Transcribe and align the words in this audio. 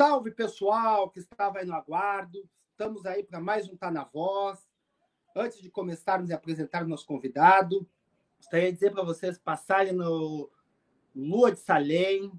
Salve, 0.00 0.30
pessoal 0.30 1.10
que 1.10 1.18
estava 1.18 1.58
aí 1.58 1.66
no 1.66 1.74
aguardo. 1.74 2.48
Estamos 2.70 3.04
aí 3.04 3.22
para 3.22 3.38
mais 3.38 3.68
um 3.68 3.76
Tá 3.76 3.90
na 3.90 4.02
Voz. 4.02 4.66
Antes 5.36 5.60
de 5.60 5.68
começarmos 5.68 6.30
a 6.30 6.36
apresentar 6.36 6.82
o 6.82 6.88
nosso 6.88 7.04
convidado, 7.04 7.86
gostaria 8.38 8.68
de 8.68 8.78
dizer 8.78 8.92
para 8.92 9.02
vocês 9.02 9.36
passarem 9.36 9.92
no 9.92 10.50
Lua 11.14 11.52
de 11.52 11.60
Salem. 11.60 12.32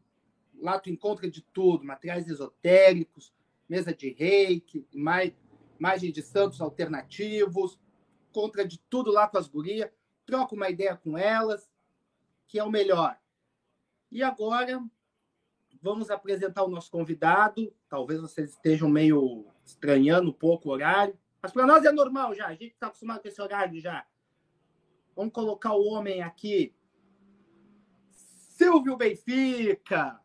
Lá 0.60 0.80
tu 0.80 0.90
encontra 0.90 1.30
de 1.30 1.44
tudo, 1.54 1.86
materiais 1.86 2.28
esotéricos, 2.28 3.32
mesa 3.70 3.94
de 3.94 4.10
reiki, 4.10 4.84
imagem 4.92 6.12
de 6.12 6.24
santos 6.24 6.62
alternativos, 6.62 7.80
encontra 8.32 8.68
de 8.68 8.80
tudo 8.90 9.12
lá 9.12 9.28
com 9.28 9.38
as 9.38 9.48
gurias, 9.48 9.92
troca 10.26 10.56
uma 10.56 10.68
ideia 10.68 10.96
com 10.96 11.16
elas, 11.16 11.72
que 12.48 12.58
é 12.58 12.64
o 12.64 12.72
melhor. 12.72 13.20
E 14.12 14.24
agora 14.24 14.84
vamos 15.82 16.10
apresentar 16.10 16.64
o 16.64 16.70
nosso 16.70 16.92
convidado. 16.92 17.74
Talvez 17.90 18.22
vocês 18.22 18.52
estejam 18.52 18.90
meio 18.90 19.46
estranhando 19.66 20.30
um 20.30 20.34
pouco 20.34 20.70
o 20.70 20.72
horário, 20.72 21.18
mas 21.42 21.52
para 21.52 21.66
nós 21.66 21.84
é 21.84 21.92
normal 21.92 22.36
já, 22.36 22.48
a 22.48 22.54
gente 22.54 22.74
está 22.74 22.88
acostumado 22.88 23.22
com 23.22 23.28
esse 23.28 23.42
horário 23.42 23.80
já. 23.80 24.06
Vamos 25.16 25.34
colocar 25.34 25.74
o 25.74 25.84
homem 25.86 26.22
aqui. 26.22 26.74
Silvio 28.10 28.96
Benfica, 28.96 30.22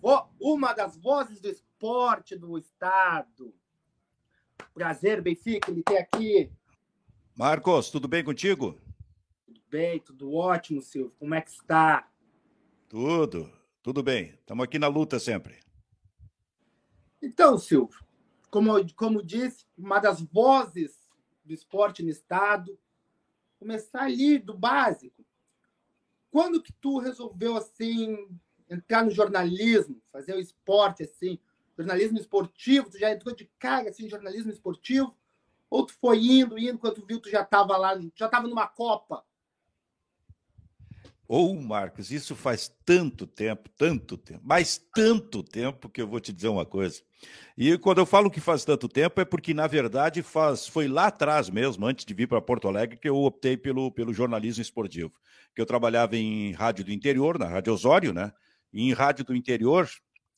vo... 0.00 0.28
uma 0.40 0.72
das 0.72 0.96
vozes 0.96 1.40
do 1.40 1.48
esporte 1.48 2.36
do 2.36 2.58
estado. 2.58 3.54
Prazer, 4.74 5.22
Benfica, 5.22 5.70
ele 5.70 5.82
tem 5.82 5.98
aqui. 5.98 6.52
Marcos, 7.36 7.90
tudo 7.90 8.08
bem 8.08 8.24
contigo? 8.24 8.78
Tudo 9.46 9.60
bem, 9.70 10.00
tudo 10.00 10.34
ótimo, 10.34 10.82
Silvio. 10.82 11.14
Como 11.18 11.34
é 11.34 11.40
que 11.40 11.50
está? 11.50 12.08
Tudo. 12.88 13.61
Tudo 13.82 14.00
bem, 14.00 14.26
estamos 14.38 14.62
aqui 14.62 14.78
na 14.78 14.86
luta 14.86 15.18
sempre. 15.18 15.58
Então, 17.20 17.58
Silvio, 17.58 17.98
como, 18.48 18.74
como 18.94 19.20
disse, 19.20 19.66
uma 19.76 19.98
das 19.98 20.20
vozes 20.20 21.00
do 21.44 21.52
esporte 21.52 22.00
no 22.00 22.08
Estado, 22.08 22.78
começar 23.58 24.02
ali 24.02 24.38
do 24.38 24.56
básico. 24.56 25.26
Quando 26.30 26.62
que 26.62 26.72
tu 26.74 26.98
resolveu, 26.98 27.56
assim, 27.56 28.28
entrar 28.70 29.04
no 29.04 29.10
jornalismo, 29.10 30.00
fazer 30.12 30.36
o 30.36 30.40
esporte, 30.40 31.02
assim, 31.02 31.40
jornalismo 31.76 32.18
esportivo, 32.18 32.88
tu 32.88 33.00
já 33.00 33.10
entrou 33.10 33.34
de 33.34 33.50
cara, 33.58 33.90
assim, 33.90 34.08
jornalismo 34.08 34.52
esportivo? 34.52 35.12
Ou 35.68 35.84
tu 35.84 35.94
foi 35.94 36.24
indo, 36.24 36.56
indo, 36.56 36.78
quando 36.78 36.94
tu 36.94 37.06
viu, 37.06 37.20
tu 37.20 37.28
já 37.28 37.42
estava 37.42 37.76
lá, 37.76 38.00
já 38.14 38.26
estava 38.26 38.46
numa 38.46 38.68
Copa? 38.68 39.24
Ou, 41.28 41.52
oh, 41.52 41.62
Marcos, 41.62 42.10
isso 42.10 42.34
faz 42.34 42.70
tanto 42.84 43.26
tempo, 43.26 43.70
tanto 43.70 44.16
tempo, 44.16 44.40
mas 44.44 44.78
tanto 44.94 45.42
tempo 45.42 45.88
que 45.88 46.02
eu 46.02 46.06
vou 46.06 46.20
te 46.20 46.32
dizer 46.32 46.48
uma 46.48 46.66
coisa. 46.66 47.00
E 47.56 47.78
quando 47.78 47.98
eu 47.98 48.06
falo 48.06 48.30
que 48.30 48.40
faz 48.40 48.64
tanto 48.64 48.88
tempo 48.88 49.20
é 49.20 49.24
porque, 49.24 49.54
na 49.54 49.66
verdade, 49.66 50.22
faz, 50.22 50.66
foi 50.66 50.88
lá 50.88 51.06
atrás 51.06 51.48
mesmo, 51.48 51.86
antes 51.86 52.04
de 52.04 52.12
vir 52.12 52.26
para 52.26 52.40
Porto 52.40 52.68
Alegre, 52.68 52.98
que 52.98 53.08
eu 53.08 53.16
optei 53.16 53.56
pelo, 53.56 53.90
pelo 53.90 54.12
jornalismo 54.12 54.60
esportivo. 54.60 55.12
Que 55.54 55.60
eu 55.62 55.66
trabalhava 55.66 56.16
em 56.16 56.52
rádio 56.52 56.84
do 56.84 56.92
interior, 56.92 57.38
na 57.38 57.46
Rádio 57.46 57.72
Osório, 57.72 58.12
né? 58.12 58.32
E 58.72 58.88
em 58.88 58.92
rádio 58.92 59.24
do 59.24 59.36
interior, 59.36 59.88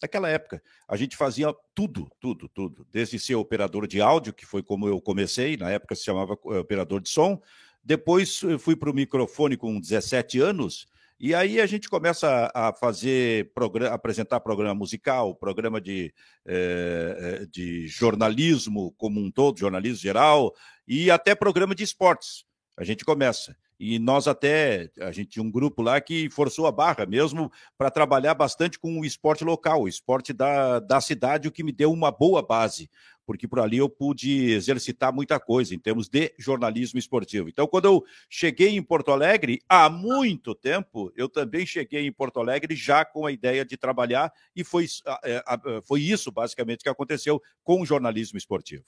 naquela 0.02 0.28
época, 0.28 0.62
a 0.88 0.96
gente 0.96 1.16
fazia 1.16 1.54
tudo, 1.74 2.10
tudo, 2.20 2.48
tudo. 2.48 2.86
Desde 2.91 3.19
ser 3.19 3.36
operador 3.36 3.86
de 3.86 4.00
áudio, 4.00 4.34
que 4.34 4.44
foi 4.44 4.62
como 4.62 4.86
eu 4.86 5.00
comecei, 5.00 5.56
na 5.56 5.70
época 5.70 5.94
se 5.94 6.04
chamava 6.04 6.34
eh, 6.47 6.59
operador 6.59 7.00
de 7.00 7.09
som, 7.09 7.41
depois 7.84 8.41
fui 8.59 8.75
para 8.75 8.91
o 8.91 8.95
microfone 8.95 9.56
com 9.56 9.78
17 9.78 10.41
anos, 10.41 10.87
e 11.19 11.34
aí 11.34 11.61
a 11.61 11.67
gente 11.67 11.89
começa 11.89 12.50
a 12.55 12.72
fazer, 12.72 13.53
programa, 13.55 13.95
apresentar 13.95 14.41
programa 14.41 14.75
musical, 14.75 15.34
programa 15.34 15.81
de, 15.81 16.12
eh, 16.45 17.47
de 17.50 17.87
jornalismo 17.87 18.93
como 18.99 19.21
um 19.21 19.31
todo, 19.31 19.59
jornalismo 19.59 19.99
geral, 19.99 20.53
e 20.87 21.11
até 21.11 21.34
programa 21.34 21.75
de 21.75 21.84
esportes. 21.84 22.45
A 22.77 22.84
gente 22.84 23.05
começa. 23.05 23.56
E 23.78 23.98
nós 23.98 24.28
até, 24.28 24.90
a 25.00 25.10
gente 25.10 25.30
tinha 25.30 25.42
um 25.42 25.50
grupo 25.50 25.82
lá 25.82 26.00
que 26.00 26.30
forçou 26.30 26.66
a 26.66 26.72
barra 26.72 27.04
mesmo 27.06 27.50
para 27.76 27.90
trabalhar 27.90 28.34
bastante 28.34 28.78
com 28.78 29.00
o 29.00 29.04
esporte 29.04 29.44
local, 29.44 29.82
o 29.82 29.88
esporte 29.88 30.32
da, 30.32 30.78
da 30.78 31.00
cidade, 31.00 31.48
o 31.48 31.52
que 31.52 31.64
me 31.64 31.72
deu 31.72 31.92
uma 31.92 32.10
boa 32.10 32.40
base 32.40 32.88
porque 33.26 33.48
por 33.48 33.60
ali 33.60 33.78
eu 33.78 33.88
pude 33.88 34.52
exercitar 34.52 35.12
muita 35.12 35.40
coisa 35.40 35.74
em 35.74 35.78
termos 35.78 36.08
de 36.08 36.34
jornalismo 36.38 36.98
esportivo. 36.98 37.48
Então, 37.48 37.66
quando 37.66 37.86
eu 37.86 38.04
cheguei 38.28 38.76
em 38.76 38.82
Porto 38.82 39.10
Alegre, 39.10 39.60
há 39.68 39.88
muito 39.88 40.54
tempo, 40.54 41.12
eu 41.16 41.28
também 41.28 41.64
cheguei 41.66 42.06
em 42.06 42.12
Porto 42.12 42.41
Alegre 42.41 42.74
já 42.76 43.04
com 43.04 43.26
a 43.26 43.32
ideia 43.32 43.64
de 43.64 43.76
trabalhar, 43.76 44.32
e 44.54 44.62
foi, 44.62 44.86
é, 45.24 45.42
foi 45.82 46.02
isso 46.02 46.30
basicamente 46.30 46.82
que 46.82 46.88
aconteceu 46.88 47.41
com 47.62 47.80
o 47.80 47.86
jornalismo 47.86 48.38
esportivo. 48.38 48.84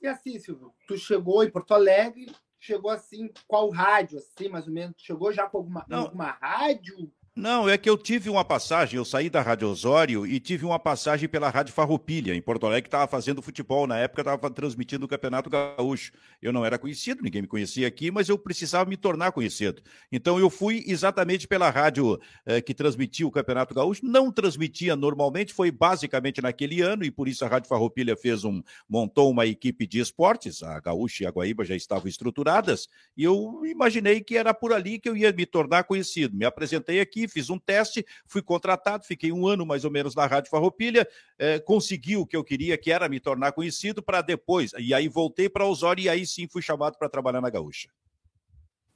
E 0.00 0.06
assim, 0.06 0.38
Silvio, 0.38 0.72
tu 0.86 0.96
chegou 0.96 1.42
em 1.42 1.50
Porto 1.50 1.74
Alegre, 1.74 2.32
chegou 2.58 2.90
assim, 2.90 3.30
qual 3.46 3.70
rádio, 3.70 4.18
assim, 4.18 4.48
mais 4.48 4.66
ou 4.66 4.72
menos? 4.72 4.96
Chegou 4.98 5.32
já 5.32 5.48
com 5.48 5.58
alguma, 5.58 5.86
alguma 5.90 6.30
rádio? 6.32 7.10
Não, 7.38 7.68
é 7.68 7.78
que 7.78 7.88
eu 7.88 7.96
tive 7.96 8.28
uma 8.28 8.44
passagem, 8.44 8.96
eu 8.96 9.04
saí 9.04 9.30
da 9.30 9.40
Rádio 9.40 9.68
Osório 9.68 10.26
e 10.26 10.40
tive 10.40 10.64
uma 10.64 10.76
passagem 10.76 11.28
pela 11.28 11.48
Rádio 11.48 11.72
Farroupilha, 11.72 12.34
em 12.34 12.42
Porto 12.42 12.66
Alegre, 12.66 12.82
que 12.82 12.88
estava 12.88 13.06
fazendo 13.06 13.40
futebol. 13.40 13.86
Na 13.86 13.96
época, 13.96 14.22
estava 14.22 14.50
transmitindo 14.50 15.06
o 15.06 15.08
Campeonato 15.08 15.48
Gaúcho. 15.48 16.10
Eu 16.42 16.52
não 16.52 16.64
era 16.64 16.76
conhecido, 16.76 17.22
ninguém 17.22 17.42
me 17.42 17.46
conhecia 17.46 17.86
aqui, 17.86 18.10
mas 18.10 18.28
eu 18.28 18.36
precisava 18.36 18.90
me 18.90 18.96
tornar 18.96 19.30
conhecido. 19.30 19.80
Então, 20.10 20.36
eu 20.36 20.50
fui 20.50 20.82
exatamente 20.88 21.46
pela 21.46 21.70
rádio 21.70 22.20
eh, 22.44 22.60
que 22.60 22.74
transmitia 22.74 23.24
o 23.24 23.30
Campeonato 23.30 23.72
Gaúcho. 23.72 24.04
Não 24.04 24.32
transmitia 24.32 24.96
normalmente, 24.96 25.54
foi 25.54 25.70
basicamente 25.70 26.42
naquele 26.42 26.80
ano, 26.80 27.04
e 27.04 27.10
por 27.12 27.28
isso 27.28 27.44
a 27.44 27.48
Rádio 27.48 27.68
Farroupilha 27.68 28.16
fez 28.16 28.42
um, 28.42 28.60
montou 28.88 29.30
uma 29.30 29.46
equipe 29.46 29.86
de 29.86 30.00
esportes. 30.00 30.60
A 30.64 30.80
Gaúcha 30.80 31.22
e 31.22 31.26
a 31.28 31.30
Guaíba 31.30 31.64
já 31.64 31.76
estavam 31.76 32.08
estruturadas, 32.08 32.88
e 33.16 33.22
eu 33.22 33.64
imaginei 33.64 34.22
que 34.22 34.36
era 34.36 34.52
por 34.52 34.72
ali 34.72 34.98
que 34.98 35.08
eu 35.08 35.16
ia 35.16 35.32
me 35.32 35.46
tornar 35.46 35.84
conhecido. 35.84 36.36
Me 36.36 36.44
apresentei 36.44 36.98
aqui, 36.98 37.27
fiz 37.28 37.50
um 37.50 37.58
teste, 37.58 38.04
fui 38.26 38.42
contratado, 38.42 39.04
fiquei 39.04 39.30
um 39.32 39.46
ano 39.46 39.64
mais 39.64 39.84
ou 39.84 39.90
menos 39.90 40.14
na 40.14 40.26
Rádio 40.26 40.50
Farroupilha, 40.50 41.06
eh, 41.38 41.58
consegui 41.60 42.16
o 42.16 42.26
que 42.26 42.36
eu 42.36 42.42
queria, 42.42 42.78
que 42.78 42.90
era 42.90 43.08
me 43.08 43.20
tornar 43.20 43.52
conhecido, 43.52 44.02
para 44.02 44.22
depois. 44.22 44.72
E 44.78 44.92
aí 44.94 45.08
voltei 45.08 45.48
para 45.48 45.66
Osório 45.66 46.02
e 46.02 46.08
aí 46.08 46.26
sim 46.26 46.48
fui 46.48 46.62
chamado 46.62 46.98
para 46.98 47.08
trabalhar 47.08 47.40
na 47.40 47.50
Gaúcha. 47.50 47.88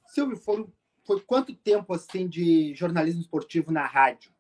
Silvio, 0.06 0.36
foi, 0.36 0.66
foi 1.04 1.20
quanto 1.20 1.54
tempo 1.54 1.94
assim 1.94 2.28
de 2.28 2.74
jornalismo 2.74 3.20
esportivo 3.20 3.70
na 3.70 3.86
rádio? 3.86 4.30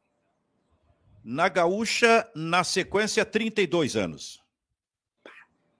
Na 1.24 1.48
Gaúcha, 1.48 2.28
na 2.34 2.64
sequência, 2.64 3.24
32 3.24 3.96
anos. 3.96 4.42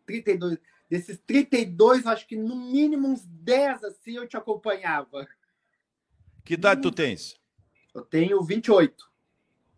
32. 0.06 0.58
Desses 0.88 1.18
32, 1.26 2.06
acho 2.06 2.26
que 2.26 2.36
no 2.36 2.54
mínimo 2.54 3.08
uns 3.08 3.24
10 3.24 3.82
assim 3.84 4.16
eu 4.16 4.28
te 4.28 4.36
acompanhava. 4.36 5.26
Que 6.44 6.54
idade 6.54 6.80
hum. 6.80 6.82
tu 6.82 6.92
tens? 6.92 7.40
Eu 7.94 8.02
tenho 8.02 8.42
28. 8.42 9.12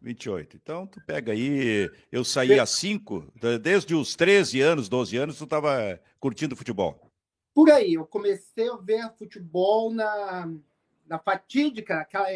28. 0.01 0.57
Então, 0.57 0.87
tu 0.87 1.01
pega 1.07 1.33
aí. 1.33 1.91
Eu 2.13 2.25
saí 2.25 2.59
há 2.61 2.67
5, 2.67 3.33
desde 3.61 3.95
os 3.95 4.15
13 4.15 4.61
anos, 4.61 4.89
12 4.89 5.17
anos, 5.17 5.39
tu 5.39 5.45
estava 5.45 5.99
curtindo 6.21 6.55
futebol. 6.55 7.11
Por 7.55 7.71
aí, 7.71 7.95
eu 7.95 8.05
comecei 8.05 8.69
a 8.69 8.77
ver 8.77 9.11
futebol 9.17 9.93
na, 9.93 10.53
na 11.07 11.19
fatídica, 11.19 11.97
naquela, 11.97 12.29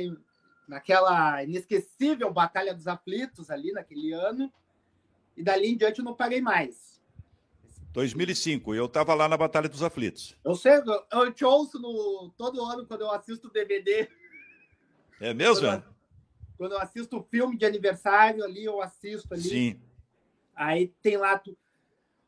naquela 0.66 1.44
inesquecível 1.44 2.32
Batalha 2.32 2.74
dos 2.74 2.86
Aflitos 2.86 3.50
ali 3.50 3.72
naquele 3.72 4.12
ano. 4.12 4.50
E 5.36 5.42
dali 5.42 5.68
em 5.68 5.76
diante 5.76 5.98
eu 5.98 6.04
não 6.04 6.14
parei 6.14 6.40
mais. 6.40 6.98
2005, 7.92 8.74
eu 8.74 8.86
estava 8.86 9.14
lá 9.14 9.28
na 9.28 9.36
Batalha 9.36 9.68
dos 9.68 9.82
Aflitos. 9.82 10.36
Eu 10.44 10.54
sei, 10.54 10.72
eu 11.12 11.32
te 11.32 11.44
ouço 11.44 11.78
no, 11.78 12.32
todo 12.36 12.64
ano 12.64 12.86
quando 12.86 13.02
eu 13.02 13.10
assisto 13.10 13.48
o 13.48 13.52
DVD 13.52 14.08
é 15.20 15.34
mesmo? 15.34 15.66
Quando, 15.66 15.84
quando 16.56 16.72
eu 16.72 16.80
assisto 16.80 17.18
o 17.18 17.22
filme 17.22 17.56
de 17.56 17.64
aniversário 17.64 18.44
ali, 18.44 18.64
eu 18.64 18.80
assisto 18.80 19.32
ali. 19.34 19.42
Sim. 19.42 19.80
Aí 20.54 20.88
tem 21.02 21.16
lá. 21.16 21.38
Tu... 21.38 21.56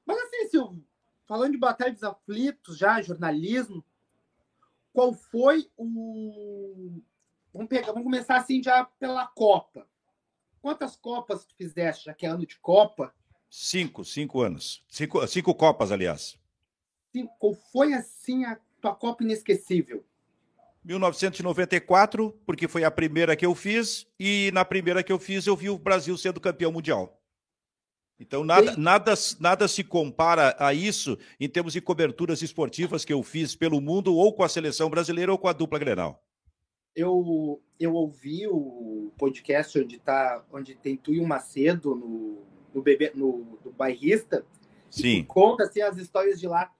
Mas 0.06 0.18
assim, 0.18 0.48
Silvio, 0.48 0.84
falando 1.26 1.52
de 1.52 1.58
Batalha 1.58 1.92
dos 1.92 2.04
Aflitos, 2.04 2.78
já, 2.78 3.00
jornalismo, 3.02 3.84
qual 4.92 5.12
foi 5.12 5.70
o. 5.76 7.00
Vamos 7.52 7.68
pegar, 7.68 7.88
vamos 7.88 8.04
começar 8.04 8.36
assim 8.36 8.62
já 8.62 8.84
pela 8.84 9.26
Copa. 9.26 9.86
Quantas 10.62 10.94
Copas 10.94 11.44
tu 11.44 11.54
fizeste, 11.56 12.04
já 12.04 12.14
que 12.14 12.26
é 12.26 12.28
ano 12.28 12.46
de 12.46 12.58
Copa? 12.58 13.14
Cinco, 13.48 14.04
cinco 14.04 14.40
anos. 14.42 14.84
Cinco, 14.88 15.26
cinco 15.26 15.54
Copas, 15.54 15.90
aliás. 15.90 16.38
Cinco. 17.12 17.34
Qual 17.38 17.54
foi 17.54 17.94
assim 17.94 18.44
a 18.44 18.60
tua 18.80 18.94
Copa 18.94 19.24
inesquecível? 19.24 20.04
1994, 20.84 22.32
porque 22.46 22.66
foi 22.66 22.84
a 22.84 22.90
primeira 22.90 23.36
que 23.36 23.44
eu 23.44 23.54
fiz, 23.54 24.06
e 24.18 24.50
na 24.52 24.64
primeira 24.64 25.02
que 25.02 25.12
eu 25.12 25.18
fiz 25.18 25.46
eu 25.46 25.56
vi 25.56 25.68
o 25.68 25.78
Brasil 25.78 26.16
sendo 26.16 26.40
campeão 26.40 26.72
mundial. 26.72 27.20
Então, 28.18 28.44
nada, 28.44 28.76
nada, 28.76 29.14
nada 29.38 29.66
se 29.66 29.82
compara 29.82 30.54
a 30.58 30.74
isso 30.74 31.18
em 31.38 31.48
termos 31.48 31.72
de 31.72 31.80
coberturas 31.80 32.42
esportivas 32.42 33.02
que 33.02 33.12
eu 33.12 33.22
fiz 33.22 33.56
pelo 33.56 33.80
mundo, 33.80 34.14
ou 34.14 34.32
com 34.34 34.42
a 34.42 34.48
seleção 34.48 34.90
brasileira, 34.90 35.32
ou 35.32 35.38
com 35.38 35.48
a 35.48 35.54
dupla 35.54 35.78
Grenal. 35.78 36.22
eu, 36.94 37.62
eu 37.78 37.94
ouvi 37.94 38.46
o 38.46 39.10
podcast 39.16 39.78
onde, 39.78 39.98
tá, 39.98 40.44
onde 40.52 40.74
tem 40.74 40.96
tu 40.96 41.14
e 41.14 41.20
o 41.20 41.26
Macedo 41.26 41.94
no, 41.94 42.42
no, 42.74 42.82
bebê, 42.82 43.10
no, 43.14 43.58
no 43.64 43.72
bairrista. 43.72 44.44
Sim. 44.90 45.24
conta 45.24 45.64
assim, 45.64 45.80
as 45.80 45.96
histórias 45.96 46.38
de 46.38 46.46
lá. 46.46 46.70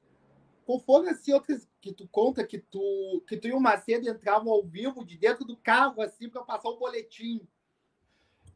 Qual 0.67 0.79
foram 0.79 1.09
assim, 1.09 1.33
outras 1.33 1.67
que 1.81 1.93
tu 1.93 2.07
conta 2.09 2.47
que 2.47 2.59
tu, 2.59 3.25
que 3.27 3.37
tu 3.37 3.49
e 3.49 3.53
o 3.53 3.61
Macedo 3.61 4.09
entravam 4.09 4.53
ao 4.53 4.63
vivo 4.63 5.05
de 5.05 5.17
dentro 5.17 5.45
do 5.45 5.57
carro 5.57 6.03
assim 6.03 6.29
para 6.29 6.43
passar 6.43 6.69
o 6.69 6.79
boletim? 6.79 7.41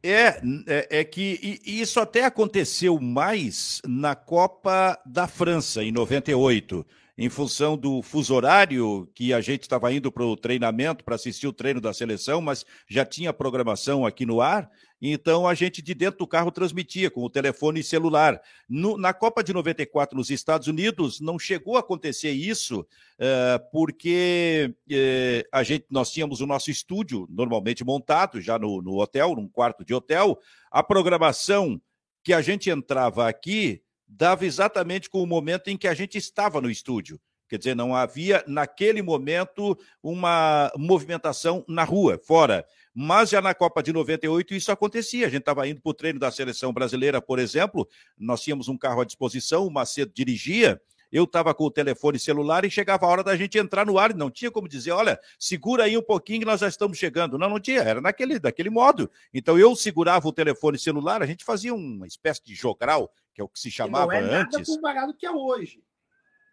É, 0.03 0.39
é, 0.67 0.99
é, 0.99 1.03
que 1.03 1.59
isso 1.65 1.99
até 1.99 2.25
aconteceu 2.25 2.99
mais 2.99 3.81
na 3.83 4.15
Copa 4.15 5.01
da 5.03 5.27
França, 5.27 5.83
em 5.83 5.91
98 5.91 6.85
em 7.17 7.29
função 7.29 7.77
do 7.77 8.01
fuso 8.01 8.33
horário, 8.33 9.09
que 9.15 9.33
a 9.33 9.39
gente 9.39 9.61
estava 9.63 9.91
indo 9.93 10.11
para 10.11 10.25
o 10.25 10.35
treinamento, 10.35 11.03
para 11.03 11.15
assistir 11.15 11.47
o 11.47 11.53
treino 11.53 11.79
da 11.79 11.93
seleção, 11.93 12.41
mas 12.41 12.65
já 12.89 13.05
tinha 13.05 13.31
programação 13.31 14.05
aqui 14.05 14.25
no 14.25 14.41
ar, 14.41 14.69
então 15.01 15.47
a 15.47 15.53
gente 15.53 15.81
de 15.81 15.93
dentro 15.93 16.19
do 16.19 16.27
carro 16.27 16.51
transmitia 16.51 17.09
com 17.09 17.21
o 17.21 17.29
telefone 17.29 17.83
celular. 17.83 18.41
No, 18.67 18.97
na 18.97 19.13
Copa 19.13 19.43
de 19.43 19.53
94 19.53 20.17
nos 20.17 20.29
Estados 20.29 20.67
Unidos 20.67 21.21
não 21.21 21.37
chegou 21.39 21.77
a 21.77 21.81
acontecer 21.81 22.31
isso, 22.31 22.85
é, 23.19 23.59
porque 23.71 24.73
é, 24.89 25.45
a 25.51 25.63
gente, 25.63 25.85
nós 25.89 26.11
tínhamos 26.11 26.41
o 26.41 26.47
nosso 26.47 26.71
estúdio 26.71 27.27
normalmente 27.29 27.83
montado 27.83 28.41
já 28.41 28.57
no, 28.59 28.81
no 28.81 28.99
hotel, 28.99 29.35
num 29.35 29.47
quarto 29.47 29.85
de 29.85 29.93
hotel. 29.93 30.37
A 30.71 30.83
programação 30.83 31.79
que 32.23 32.33
a 32.33 32.41
gente 32.41 32.69
entrava 32.69 33.29
aqui 33.29 33.84
dava 34.07 34.45
exatamente 34.45 35.09
com 35.09 35.21
o 35.21 35.27
momento 35.27 35.69
em 35.69 35.77
que 35.77 35.87
a 35.87 35.93
gente 35.93 36.17
estava 36.17 36.61
no 36.61 36.69
estúdio. 36.69 37.19
Quer 37.47 37.59
dizer, 37.59 37.75
não 37.75 37.95
havia, 37.95 38.43
naquele 38.47 39.01
momento, 39.01 39.77
uma 40.01 40.71
movimentação 40.75 41.63
na 41.67 41.83
rua, 41.83 42.19
fora. 42.23 42.65
Mas 42.93 43.29
já 43.29 43.41
na 43.41 43.53
Copa 43.53 43.83
de 43.83 43.93
98 43.93 44.55
isso 44.55 44.71
acontecia. 44.71 45.27
A 45.27 45.29
gente 45.29 45.41
estava 45.41 45.67
indo 45.67 45.79
para 45.79 45.89
o 45.89 45.93
treino 45.93 46.19
da 46.19 46.31
seleção 46.31 46.73
brasileira, 46.73 47.21
por 47.21 47.37
exemplo, 47.37 47.87
nós 48.17 48.41
tínhamos 48.41 48.67
um 48.67 48.77
carro 48.77 49.01
à 49.01 49.05
disposição, 49.05 49.67
o 49.67 49.71
Macedo 49.71 50.11
dirigia, 50.13 50.81
eu 51.11 51.23
estava 51.23 51.53
com 51.53 51.65
o 51.65 51.71
telefone 51.71 52.19
celular 52.19 52.65
e 52.65 52.69
chegava 52.69 53.05
a 53.05 53.09
hora 53.09 53.23
da 53.23 53.35
gente 53.37 53.57
entrar 53.57 53.85
no 53.85 53.97
ar, 53.97 54.13
não 54.13 54.29
tinha 54.29 54.51
como 54.51 54.67
dizer, 54.67 54.91
olha, 54.91 55.19
segura 55.39 55.83
aí 55.83 55.97
um 55.97 56.01
pouquinho 56.01 56.39
que 56.39 56.45
nós 56.45 56.61
já 56.61 56.67
estamos 56.67 56.97
chegando. 56.97 57.37
Não, 57.37 57.49
não 57.49 57.59
tinha, 57.59 57.79
era 57.79 58.01
naquele, 58.01 58.39
daquele 58.39 58.69
modo. 58.69 59.09
Então 59.33 59.57
eu 59.57 59.75
segurava 59.75 60.27
o 60.27 60.33
telefone 60.33 60.77
celular, 60.77 61.21
a 61.21 61.25
gente 61.25 61.45
fazia 61.45 61.73
uma 61.73 62.07
espécie 62.07 62.43
de 62.43 62.55
jogral, 62.55 63.11
que 63.35 63.41
é 63.41 63.43
o 63.43 63.49
que 63.49 63.59
se 63.59 63.69
chamava 63.69 64.15
e 64.15 64.21
não 64.21 64.29
é 64.29 64.39
antes. 64.39 64.53
Nada 64.53 64.65
comparado 64.65 65.13
que 65.13 65.25
é 65.25 65.31
hoje. 65.31 65.83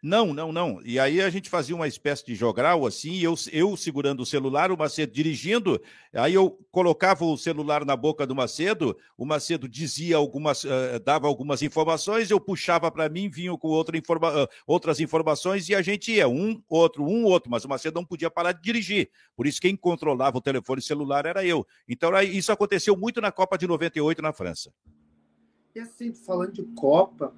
Não, 0.02 0.34
não, 0.34 0.50
não. 0.50 0.80
E 0.84 0.98
aí 0.98 1.22
a 1.22 1.30
gente 1.30 1.48
fazia 1.48 1.76
uma 1.76 1.86
espécie 1.86 2.26
de 2.26 2.34
jogral 2.34 2.84
assim, 2.84 3.20
eu, 3.20 3.36
eu 3.52 3.76
segurando 3.76 4.24
o 4.24 4.26
celular, 4.26 4.72
o 4.72 4.76
Macedo 4.76 5.12
dirigindo, 5.12 5.80
aí 6.12 6.34
eu 6.34 6.58
colocava 6.72 7.24
o 7.24 7.36
celular 7.36 7.84
na 7.84 7.94
boca 7.94 8.26
do 8.26 8.34
Macedo, 8.34 8.98
o 9.16 9.24
Macedo 9.24 9.68
dizia 9.68 10.16
algumas, 10.16 10.64
uh, 10.64 10.98
dava 11.04 11.28
algumas 11.28 11.62
informações, 11.62 12.32
eu 12.32 12.40
puxava 12.40 12.90
para 12.90 13.08
mim, 13.08 13.30
vinha 13.30 13.56
com 13.56 13.68
outra 13.68 13.96
informa 13.96 14.42
uh, 14.42 14.48
outras 14.66 14.98
informações 14.98 15.68
e 15.68 15.74
a 15.76 15.80
gente 15.80 16.10
ia, 16.10 16.28
um, 16.28 16.60
outro, 16.68 17.04
um, 17.04 17.22
outro, 17.22 17.48
mas 17.48 17.64
o 17.64 17.68
Macedo 17.68 17.94
não 17.94 18.04
podia 18.04 18.28
parar 18.28 18.50
de 18.50 18.60
dirigir. 18.60 19.08
Por 19.36 19.46
isso 19.46 19.60
quem 19.60 19.76
controlava 19.76 20.36
o 20.36 20.42
telefone 20.42 20.82
celular 20.82 21.26
era 21.26 21.46
eu. 21.46 21.64
Então 21.88 22.10
isso 22.22 22.50
aconteceu 22.50 22.96
muito 22.96 23.20
na 23.20 23.30
Copa 23.30 23.56
de 23.56 23.68
98 23.68 24.20
na 24.20 24.32
França. 24.32 24.72
E 25.74 25.80
assim, 25.80 26.12
falando 26.12 26.52
de 26.52 26.62
Copa, 26.74 27.34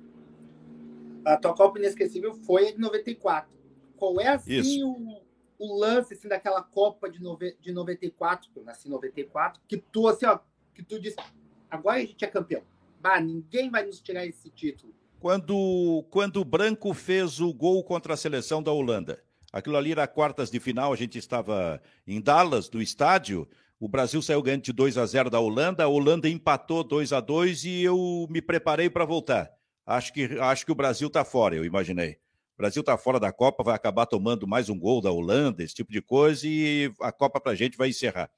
a 1.24 1.36
tua 1.36 1.54
Copa 1.54 1.78
Inesquecível 1.78 2.34
foi 2.34 2.68
a 2.68 2.72
de 2.72 2.78
94. 2.78 3.54
Qual 3.96 4.20
é, 4.20 4.28
assim, 4.28 4.82
o, 4.82 5.22
o, 5.58 5.78
lance, 5.78 6.14
assim, 6.14 6.28
daquela 6.28 6.62
Copa 6.62 7.08
de, 7.08 7.22
nove, 7.22 7.56
de 7.60 7.72
94, 7.72 8.50
que 8.50 8.58
eu 8.58 8.64
nasci 8.64 8.88
em 8.88 8.90
94, 8.90 9.62
que 9.68 9.76
tu, 9.76 10.08
assim, 10.08 10.26
ó, 10.26 10.38
que 10.74 10.82
tu 10.82 11.00
disse, 11.00 11.16
agora 11.70 11.98
a 11.98 12.00
gente 12.00 12.24
é 12.24 12.28
campeão. 12.28 12.62
Bah, 13.00 13.20
ninguém 13.20 13.70
vai 13.70 13.86
nos 13.86 14.00
tirar 14.00 14.26
esse 14.26 14.50
título. 14.50 14.92
Quando, 15.20 16.04
quando 16.10 16.40
o 16.40 16.44
Branco 16.44 16.92
fez 16.92 17.40
o 17.40 17.52
gol 17.54 17.82
contra 17.84 18.14
a 18.14 18.16
seleção 18.16 18.62
da 18.62 18.72
Holanda. 18.72 19.22
Aquilo 19.52 19.76
ali 19.76 19.92
era 19.92 20.06
quartas 20.08 20.50
de 20.50 20.58
final, 20.58 20.92
a 20.92 20.96
gente 20.96 21.16
estava 21.16 21.80
em 22.06 22.20
Dallas, 22.20 22.68
no 22.68 22.82
estádio, 22.82 23.48
o 23.78 23.88
Brasil 23.88 24.22
saiu 24.22 24.42
ganhando 24.42 24.62
de 24.62 24.72
2 24.72 24.96
a 24.96 25.04
0 25.04 25.28
da 25.28 25.40
Holanda, 25.40 25.84
a 25.84 25.88
Holanda 25.88 26.28
empatou 26.28 26.84
2 26.84 27.12
a 27.12 27.20
2 27.20 27.64
e 27.64 27.82
eu 27.82 28.26
me 28.30 28.40
preparei 28.40 28.88
para 28.88 29.04
voltar. 29.04 29.50
Acho 29.86 30.12
que, 30.12 30.24
acho 30.40 30.64
que 30.64 30.72
o 30.72 30.74
Brasil 30.74 31.08
está 31.08 31.24
fora, 31.24 31.54
eu 31.54 31.64
imaginei. 31.64 32.12
O 32.54 32.56
Brasil 32.56 32.80
está 32.80 32.96
fora 32.96 33.18
da 33.18 33.32
Copa, 33.32 33.64
vai 33.64 33.74
acabar 33.74 34.06
tomando 34.06 34.46
mais 34.46 34.68
um 34.68 34.78
gol 34.78 35.00
da 35.00 35.10
Holanda, 35.10 35.62
esse 35.62 35.74
tipo 35.74 35.92
de 35.92 36.00
coisa, 36.00 36.46
e 36.46 36.92
a 37.00 37.10
Copa 37.10 37.40
para 37.40 37.52
a 37.52 37.54
gente 37.54 37.76
vai 37.76 37.88
encerrar. 37.88 38.30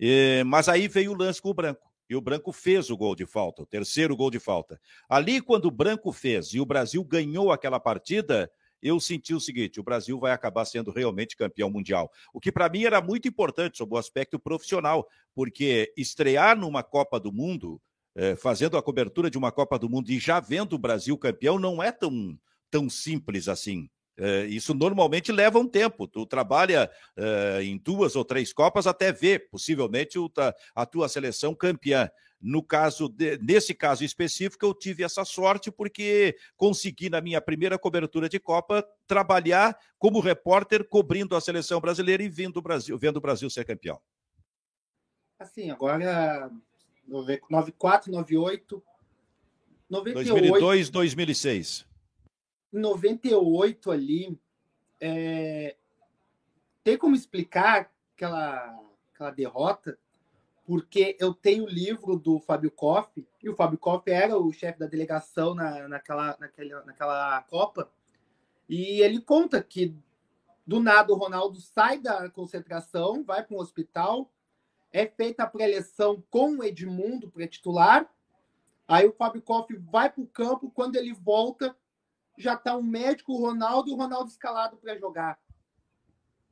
E, 0.00 0.42
mas 0.46 0.68
aí 0.68 0.88
veio 0.88 1.12
o 1.12 1.16
lance 1.16 1.40
com 1.40 1.50
o 1.50 1.54
Branco. 1.54 1.88
E 2.08 2.16
o 2.16 2.20
Branco 2.20 2.50
fez 2.50 2.88
o 2.88 2.96
gol 2.96 3.14
de 3.14 3.26
falta, 3.26 3.62
o 3.62 3.66
terceiro 3.66 4.16
gol 4.16 4.30
de 4.30 4.40
falta. 4.40 4.80
Ali, 5.08 5.42
quando 5.42 5.66
o 5.66 5.70
Branco 5.70 6.10
fez 6.10 6.54
e 6.54 6.60
o 6.60 6.64
Brasil 6.64 7.04
ganhou 7.04 7.52
aquela 7.52 7.78
partida, 7.78 8.50
eu 8.82 9.00
senti 9.00 9.34
o 9.34 9.40
seguinte: 9.40 9.80
o 9.80 9.82
Brasil 9.82 10.18
vai 10.18 10.32
acabar 10.32 10.64
sendo 10.64 10.90
realmente 10.90 11.36
campeão 11.36 11.70
mundial. 11.70 12.10
O 12.32 12.40
que 12.40 12.52
para 12.52 12.68
mim 12.68 12.84
era 12.84 13.00
muito 13.00 13.28
importante 13.28 13.78
sob 13.78 13.94
o 13.94 13.98
aspecto 13.98 14.38
profissional, 14.38 15.06
porque 15.34 15.92
estrear 15.96 16.56
numa 16.58 16.82
Copa 16.82 17.18
do 17.18 17.32
Mundo 17.32 17.80
é, 18.14 18.34
fazendo 18.34 18.76
a 18.76 18.82
cobertura 18.82 19.30
de 19.30 19.38
uma 19.38 19.52
Copa 19.52 19.78
do 19.78 19.88
Mundo 19.88 20.10
e 20.10 20.18
já 20.18 20.40
vendo 20.40 20.72
o 20.72 20.78
Brasil 20.78 21.16
campeão 21.16 21.58
não 21.58 21.82
é 21.82 21.92
tão, 21.92 22.36
tão 22.70 22.90
simples 22.90 23.48
assim. 23.48 23.88
É, 24.20 24.46
isso 24.46 24.74
normalmente 24.74 25.30
leva 25.30 25.60
um 25.60 25.68
tempo. 25.68 26.08
Tu 26.08 26.26
trabalha 26.26 26.90
é, 27.16 27.62
em 27.62 27.78
duas 27.78 28.16
ou 28.16 28.24
três 28.24 28.52
Copas 28.52 28.88
até 28.88 29.12
ver, 29.12 29.48
possivelmente, 29.48 30.18
o, 30.18 30.28
a 30.74 30.84
tua 30.84 31.08
seleção 31.08 31.54
campeã. 31.54 32.10
No 32.40 32.62
caso, 32.62 33.08
de, 33.08 33.36
nesse 33.38 33.74
caso 33.74 34.04
específico, 34.04 34.64
eu 34.64 34.72
tive 34.72 35.02
essa 35.02 35.24
sorte 35.24 35.70
porque 35.72 36.36
consegui, 36.56 37.10
na 37.10 37.20
minha 37.20 37.40
primeira 37.40 37.78
cobertura 37.78 38.28
de 38.28 38.38
Copa, 38.38 38.86
trabalhar 39.06 39.76
como 39.98 40.20
repórter, 40.20 40.88
cobrindo 40.88 41.34
a 41.34 41.40
seleção 41.40 41.80
brasileira 41.80 42.22
e 42.22 42.28
vendo 42.28 42.58
o 42.58 42.62
Brasil, 42.62 42.96
vendo 42.96 43.16
o 43.16 43.20
Brasil 43.20 43.50
ser 43.50 43.64
campeão. 43.64 44.00
Assim, 45.38 45.70
agora 45.70 46.50
94, 47.08 48.12
98, 48.12 48.82
98. 49.90 50.34
2002, 50.34 50.90
2006. 50.90 51.86
98 52.72 53.90
ali, 53.90 54.38
é, 55.00 55.76
tem 56.84 56.98
como 56.98 57.16
explicar 57.16 57.90
aquela, 58.14 58.78
aquela 59.12 59.30
derrota? 59.30 59.98
Porque 60.68 61.16
eu 61.18 61.32
tenho 61.32 61.64
o 61.64 61.68
livro 61.68 62.14
do 62.14 62.38
Fábio 62.40 62.70
Koff, 62.70 63.26
e 63.42 63.48
o 63.48 63.56
Fábio 63.56 63.78
Koff 63.78 64.10
era 64.10 64.36
o 64.36 64.52
chefe 64.52 64.78
da 64.78 64.84
delegação 64.84 65.54
na, 65.54 65.88
naquela, 65.88 66.36
naquela, 66.38 66.84
naquela 66.84 67.40
Copa, 67.44 67.90
e 68.68 69.00
ele 69.00 69.18
conta 69.18 69.62
que 69.62 69.96
do 70.66 70.78
nada 70.78 71.10
o 71.10 71.16
Ronaldo 71.16 71.58
sai 71.58 71.98
da 71.98 72.28
concentração, 72.28 73.24
vai 73.24 73.42
para 73.42 73.56
um 73.56 73.60
hospital, 73.60 74.30
é 74.92 75.06
feita 75.06 75.44
a 75.44 75.46
pré-eleção 75.46 76.22
com 76.28 76.58
o 76.58 76.62
Edmundo 76.62 77.30
para 77.30 77.48
titular. 77.48 78.06
Aí 78.86 79.06
o 79.06 79.12
Fábio 79.14 79.40
Koff 79.40 79.74
vai 79.74 80.10
para 80.10 80.22
o 80.22 80.26
campo, 80.26 80.70
quando 80.70 80.96
ele 80.96 81.14
volta, 81.14 81.74
já 82.36 82.52
está 82.52 82.76
um 82.76 82.82
médico, 82.82 83.32
o 83.32 83.40
Ronaldo, 83.40 83.88
e 83.88 83.94
o 83.94 83.96
Ronaldo 83.96 84.28
escalado 84.28 84.76
para 84.76 84.98
jogar. 84.98 85.40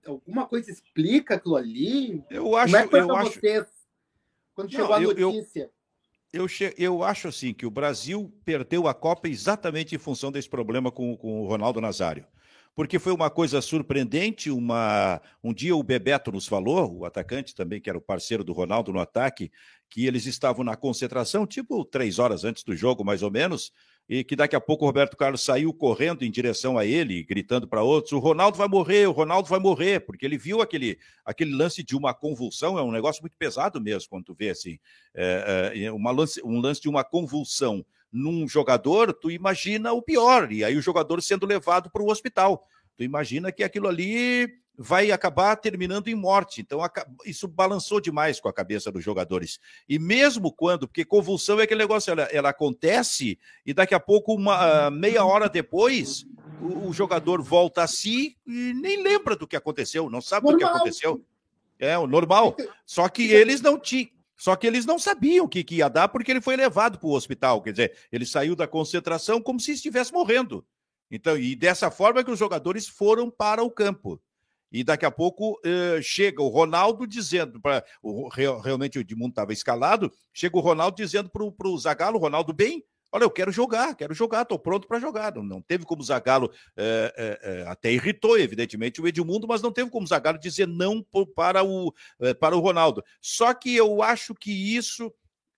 Alguma 0.07 0.47
coisa 0.47 0.71
explica 0.71 1.35
aquilo 1.35 1.57
ali? 1.57 2.25
Eu 2.31 2.57
acho, 2.57 2.73
Como 2.73 2.77
é 2.77 2.85
que 2.85 2.91
foi 2.91 3.07
para 3.07 3.21
acho... 3.21 3.33
vocês 3.33 3.76
quando 4.57 4.73
Não, 4.73 4.81
chegou 4.81 4.95
a 4.95 5.01
notícia? 5.01 5.71
Eu, 6.33 6.47
eu, 6.47 6.49
eu, 6.61 6.75
eu, 6.77 7.03
acho 7.05 7.29
assim 7.29 7.55
que 7.55 7.65
o 7.65 7.71
Brasil 7.71 8.35
perdeu 8.45 8.89
a 8.89 8.95
Copa 8.95 9.29
exatamente 9.29 9.95
em 9.95 9.99
função 9.99 10.33
desse 10.33 10.49
problema 10.49 10.91
com, 10.91 11.17
com 11.17 11.43
o 11.43 11.47
Ronaldo 11.47 11.81
Nazário 11.81 12.27
porque 12.77 12.99
foi 12.99 13.13
uma 13.13 13.31
coisa 13.31 13.63
surpreendente. 13.63 14.51
Uma... 14.51 15.21
Um 15.43 15.53
dia 15.53 15.75
o 15.75 15.83
Bebeto 15.83 16.31
nos 16.31 16.47
falou, 16.47 16.99
o 16.99 17.05
atacante 17.07 17.55
também, 17.55 17.81
que 17.81 17.89
era 17.89 17.99
o 17.99 18.03
parceiro 18.03 18.45
do 18.45 18.53
Ronaldo 18.53 18.93
no 18.93 19.01
ataque, 19.01 19.51
que 19.89 20.07
eles 20.07 20.27
estavam 20.27 20.63
na 20.63 20.77
concentração, 20.77 21.47
tipo 21.47 21.83
três 21.87 22.19
horas 22.19 22.45
antes 22.45 22.63
do 22.63 22.77
jogo, 22.77 23.03
mais 23.03 23.23
ou 23.23 23.31
menos, 23.31 23.73
e 24.09 24.23
que 24.23 24.37
daqui 24.37 24.55
a 24.55 24.61
pouco 24.61 24.85
o 24.85 24.87
Roberto 24.87 25.17
Carlos 25.17 25.43
saiu 25.43 25.73
correndo 25.73 26.25
em 26.25 26.31
direção 26.31 26.79
a 26.79 26.85
ele, 26.85 27.25
gritando 27.25 27.67
para 27.67 27.83
outros: 27.83 28.13
o 28.13 28.19
Ronaldo 28.19 28.57
vai 28.57 28.69
morrer, 28.69 29.09
o 29.09 29.13
Ronaldo 29.13 29.49
vai 29.49 29.59
morrer, 29.59 30.01
porque 30.01 30.25
ele 30.25 30.39
viu 30.39 30.61
aquele, 30.63 30.99
aquele 31.25 31.55
lance 31.55 31.83
de 31.83 31.97
uma 31.97 32.15
convulsão, 32.15 32.79
é 32.79 32.83
um 32.83 32.93
negócio 32.93 33.23
muito 33.23 33.37
pesado 33.37 33.81
mesmo, 33.81 34.09
quando 34.09 34.25
tu 34.25 34.35
vê 34.35 34.51
assim, 34.51 34.79
é, 35.15 35.73
é, 35.75 35.93
uma 35.93 36.11
lance, 36.11 36.41
um 36.45 36.61
lance 36.61 36.81
de 36.81 36.89
uma 36.89 37.03
convulsão 37.03 37.85
num 38.13 38.49
jogador, 38.49 39.13
tu 39.13 39.31
imagina 39.31 39.93
o 39.93 40.01
pior, 40.01 40.51
e 40.53 40.65
aí 40.65 40.77
o 40.77 40.83
jogador 40.83 41.21
sendo 41.21 41.45
levado 41.45 41.91
para 41.91 42.03
o 42.03 42.11
hospital. 42.11 42.67
Tu 42.97 43.05
imagina 43.05 43.53
que 43.53 43.63
aquilo 43.63 43.89
ali 43.89 44.49
vai 44.79 45.11
acabar 45.11 45.57
terminando 45.57 46.09
em 46.09 46.15
morte. 46.15 46.61
Então, 46.61 46.81
isso 47.25 47.49
balançou 47.49 48.01
demais 48.01 48.39
com 48.39 48.49
a 48.49 48.53
cabeça 48.53 48.93
dos 48.93 49.03
jogadores. 49.03 49.59
E 49.89 49.99
mesmo 49.99 50.53
quando, 50.53 50.87
porque 50.87 51.05
convulsão 51.05 51.59
é 51.61 51.65
aquele 51.65 51.81
negócio, 51.81 52.11
ela, 52.11 52.23
ela 52.25 52.49
acontece 52.51 53.39
e 53.65 53.73
daqui 53.73 53.95
a 53.95 54.01
pouco, 54.01 54.35
uma 54.35 54.91
meia 54.91 55.25
hora 55.25 55.49
depois, 55.49 56.27
o, 56.61 56.89
o, 56.89 56.93
jogador 56.93 57.43
volta 57.43 57.83
a 57.83 57.87
si 57.87 58.37
e 58.47 58.75
nem 58.75 59.03
lembra 59.03 59.35
do 59.35 59.47
que 59.47 59.57
aconteceu, 59.57 60.11
não 60.11 60.21
sabe 60.21 60.47
Normal. 60.47 60.59
do 60.59 60.73
que 60.73 60.77
aconteceu. 60.77 61.25
É, 61.79 61.97
o 61.99 62.07
normal. 62.07 62.57
Só 62.85 63.09
que 63.09 63.31
eles 63.31 63.61
não 63.61 63.79
tinham. 63.79 64.09
Só 64.39 64.55
que 64.55 64.67
eles 64.67 64.85
não 64.85 64.99
sabiam 64.99 65.47
o 65.47 65.49
que, 65.49 65.65
que 65.65 65.77
ia 65.77 65.89
dar 65.89 66.09
porque 66.09 66.31
ele 66.31 66.43
foi 66.43 66.57
levado 66.57 66.99
para 66.99 67.09
o 67.09 67.15
hospital. 67.15 67.63
Quer 67.63 67.71
dizer, 67.71 67.97
ele 68.13 68.27
saiu 68.27 68.55
da 68.55 68.67
concentração 68.67 69.41
como 69.41 69.59
se 69.59 69.73
estivesse 69.73 70.13
morrendo. 70.13 70.65
Então, 71.11 71.37
e 71.37 71.55
dessa 71.55 71.91
forma 71.91 72.25
que 72.25 72.31
os 72.31 72.39
jogadores 72.39 72.89
foram 72.89 73.31
para 73.31 73.63
o 73.63 73.71
campo. 73.71 74.21
E 74.71 74.83
daqui 74.83 75.07
a 75.07 75.11
pouco 75.11 75.59
eh, 75.65 76.01
chega 76.03 76.43
o 76.43 76.49
Ronaldo 76.49 77.07
dizendo, 77.07 77.61
para 77.61 77.85
realmente 78.63 78.99
o 78.99 79.01
Edmundo 79.01 79.31
estava 79.31 79.53
escalado, 79.53 80.13
chega 80.33 80.57
o 80.57 80.61
Ronaldo 80.61 80.97
dizendo 80.97 81.31
para 81.31 81.69
o 81.69 81.79
Zagallo, 81.79 82.19
Ronaldo 82.19 82.53
bem, 82.53 82.85
olha, 83.13 83.23
eu 83.23 83.31
quero 83.31 83.53
jogar, 83.53 83.95
quero 83.95 84.13
jogar, 84.13 84.43
estou 84.43 84.59
pronto 84.59 84.89
para 84.89 84.99
jogar. 84.99 85.33
Não, 85.37 85.43
não, 85.45 85.63
teve 85.63 85.85
como 85.85 86.03
o 86.03 86.05
Zagallo, 86.05 86.51
eh, 86.77 87.41
eh, 87.43 87.65
até 87.69 87.93
irritou, 87.93 88.37
evidentemente, 88.37 89.01
o 89.01 89.07
Edmundo, 89.07 89.47
mas 89.47 89.63
não 89.63 89.73
teve 89.73 89.89
como 89.89 90.05
o 90.05 90.09
Zagallo 90.09 90.39
dizer 90.39 90.67
não 90.67 91.01
para 91.35 91.63
o, 91.63 91.95
para 92.41 92.57
o 92.57 92.61
Ronaldo. 92.61 93.05
Só 93.21 93.55
que 93.55 93.75
eu 93.75 94.03
acho 94.03 94.35
que 94.35 94.51
isso 94.77 95.13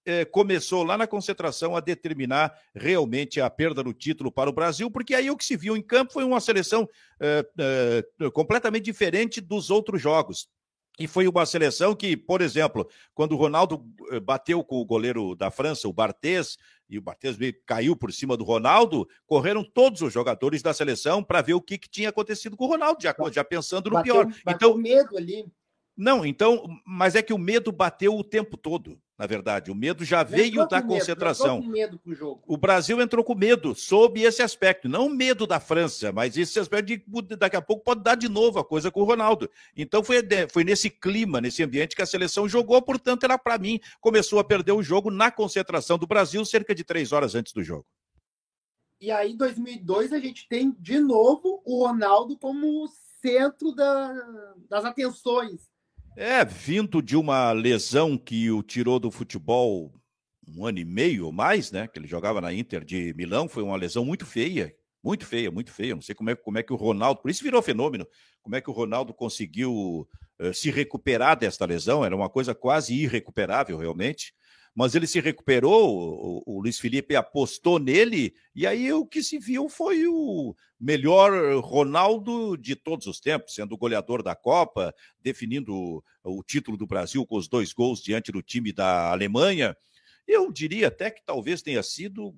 eh, 0.09 0.25
começou 0.25 0.85
lá 0.85 0.97
na 0.97 1.07
concentração 1.07 1.77
a 1.77 1.81
determinar 1.81 2.59
realmente 2.75 3.43
a 3.43 3.51
perda 3.51 3.83
do 3.83 3.93
título 3.93 4.33
para 4.33 4.49
o 4.49 4.53
Brasil, 4.55 4.91
porque 4.91 5.15
aí 5.15 5.31
o 5.31 5.37
que 5.37 5.45
se 5.45 5.55
viu 5.55 5.77
em 5.77 5.83
campo 5.83 6.15
foi 6.15 6.25
uma 6.25 6.41
seleção 6.41 6.89
eh, 7.21 7.47
eh, 7.59 8.31
completamente 8.33 8.85
diferente 8.85 9.39
dos 9.39 9.69
outros 9.69 10.01
jogos. 10.01 10.49
E 10.99 11.07
foi 11.07 11.29
uma 11.29 11.45
seleção 11.45 11.95
que, 11.95 12.17
por 12.17 12.41
exemplo, 12.41 12.89
quando 13.15 13.33
o 13.33 13.37
Ronaldo 13.37 13.85
bateu 14.23 14.65
com 14.65 14.77
o 14.77 14.85
goleiro 14.85 15.37
da 15.37 15.51
França, 15.51 15.87
o 15.87 15.93
Barthez, 15.93 16.57
e 16.89 16.97
o 16.99 17.03
Barthez 17.03 17.37
caiu 17.67 17.95
por 17.95 18.11
cima 18.11 18.35
do 18.35 18.45
Ronaldo, 18.45 19.07
correram 19.27 19.63
todos 19.63 20.01
os 20.01 20.13
jogadores 20.13 20.63
da 20.63 20.73
seleção 20.73 21.23
para 21.23 21.43
ver 21.43 21.53
o 21.53 21.61
que, 21.61 21.77
que, 21.77 21.89
tinha 21.89 22.09
acontecido 22.09 22.57
com 22.57 22.65
o 22.65 22.69
Ronaldo, 22.69 23.03
já, 23.03 23.15
já 23.31 23.45
pensando 23.45 23.91
no 23.91 23.97
bateu, 23.97 24.15
pior. 24.15 24.27
Bateu 24.43 24.71
então 24.71 24.79
medo 24.79 25.19
ali. 25.19 25.47
Não, 25.99 26.25
então, 26.25 26.81
mas 26.87 27.17
é 27.17 27.23
que 27.23 27.33
o 27.33 27.39
medo 27.39 27.73
bateu 27.73 28.17
o 28.17 28.23
tempo 28.23 28.57
todo, 28.57 29.03
na 29.19 29.27
verdade. 29.27 29.69
O 29.69 29.75
medo 29.75 30.05
já 30.05 30.23
veio 30.23 30.65
da 30.69 30.81
concentração. 30.81 31.61
Medo, 31.61 32.01
medo 32.07 32.15
jogo. 32.15 32.41
O 32.47 32.57
Brasil 32.57 33.03
entrou 33.03 33.25
com 33.25 33.35
medo 33.35 33.75
sob 33.75 34.23
esse 34.23 34.41
aspecto, 34.41 34.89
não 34.89 35.09
medo 35.09 35.45
da 35.45 35.59
França, 35.59 36.13
mas 36.13 36.37
esse 36.37 36.57
aspecto 36.61 36.87
de 36.87 37.37
daqui 37.37 37.57
a 37.57 37.61
pouco 37.61 37.83
pode 37.83 38.05
dar 38.05 38.15
de 38.15 38.29
novo 38.29 38.61
a 38.61 38.65
coisa 38.65 38.93
com 38.93 39.01
o 39.01 39.05
Ronaldo. 39.05 39.51
Então 39.77 40.05
foi, 40.05 40.19
foi 40.53 40.63
nesse 40.63 40.89
clima, 40.89 41.41
nesse 41.41 41.65
ambiente 41.65 41.97
que 41.97 42.03
a 42.03 42.07
seleção 42.07 42.49
jogou, 42.49 42.81
portanto, 42.81 43.25
ela, 43.25 43.37
para 43.37 43.59
mim, 43.59 43.81
começou 44.01 44.39
a 44.39 44.45
perder 44.45 44.71
o 44.71 44.83
jogo 44.85 45.11
na 45.11 45.33
concentração 45.33 45.99
do 45.99 46.07
Brasil 46.07 46.45
cerca 46.45 46.77
de 46.77 46.85
três 46.85 47.11
horas 47.11 47.35
antes 47.35 47.53
do 47.53 47.65
jogo. 47.65 47.87
E 49.01 49.11
aí, 49.11 49.33
em 49.33 49.37
2002, 49.37 50.13
a 50.13 50.21
gente 50.21 50.47
tem 50.49 50.71
de 50.79 51.01
novo 51.01 51.61
o 51.65 51.85
Ronaldo 51.85 52.39
como 52.39 52.87
centro 53.21 53.73
da, 53.75 54.15
das 54.69 54.85
atenções 54.85 55.77
é, 56.19 56.45
vindo 56.45 57.01
de 57.01 57.17
uma 57.17 57.53
lesão 57.53 58.19
que 58.19 58.51
o 58.51 58.61
tirou 58.61 58.99
do 58.99 59.09
futebol 59.09 59.95
um 60.49 60.67
ano 60.67 60.81
e 60.81 60.85
meio 60.85 61.27
ou 61.27 61.33
mais, 61.33 61.71
né? 61.71 61.87
Que 61.87 61.97
ele 61.97 62.09
jogava 62.09 62.41
na 62.41 62.53
Inter 62.53 62.85
de 62.85 63.15
Milão, 63.15 63.49
foi 63.49 63.63
uma 63.63 63.77
lesão 63.77 64.05
muito 64.05 64.27
feia, 64.27 64.75
muito 65.03 65.25
feia, 65.25 65.49
muito 65.49 65.71
feia. 65.71 65.95
Não 65.95 66.03
sei 66.03 66.17
como 66.17 66.31
é, 66.31 66.35
como 66.35 66.59
é 66.59 66.63
que 66.63 66.73
o 66.73 66.77
Ronaldo, 66.77 67.21
por 67.23 67.31
isso 67.31 67.45
virou 67.45 67.63
fenômeno, 67.63 68.05
como 68.43 68.57
é 68.57 68.61
que 68.61 68.69
o 68.69 68.73
Ronaldo 68.73 69.15
conseguiu 69.15 70.09
uh, 70.41 70.53
se 70.53 70.73
recuperar 70.73 71.39
desta 71.39 71.65
lesão, 71.65 72.05
era 72.05 72.17
uma 72.17 72.29
coisa 72.29 72.53
quase 72.53 72.95
irrecuperável, 72.95 73.79
realmente 73.79 74.35
mas 74.75 74.95
ele 74.95 75.07
se 75.07 75.21
recuperou, 75.21 75.99
o, 75.99 76.43
o, 76.47 76.61
Luiz 76.61 76.79
Felipe 76.79 77.17
apostou 77.17 77.79
nele, 77.79 78.35
e 78.55 78.67
aí 78.67 78.93
o 78.93 79.07
que 79.07 79.23
se 79.23 79.39
viu 79.39 79.69
foi 79.69 80.07
o 80.07 80.55
melhor 80.79 81.59
Ronaldo 81.61 82.57
de 82.57 82.77
todos 82.77 83.07
os 83.07 83.19
tempos, 83.21 83.55
sendo 83.55 83.75
o 83.75 83.79
goleador 83.79 84.23
da 84.23 84.37
Copa, 84.37 84.95
definindo 85.21 85.75
o, 85.75 86.03
o 86.23 86.43
título 86.43 86.77
do 86.77 86.87
Brasil 86.87 87.27
com 87.27 87.37
os 87.37 87.49
dois 87.49 87.73
gols 87.73 88.03
diante 88.03 88.31
do 88.31 88.43
time 88.43 88.73
da 88.73 89.11
Alemanha. 89.11 89.77
Eu 90.27 90.53
diria 90.53 90.89
até 90.89 91.11
que 91.11 91.25
talvez 91.25 91.63
tenha 91.63 91.83
sido, 91.83 92.37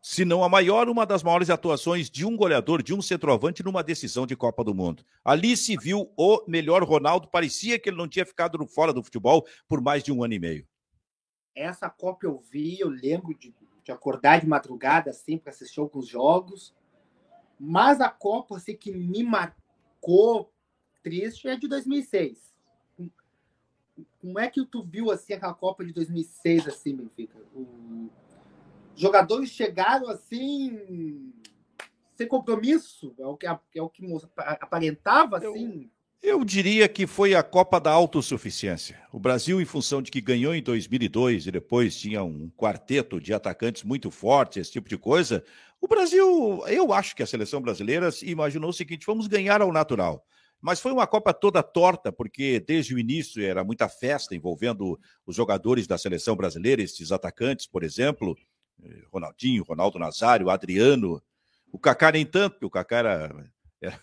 se 0.00 0.24
não 0.24 0.42
a 0.42 0.48
maior, 0.48 0.88
uma 0.88 1.04
das 1.04 1.22
maiores 1.22 1.50
atuações 1.50 2.08
de 2.08 2.24
um 2.24 2.36
goleador, 2.36 2.82
de 2.82 2.94
um 2.94 3.02
centroavante 3.02 3.62
numa 3.62 3.82
decisão 3.82 4.26
de 4.26 4.36
Copa 4.36 4.64
do 4.64 4.74
Mundo. 4.74 5.04
Ali 5.24 5.56
se 5.56 5.76
viu 5.76 6.12
o 6.16 6.44
melhor 6.48 6.82
Ronaldo, 6.84 7.28
parecia 7.28 7.78
que 7.78 7.90
ele 7.90 7.96
não 7.96 8.08
tinha 8.08 8.24
ficado 8.24 8.64
fora 8.66 8.92
do 8.92 9.02
futebol 9.02 9.44
por 9.68 9.82
mais 9.82 10.02
de 10.02 10.12
um 10.12 10.22
ano 10.22 10.34
e 10.34 10.38
meio. 10.38 10.71
Essa 11.54 11.88
Copa 11.90 12.26
eu 12.26 12.38
vi, 12.38 12.80
eu 12.80 12.88
lembro 12.88 13.34
de, 13.34 13.54
de 13.84 13.92
acordar 13.92 14.40
de 14.40 14.46
madrugada 14.46 15.10
assim 15.10 15.36
para 15.36 15.50
assistir 15.50 15.80
alguns 15.80 16.06
jogos. 16.06 16.74
Mas 17.58 18.00
a 18.00 18.08
Copa 18.08 18.56
assim, 18.56 18.76
que 18.76 18.92
me 18.92 19.22
marcou 19.22 20.52
triste 21.02 21.48
é 21.48 21.56
de 21.56 21.68
2006. 21.68 22.52
Como 24.20 24.38
é 24.38 24.48
que 24.48 24.64
tu 24.64 24.82
viu 24.82 25.10
assim 25.10 25.34
aquela 25.34 25.54
Copa 25.54 25.84
de 25.84 25.92
2006 25.92 26.68
assim, 26.68 26.96
Benfica? 26.96 27.38
Os 27.54 29.00
jogadores 29.00 29.50
chegaram 29.50 30.08
assim 30.08 31.32
sem 32.14 32.28
compromisso, 32.28 33.14
é 33.18 33.26
o 33.26 33.36
que 33.36 33.46
é 33.46 33.82
o 33.82 33.88
que 33.88 34.04
aparentava 34.60 35.38
assim. 35.38 35.90
Eu 36.22 36.44
diria 36.44 36.88
que 36.88 37.04
foi 37.04 37.34
a 37.34 37.42
Copa 37.42 37.80
da 37.80 37.90
Autossuficiência. 37.90 39.02
O 39.12 39.18
Brasil, 39.18 39.60
em 39.60 39.64
função 39.64 40.00
de 40.00 40.08
que 40.08 40.20
ganhou 40.20 40.54
em 40.54 40.62
2002 40.62 41.48
e 41.48 41.50
depois 41.50 41.98
tinha 41.98 42.22
um 42.22 42.48
quarteto 42.56 43.20
de 43.20 43.34
atacantes 43.34 43.82
muito 43.82 44.08
forte, 44.08 44.60
esse 44.60 44.70
tipo 44.70 44.88
de 44.88 44.96
coisa, 44.96 45.44
o 45.80 45.88
Brasil, 45.88 46.62
eu 46.68 46.92
acho 46.92 47.16
que 47.16 47.24
a 47.24 47.26
seleção 47.26 47.60
brasileira 47.60 48.08
imaginou 48.22 48.70
o 48.70 48.72
seguinte: 48.72 49.04
vamos 49.04 49.26
ganhar 49.26 49.60
ao 49.60 49.72
natural. 49.72 50.24
Mas 50.60 50.78
foi 50.78 50.92
uma 50.92 51.08
Copa 51.08 51.34
toda 51.34 51.60
torta, 51.60 52.12
porque 52.12 52.60
desde 52.60 52.94
o 52.94 53.00
início 53.00 53.44
era 53.44 53.64
muita 53.64 53.88
festa 53.88 54.32
envolvendo 54.32 54.96
os 55.26 55.34
jogadores 55.34 55.88
da 55.88 55.98
seleção 55.98 56.36
brasileira, 56.36 56.80
esses 56.80 57.10
atacantes, 57.10 57.66
por 57.66 57.82
exemplo, 57.82 58.38
eh, 58.80 59.02
Ronaldinho, 59.12 59.64
Ronaldo 59.64 59.98
Nazário, 59.98 60.50
Adriano, 60.50 61.20
o 61.72 61.80
Kaká 61.80 62.12
nem 62.12 62.24
tanto, 62.24 62.52
porque 62.52 62.66
o 62.66 62.70
Kaká 62.70 62.98
era 62.98 63.52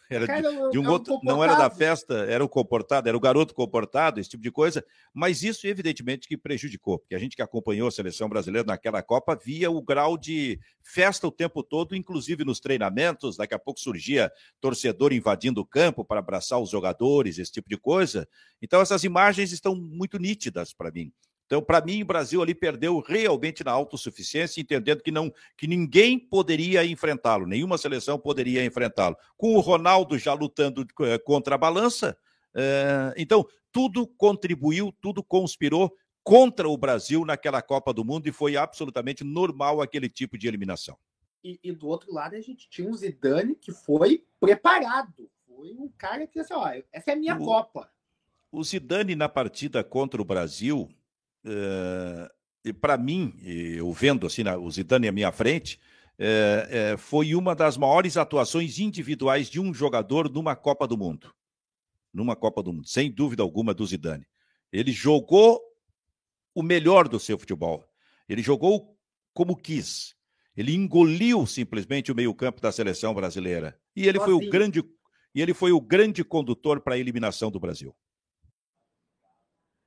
era, 0.10 0.42
de, 0.42 0.72
de, 0.72 0.80
um 0.80 0.90
outro, 0.90 1.20
não 1.24 1.44
era 1.44 1.56
da 1.56 1.70
festa, 1.70 2.26
era 2.26 2.44
o 2.44 2.50
comportado, 2.50 3.08
era 3.08 3.16
o 3.16 3.20
garoto 3.20 3.54
comportado, 3.54 4.20
esse 4.20 4.30
tipo 4.30 4.44
de 4.44 4.52
coisa. 4.52 4.84
Mas 5.14 5.42
isso, 5.42 5.66
evidentemente, 5.66 6.28
que 6.28 6.38
prejudicou, 6.38 7.00
porque 7.00 7.16
a 7.16 7.20
gente 7.20 7.36
que 7.36 7.42
acompanhou 7.42 7.88
a 7.88 7.92
seleção 7.92 8.28
brasileira 8.28 8.66
naquela 8.66 9.02
Copa 9.02 9.36
via 9.36 9.72
o 9.72 9.82
grau 9.82 10.18
de 10.18 10.60
festa 10.84 11.26
o 11.28 11.32
tempo 11.32 11.64
todo, 11.64 11.96
inclusive 11.96 12.44
nos 12.44 12.60
treinamentos. 12.60 13.38
Daqui 13.38 13.54
a 13.54 13.60
pouco 13.60 13.80
surgia 13.80 14.32
torcedor 14.60 15.14
invadindo 15.14 15.62
o 15.62 15.66
campo 15.66 16.04
para 16.04 16.20
abraçar 16.20 16.60
os 16.60 16.70
jogadores, 16.70 17.40
esse 17.40 17.52
tipo 17.52 17.70
de 17.70 17.78
coisa. 17.78 18.28
Então, 18.62 18.82
essas 18.82 19.04
imagens 19.04 19.52
estão 19.52 19.74
muito 19.76 20.20
nítidas 20.20 20.74
para 20.74 20.92
mim. 20.92 21.12
Então, 21.50 21.64
para 21.64 21.84
mim, 21.84 22.04
o 22.04 22.06
Brasil 22.06 22.44
ali 22.44 22.54
perdeu 22.54 23.00
realmente 23.00 23.64
na 23.64 23.72
autossuficiência, 23.72 24.62
entendendo 24.62 25.02
que 25.02 25.10
não 25.10 25.34
que 25.58 25.66
ninguém 25.66 26.20
poderia 26.20 26.86
enfrentá-lo, 26.86 27.48
nenhuma 27.48 27.76
seleção 27.76 28.20
poderia 28.20 28.64
enfrentá-lo. 28.64 29.18
Com 29.36 29.56
o 29.56 29.60
Ronaldo 29.60 30.16
já 30.16 30.32
lutando 30.32 30.86
eh, 31.02 31.18
contra 31.18 31.56
a 31.56 31.58
balança, 31.58 32.16
é, 32.54 33.16
então 33.18 33.44
tudo 33.72 34.06
contribuiu, 34.06 34.94
tudo 35.02 35.24
conspirou 35.24 35.92
contra 36.24 36.70
o 36.70 36.78
Brasil 36.78 37.26
naquela 37.26 37.64
Copa 37.64 37.92
do 37.92 38.06
Mundo 38.06 38.28
e 38.28 38.32
foi 38.32 38.56
absolutamente 38.56 39.24
normal 39.24 39.82
aquele 39.82 40.08
tipo 40.08 40.38
de 40.38 40.48
eliminação. 40.48 40.96
E, 41.44 41.60
e 41.64 41.72
do 41.72 41.88
outro 41.88 42.14
lado 42.14 42.36
a 42.36 42.42
gente 42.42 42.70
tinha 42.70 42.88
o 42.88 42.96
Zidane 42.96 43.56
que 43.56 43.72
foi 43.72 44.24
preparado, 44.40 45.28
foi 45.48 45.74
um 45.74 45.90
cara 45.98 46.28
que 46.28 46.40
assim, 46.40 46.54
ó, 46.54 46.70
essa 46.94 47.10
é 47.10 47.14
a 47.16 47.18
minha 47.18 47.36
o, 47.36 47.44
Copa. 47.44 47.90
O 48.52 48.64
Zidane 48.64 49.16
na 49.16 49.28
partida 49.28 49.84
contra 49.84 50.22
o 50.22 50.26
Brasil 50.26 50.88
e 52.64 52.74
para 52.74 52.98
mim, 52.98 53.34
eu 53.44 53.92
vendo 53.92 54.28
assim 54.28 54.44
o 54.44 54.70
Zidane 54.70 55.08
à 55.08 55.12
minha 55.12 55.32
frente, 55.32 55.80
é, 56.22 56.68
é, 56.70 56.98
foi 56.98 57.34
uma 57.34 57.56
das 57.56 57.78
maiores 57.78 58.18
atuações 58.18 58.78
individuais 58.78 59.50
de 59.50 59.58
um 59.58 59.74
jogador 59.74 60.30
numa 60.30 60.54
Copa 60.54 60.86
do 60.86 60.98
Mundo. 60.98 61.34
Numa 62.14 62.36
Copa 62.36 62.62
do 62.62 62.74
Mundo, 62.74 62.88
sem 62.88 63.10
dúvida 63.10 63.42
alguma, 63.42 63.74
do 63.74 63.86
Zidane. 63.86 64.28
Ele 64.72 64.92
jogou 64.92 65.62
o 66.54 66.62
melhor 66.62 67.08
do 67.08 67.20
seu 67.20 67.40
futebol. 67.40 67.88
Ele 68.28 68.44
jogou 68.44 68.98
como 69.34 69.56
quis. 69.56 70.14
Ele 70.58 70.76
engoliu 70.76 71.48
simplesmente 71.48 72.12
o 72.12 72.16
meio-campo 72.16 72.60
da 72.60 72.72
seleção 72.72 73.14
brasileira. 73.14 73.80
E 73.96 74.06
ele 74.06 74.20
foi 74.20 74.34
o 74.34 74.50
grande 74.50 74.84
e 75.34 75.42
ele 75.42 75.54
foi 75.54 75.72
o 75.72 75.80
grande 75.80 76.24
condutor 76.24 76.82
para 76.82 76.96
a 76.96 76.98
eliminação 76.98 77.50
do 77.50 77.60
Brasil. 77.60 77.96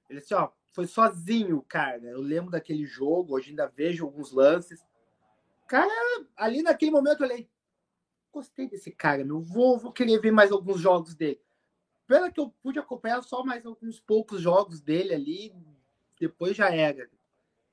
Ele 0.09 0.21
disse, 0.21 0.35
ó, 0.35 0.51
foi 0.73 0.87
sozinho, 0.87 1.63
cara. 1.69 2.03
Eu 2.03 2.21
lembro 2.21 2.51
daquele 2.51 2.85
jogo, 2.85 3.35
hoje 3.35 3.51
ainda 3.51 3.67
vejo 3.67 4.05
alguns 4.05 4.33
lances. 4.33 4.85
Cara, 5.69 5.91
ali 6.37 6.63
naquele 6.63 6.91
momento 6.91 7.23
eu 7.23 7.29
falei, 7.29 7.49
gostei 8.33 8.69
desse 8.69 8.91
cara, 8.91 9.25
meu. 9.25 9.41
Vou, 9.41 9.79
vou 9.79 9.93
querer 9.93 10.19
ver 10.21 10.31
mais 10.31 10.51
alguns 10.51 10.81
jogos 10.81 11.15
dele. 11.15 11.41
Pela 12.07 12.31
que 12.31 12.41
eu 12.41 12.51
pude 12.63 12.79
acompanhar 12.79 13.23
só 13.23 13.45
mais 13.45 13.65
alguns 13.65 14.01
poucos 14.01 14.41
jogos 14.41 14.81
dele 14.81 15.15
ali, 15.15 15.55
depois 16.19 16.57
já 16.57 16.75
era. 16.75 17.09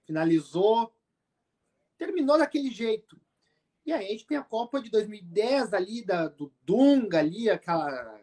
Finalizou, 0.05 0.93
terminou 1.97 2.37
daquele 2.37 2.69
jeito. 2.69 3.19
E 3.85 3.91
aí 3.91 4.05
a 4.05 4.09
gente 4.09 4.25
tem 4.25 4.37
a 4.37 4.43
Copa 4.43 4.81
de 4.81 4.89
2010 4.89 5.73
ali, 5.73 6.05
da, 6.05 6.27
do 6.27 6.53
Dunga 6.63 7.19
ali, 7.19 7.49
aquela 7.49 8.19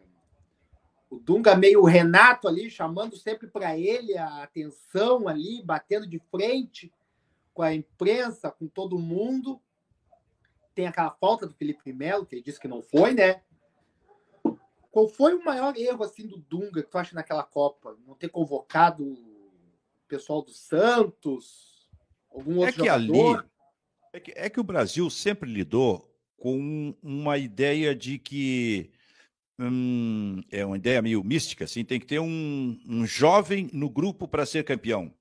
O 1.09 1.19
Dunga 1.19 1.55
meio 1.55 1.83
Renato 1.83 2.47
ali, 2.47 2.69
chamando 2.69 3.15
sempre 3.15 3.47
para 3.47 3.77
ele 3.77 4.17
a 4.17 4.43
atenção 4.43 5.27
ali, 5.27 5.61
batendo 5.63 6.05
de 6.05 6.19
frente 6.31 6.93
com 7.53 7.61
a 7.61 7.73
imprensa, 7.73 8.51
com 8.51 8.67
todo 8.67 8.99
mundo. 8.99 9.61
Tem 10.75 10.85
aquela 10.85 11.11
falta 11.11 11.47
do 11.47 11.53
Felipe 11.53 11.93
Melo, 11.93 12.25
que 12.25 12.35
ele 12.35 12.43
disse 12.43 12.59
que 12.59 12.67
não 12.67 12.81
foi, 12.81 13.13
né? 13.13 13.41
Qual 14.91 15.07
foi 15.07 15.35
o 15.35 15.43
maior 15.43 15.75
erro 15.77 16.03
assim 16.03 16.27
do 16.27 16.37
Dunga 16.37 16.83
que 16.83 16.89
tu 16.89 16.97
acha 16.97 17.15
naquela 17.15 17.43
Copa? 17.43 17.97
Não 18.05 18.15
ter 18.15 18.29
convocado 18.29 19.03
o 19.03 20.07
pessoal 20.07 20.41
do 20.41 20.51
Santos? 20.51 21.89
Algum 22.29 22.57
outro 22.57 22.69
é 22.69 22.71
que 22.71 22.77
jogador? 22.79 23.39
Ali, 23.39 23.49
é, 24.13 24.19
que, 24.19 24.33
é 24.35 24.49
que 24.49 24.59
o 24.59 24.63
Brasil 24.63 25.09
sempre 25.09 25.51
lidou 25.51 26.11
com 26.37 26.95
uma 27.01 27.37
ideia 27.37 27.95
de 27.95 28.19
que 28.19 28.91
hum, 29.59 30.41
é 30.51 30.65
uma 30.65 30.77
ideia 30.77 31.01
meio 31.01 31.23
mística, 31.23 31.65
assim, 31.65 31.83
tem 31.83 31.99
que 31.99 32.05
ter 32.05 32.19
um, 32.19 32.79
um 32.87 33.05
jovem 33.05 33.69
no 33.73 33.89
grupo 33.89 34.27
para 34.27 34.45
ser 34.45 34.63
campeão. 34.63 35.13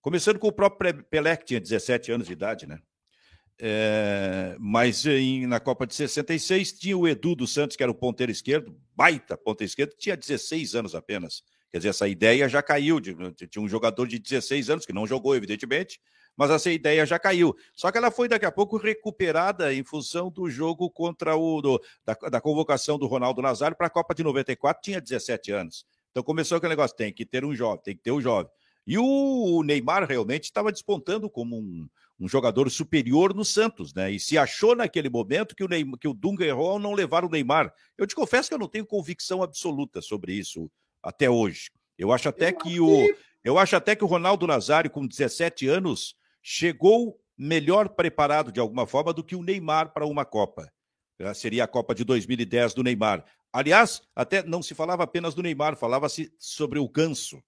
Começando 0.00 0.38
com 0.38 0.48
o 0.48 0.52
próprio 0.52 1.04
Pelé, 1.04 1.36
que 1.36 1.44
tinha 1.44 1.60
17 1.60 2.12
anos 2.12 2.26
de 2.26 2.32
idade, 2.32 2.66
né? 2.66 2.80
É, 3.62 4.56
mas 4.58 5.04
em, 5.04 5.46
na 5.46 5.60
Copa 5.60 5.86
de 5.86 5.94
66 5.94 6.72
tinha 6.72 6.96
o 6.96 7.06
Edu 7.06 7.34
dos 7.34 7.52
Santos, 7.52 7.76
que 7.76 7.82
era 7.82 7.92
o 7.92 7.94
ponteiro 7.94 8.32
esquerdo, 8.32 8.74
baita 8.96 9.36
ponteiro 9.36 9.68
esquerdo, 9.68 9.94
tinha 9.98 10.16
16 10.16 10.74
anos 10.74 10.94
apenas. 10.94 11.42
Quer 11.70 11.78
dizer, 11.78 11.90
essa 11.90 12.08
ideia 12.08 12.48
já 12.48 12.62
caiu. 12.62 13.00
Tinha 13.00 13.62
um 13.62 13.68
jogador 13.68 14.06
de 14.06 14.18
16 14.18 14.70
anos, 14.70 14.86
que 14.86 14.92
não 14.92 15.06
jogou, 15.06 15.36
evidentemente, 15.36 16.00
mas 16.36 16.50
essa 16.50 16.70
ideia 16.70 17.06
já 17.06 17.18
caiu. 17.18 17.54
Só 17.74 17.92
que 17.92 17.98
ela 17.98 18.10
foi 18.10 18.28
daqui 18.28 18.44
a 18.44 18.50
pouco 18.50 18.76
recuperada 18.76 19.72
em 19.72 19.84
função 19.84 20.30
do 20.30 20.50
jogo 20.50 20.90
contra 20.90 21.36
o 21.36 21.60
do, 21.60 21.80
da, 22.04 22.14
da, 22.28 22.40
convocação 22.40 22.98
do 22.98 23.06
Ronaldo 23.06 23.40
Nazário 23.40 23.76
para 23.76 23.86
a 23.86 23.90
Copa 23.90 24.14
de 24.14 24.24
94, 24.24 24.82
tinha 24.82 25.00
17 25.00 25.52
anos. 25.52 25.84
Então 26.10 26.22
começou 26.22 26.58
aquele 26.58 26.70
negócio: 26.70 26.96
tem 26.96 27.12
que 27.12 27.24
ter 27.24 27.44
um 27.44 27.54
jovem, 27.54 27.82
tem 27.84 27.96
que 27.96 28.02
ter 28.02 28.10
um 28.10 28.20
jovem. 28.20 28.50
E 28.86 28.98
o 28.98 29.62
Neymar 29.62 30.08
realmente 30.08 30.44
estava 30.44 30.72
despontando 30.72 31.30
como 31.30 31.56
um, 31.56 31.86
um, 32.18 32.26
jogador 32.26 32.68
superior 32.70 33.32
no 33.32 33.44
Santos, 33.44 33.94
né? 33.94 34.10
E 34.10 34.18
se 34.18 34.36
achou 34.36 34.74
naquele 34.74 35.08
momento 35.08 35.54
que 35.54 35.62
o, 35.62 35.68
Neymar, 35.68 35.98
que 35.98 36.08
o 36.08 36.14
Dunga 36.14 36.44
errou 36.44 36.70
ao 36.70 36.78
não 36.78 36.94
levar 36.94 37.24
o 37.24 37.28
Neymar. 37.28 37.72
Eu 37.96 38.06
te 38.06 38.14
confesso 38.16 38.48
que 38.48 38.54
eu 38.54 38.58
não 38.58 38.66
tenho 38.66 38.86
convicção 38.86 39.42
absoluta 39.42 40.00
sobre 40.00 40.32
isso 40.32 40.68
até 41.02 41.28
hoje. 41.28 41.70
Eu 41.98 42.12
acho 42.12 42.28
até 42.28 42.52
que 42.52 42.80
o 42.80 43.06
eu 43.42 43.58
acho 43.58 43.74
até 43.74 43.96
que 43.96 44.04
o 44.04 44.06
Ronaldo 44.06 44.46
Nazário 44.46 44.90
com 44.90 45.06
17 45.06 45.66
anos 45.66 46.14
chegou 46.42 47.18
melhor 47.36 47.88
preparado 47.88 48.52
de 48.52 48.60
alguma 48.60 48.86
forma 48.86 49.12
do 49.14 49.24
que 49.24 49.34
o 49.34 49.42
Neymar 49.42 49.92
para 49.94 50.06
uma 50.06 50.24
Copa. 50.26 50.70
Seria 51.34 51.64
a 51.64 51.68
Copa 51.68 51.94
de 51.94 52.04
2010 52.04 52.74
do 52.74 52.82
Neymar. 52.82 53.24
Aliás, 53.52 54.02
até 54.14 54.42
não 54.42 54.62
se 54.62 54.74
falava 54.74 55.04
apenas 55.04 55.34
do 55.34 55.42
Neymar, 55.42 55.76
falava-se 55.76 56.32
sobre 56.38 56.78
o 56.78 56.88
Ganso. 56.88 57.42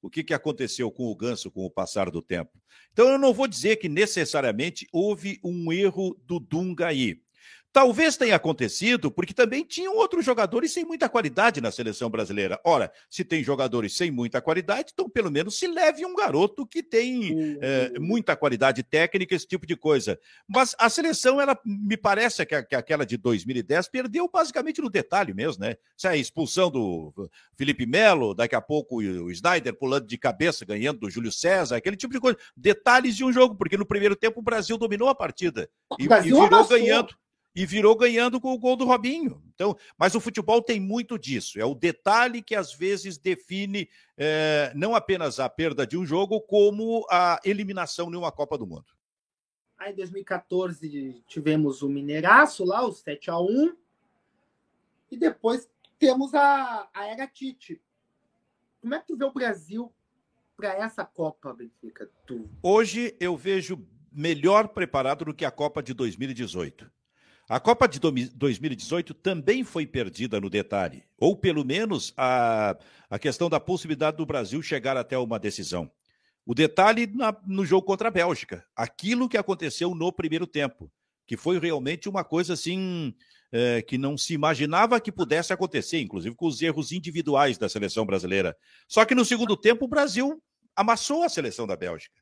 O 0.00 0.08
que, 0.08 0.24
que 0.24 0.34
aconteceu 0.34 0.90
com 0.90 1.04
o 1.04 1.16
Ganso 1.16 1.50
com 1.50 1.64
o 1.64 1.70
passar 1.70 2.10
do 2.10 2.22
tempo? 2.22 2.52
Então, 2.92 3.08
eu 3.08 3.18
não 3.18 3.34
vou 3.34 3.46
dizer 3.46 3.76
que 3.76 3.88
necessariamente 3.88 4.86
houve 4.92 5.40
um 5.44 5.72
erro 5.72 6.18
do 6.24 6.38
Dunga 6.38 6.86
aí. 6.86 7.20
Talvez 7.72 8.16
tenha 8.16 8.34
acontecido 8.34 9.10
porque 9.10 9.34
também 9.34 9.62
tinham 9.62 9.96
outros 9.96 10.24
jogadores 10.24 10.72
sem 10.72 10.84
muita 10.84 11.08
qualidade 11.08 11.60
na 11.60 11.70
seleção 11.70 12.08
brasileira. 12.08 12.58
Ora, 12.64 12.90
se 13.10 13.22
tem 13.24 13.44
jogadores 13.44 13.94
sem 13.94 14.10
muita 14.10 14.40
qualidade, 14.40 14.90
então 14.92 15.08
pelo 15.08 15.30
menos 15.30 15.58
se 15.58 15.66
leve 15.66 16.04
um 16.04 16.14
garoto 16.14 16.66
que 16.66 16.82
tem 16.82 17.34
uhum. 17.34 17.58
é, 17.60 17.98
muita 17.98 18.34
qualidade 18.34 18.82
técnica, 18.82 19.34
esse 19.34 19.46
tipo 19.46 19.66
de 19.66 19.76
coisa. 19.76 20.18
Mas 20.46 20.74
a 20.78 20.88
seleção, 20.88 21.40
ela 21.40 21.58
me 21.64 21.96
parece 21.96 22.44
que, 22.46 22.62
que 22.62 22.74
aquela 22.74 23.04
de 23.04 23.16
2010 23.16 23.88
perdeu 23.88 24.28
basicamente 24.32 24.80
no 24.80 24.88
detalhe 24.88 25.34
mesmo, 25.34 25.62
né? 25.62 25.76
Se 25.96 26.08
a 26.08 26.16
expulsão 26.16 26.70
do 26.70 27.30
Felipe 27.54 27.84
Melo, 27.84 28.34
daqui 28.34 28.54
a 28.54 28.60
pouco 28.60 28.96
o 28.96 29.30
Snyder 29.30 29.74
pulando 29.74 30.06
de 30.06 30.16
cabeça, 30.16 30.64
ganhando 30.64 31.00
do 31.00 31.10
Júlio 31.10 31.30
César, 31.30 31.76
aquele 31.76 31.96
tipo 31.96 32.14
de 32.14 32.20
coisa. 32.20 32.38
Detalhes 32.56 33.14
de 33.14 33.24
um 33.24 33.32
jogo, 33.32 33.54
porque 33.54 33.76
no 33.76 33.86
primeiro 33.86 34.16
tempo 34.16 34.40
o 34.40 34.42
Brasil 34.42 34.78
dominou 34.78 35.08
a 35.08 35.14
partida 35.14 35.68
e, 35.98 36.04
e 36.04 36.22
virou 36.22 36.66
ganhando 36.66 37.14
e 37.58 37.66
virou 37.66 37.96
ganhando 37.96 38.40
com 38.40 38.52
o 38.52 38.58
gol 38.58 38.76
do 38.76 38.84
Robinho. 38.84 39.42
Então, 39.52 39.76
mas 39.98 40.14
o 40.14 40.20
futebol 40.20 40.62
tem 40.62 40.78
muito 40.78 41.18
disso. 41.18 41.58
É 41.58 41.64
o 41.64 41.74
detalhe 41.74 42.40
que 42.40 42.54
às 42.54 42.72
vezes 42.72 43.18
define 43.18 43.88
é, 44.16 44.70
não 44.76 44.94
apenas 44.94 45.40
a 45.40 45.48
perda 45.48 45.84
de 45.84 45.98
um 45.98 46.06
jogo, 46.06 46.40
como 46.40 47.04
a 47.10 47.40
eliminação 47.44 48.12
em 48.12 48.14
uma 48.14 48.30
Copa 48.30 48.56
do 48.56 48.64
Mundo. 48.64 48.86
Aí 49.76 49.92
em 49.92 49.96
2014 49.96 51.20
tivemos 51.26 51.82
o 51.82 51.88
Mineiraço 51.88 52.64
lá, 52.64 52.86
o 52.86 52.92
7 52.92 53.28
a 53.28 53.40
1 53.40 53.76
E 55.10 55.16
depois 55.16 55.68
temos 55.98 56.34
a, 56.34 56.88
a 56.94 57.06
Era 57.06 57.26
Tite. 57.26 57.82
Como 58.80 58.94
é 58.94 59.00
que 59.00 59.06
tu 59.08 59.16
vê 59.16 59.24
o 59.24 59.32
Brasil 59.32 59.92
para 60.56 60.74
essa 60.74 61.04
Copa, 61.04 61.52
Benfica? 61.52 62.08
Tu... 62.24 62.48
Hoje 62.62 63.16
eu 63.18 63.36
vejo 63.36 63.84
melhor 64.12 64.68
preparado 64.68 65.24
do 65.24 65.34
que 65.34 65.44
a 65.44 65.50
Copa 65.50 65.82
de 65.82 65.92
2018. 65.92 66.97
A 67.48 67.58
Copa 67.58 67.88
de 67.88 67.98
2018 67.98 69.14
também 69.14 69.64
foi 69.64 69.86
perdida 69.86 70.38
no 70.38 70.50
detalhe, 70.50 71.02
ou 71.16 71.34
pelo 71.34 71.64
menos 71.64 72.12
a, 72.14 72.76
a 73.08 73.18
questão 73.18 73.48
da 73.48 73.58
possibilidade 73.58 74.18
do 74.18 74.26
Brasil 74.26 74.60
chegar 74.60 74.98
até 74.98 75.16
uma 75.16 75.38
decisão. 75.38 75.90
O 76.44 76.54
detalhe 76.54 77.06
na, 77.06 77.34
no 77.46 77.64
jogo 77.64 77.86
contra 77.86 78.08
a 78.08 78.10
Bélgica, 78.10 78.66
aquilo 78.76 79.30
que 79.30 79.38
aconteceu 79.38 79.94
no 79.94 80.12
primeiro 80.12 80.46
tempo, 80.46 80.92
que 81.26 81.38
foi 81.38 81.58
realmente 81.58 82.06
uma 82.06 82.22
coisa 82.22 82.52
assim 82.52 83.14
é, 83.50 83.80
que 83.80 83.96
não 83.96 84.18
se 84.18 84.34
imaginava 84.34 85.00
que 85.00 85.10
pudesse 85.10 85.50
acontecer, 85.50 86.02
inclusive 86.02 86.34
com 86.34 86.46
os 86.46 86.60
erros 86.60 86.92
individuais 86.92 87.56
da 87.56 87.66
seleção 87.66 88.04
brasileira. 88.04 88.54
Só 88.86 89.06
que 89.06 89.14
no 89.14 89.24
segundo 89.24 89.56
tempo 89.56 89.86
o 89.86 89.88
Brasil 89.88 90.38
amassou 90.76 91.22
a 91.22 91.30
seleção 91.30 91.66
da 91.66 91.76
Bélgica 91.76 92.17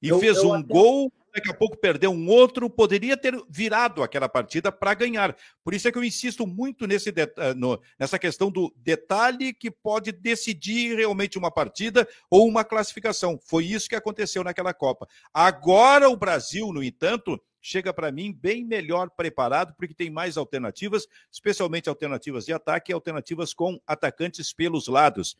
e 0.00 0.08
eu, 0.08 0.18
fez 0.18 0.38
eu 0.38 0.48
um 0.50 0.54
até... 0.54 0.72
gol 0.72 1.12
daqui 1.38 1.50
a 1.50 1.54
pouco 1.54 1.76
perdeu 1.76 2.10
um 2.10 2.28
outro, 2.28 2.68
poderia 2.68 3.16
ter 3.16 3.34
virado 3.48 4.02
aquela 4.02 4.28
partida 4.28 4.72
para 4.72 4.94
ganhar. 4.94 5.36
Por 5.62 5.74
isso 5.74 5.88
é 5.88 5.92
que 5.92 5.98
eu 5.98 6.04
insisto 6.04 6.46
muito 6.46 6.86
nesse 6.86 7.10
eh, 7.10 7.54
no, 7.54 7.80
nessa 7.98 8.18
questão 8.18 8.50
do 8.50 8.72
detalhe 8.76 9.52
que 9.52 9.70
pode 9.70 10.12
decidir 10.12 10.96
realmente 10.96 11.38
uma 11.38 11.50
partida 11.50 12.06
ou 12.30 12.46
uma 12.46 12.64
classificação. 12.64 13.38
Foi 13.42 13.64
isso 13.64 13.88
que 13.88 13.96
aconteceu 13.96 14.42
naquela 14.42 14.74
Copa. 14.74 15.06
Agora 15.32 16.08
o 16.08 16.16
Brasil, 16.16 16.72
no 16.72 16.82
entanto, 16.82 17.40
chega 17.60 17.92
para 17.92 18.10
mim 18.10 18.32
bem 18.32 18.64
melhor 18.64 19.10
preparado, 19.10 19.74
porque 19.76 19.94
tem 19.94 20.10
mais 20.10 20.36
alternativas, 20.36 21.06
especialmente 21.30 21.88
alternativas 21.88 22.46
de 22.46 22.52
ataque 22.52 22.90
e 22.90 22.94
alternativas 22.94 23.54
com 23.54 23.80
atacantes 23.86 24.52
pelos 24.52 24.88
lados 24.88 25.36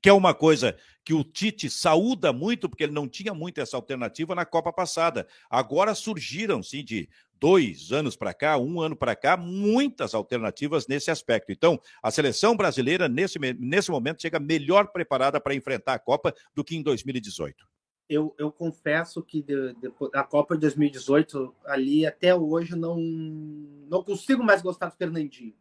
que 0.00 0.08
é 0.08 0.12
uma 0.12 0.34
coisa 0.34 0.76
que 1.04 1.14
o 1.14 1.22
Tite 1.22 1.70
saúda 1.70 2.32
muito, 2.32 2.68
porque 2.68 2.82
ele 2.82 2.92
não 2.92 3.08
tinha 3.08 3.32
muito 3.32 3.60
essa 3.60 3.76
alternativa 3.76 4.34
na 4.34 4.44
Copa 4.44 4.72
passada. 4.72 5.26
Agora 5.48 5.94
surgiram, 5.94 6.62
sim, 6.62 6.82
de 6.82 7.08
dois 7.40 7.92
anos 7.92 8.16
para 8.16 8.34
cá, 8.34 8.58
um 8.58 8.80
ano 8.80 8.96
para 8.96 9.14
cá, 9.14 9.36
muitas 9.36 10.14
alternativas 10.14 10.86
nesse 10.86 11.10
aspecto. 11.10 11.52
Então, 11.52 11.80
a 12.02 12.10
seleção 12.10 12.56
brasileira, 12.56 13.08
nesse, 13.08 13.38
nesse 13.38 13.90
momento, 13.90 14.22
chega 14.22 14.40
melhor 14.40 14.88
preparada 14.88 15.40
para 15.40 15.54
enfrentar 15.54 15.94
a 15.94 15.98
Copa 15.98 16.34
do 16.54 16.64
que 16.64 16.76
em 16.76 16.82
2018. 16.82 17.66
Eu, 18.08 18.34
eu 18.38 18.52
confesso 18.52 19.22
que 19.22 19.42
de, 19.42 19.74
de, 19.74 19.92
a 20.14 20.22
Copa 20.22 20.54
de 20.54 20.60
2018, 20.62 21.54
ali 21.66 22.06
até 22.06 22.34
hoje, 22.34 22.76
não, 22.76 22.96
não 22.96 24.02
consigo 24.02 24.42
mais 24.42 24.62
gostar 24.62 24.88
do 24.88 24.96
Fernandinho. 24.96 25.54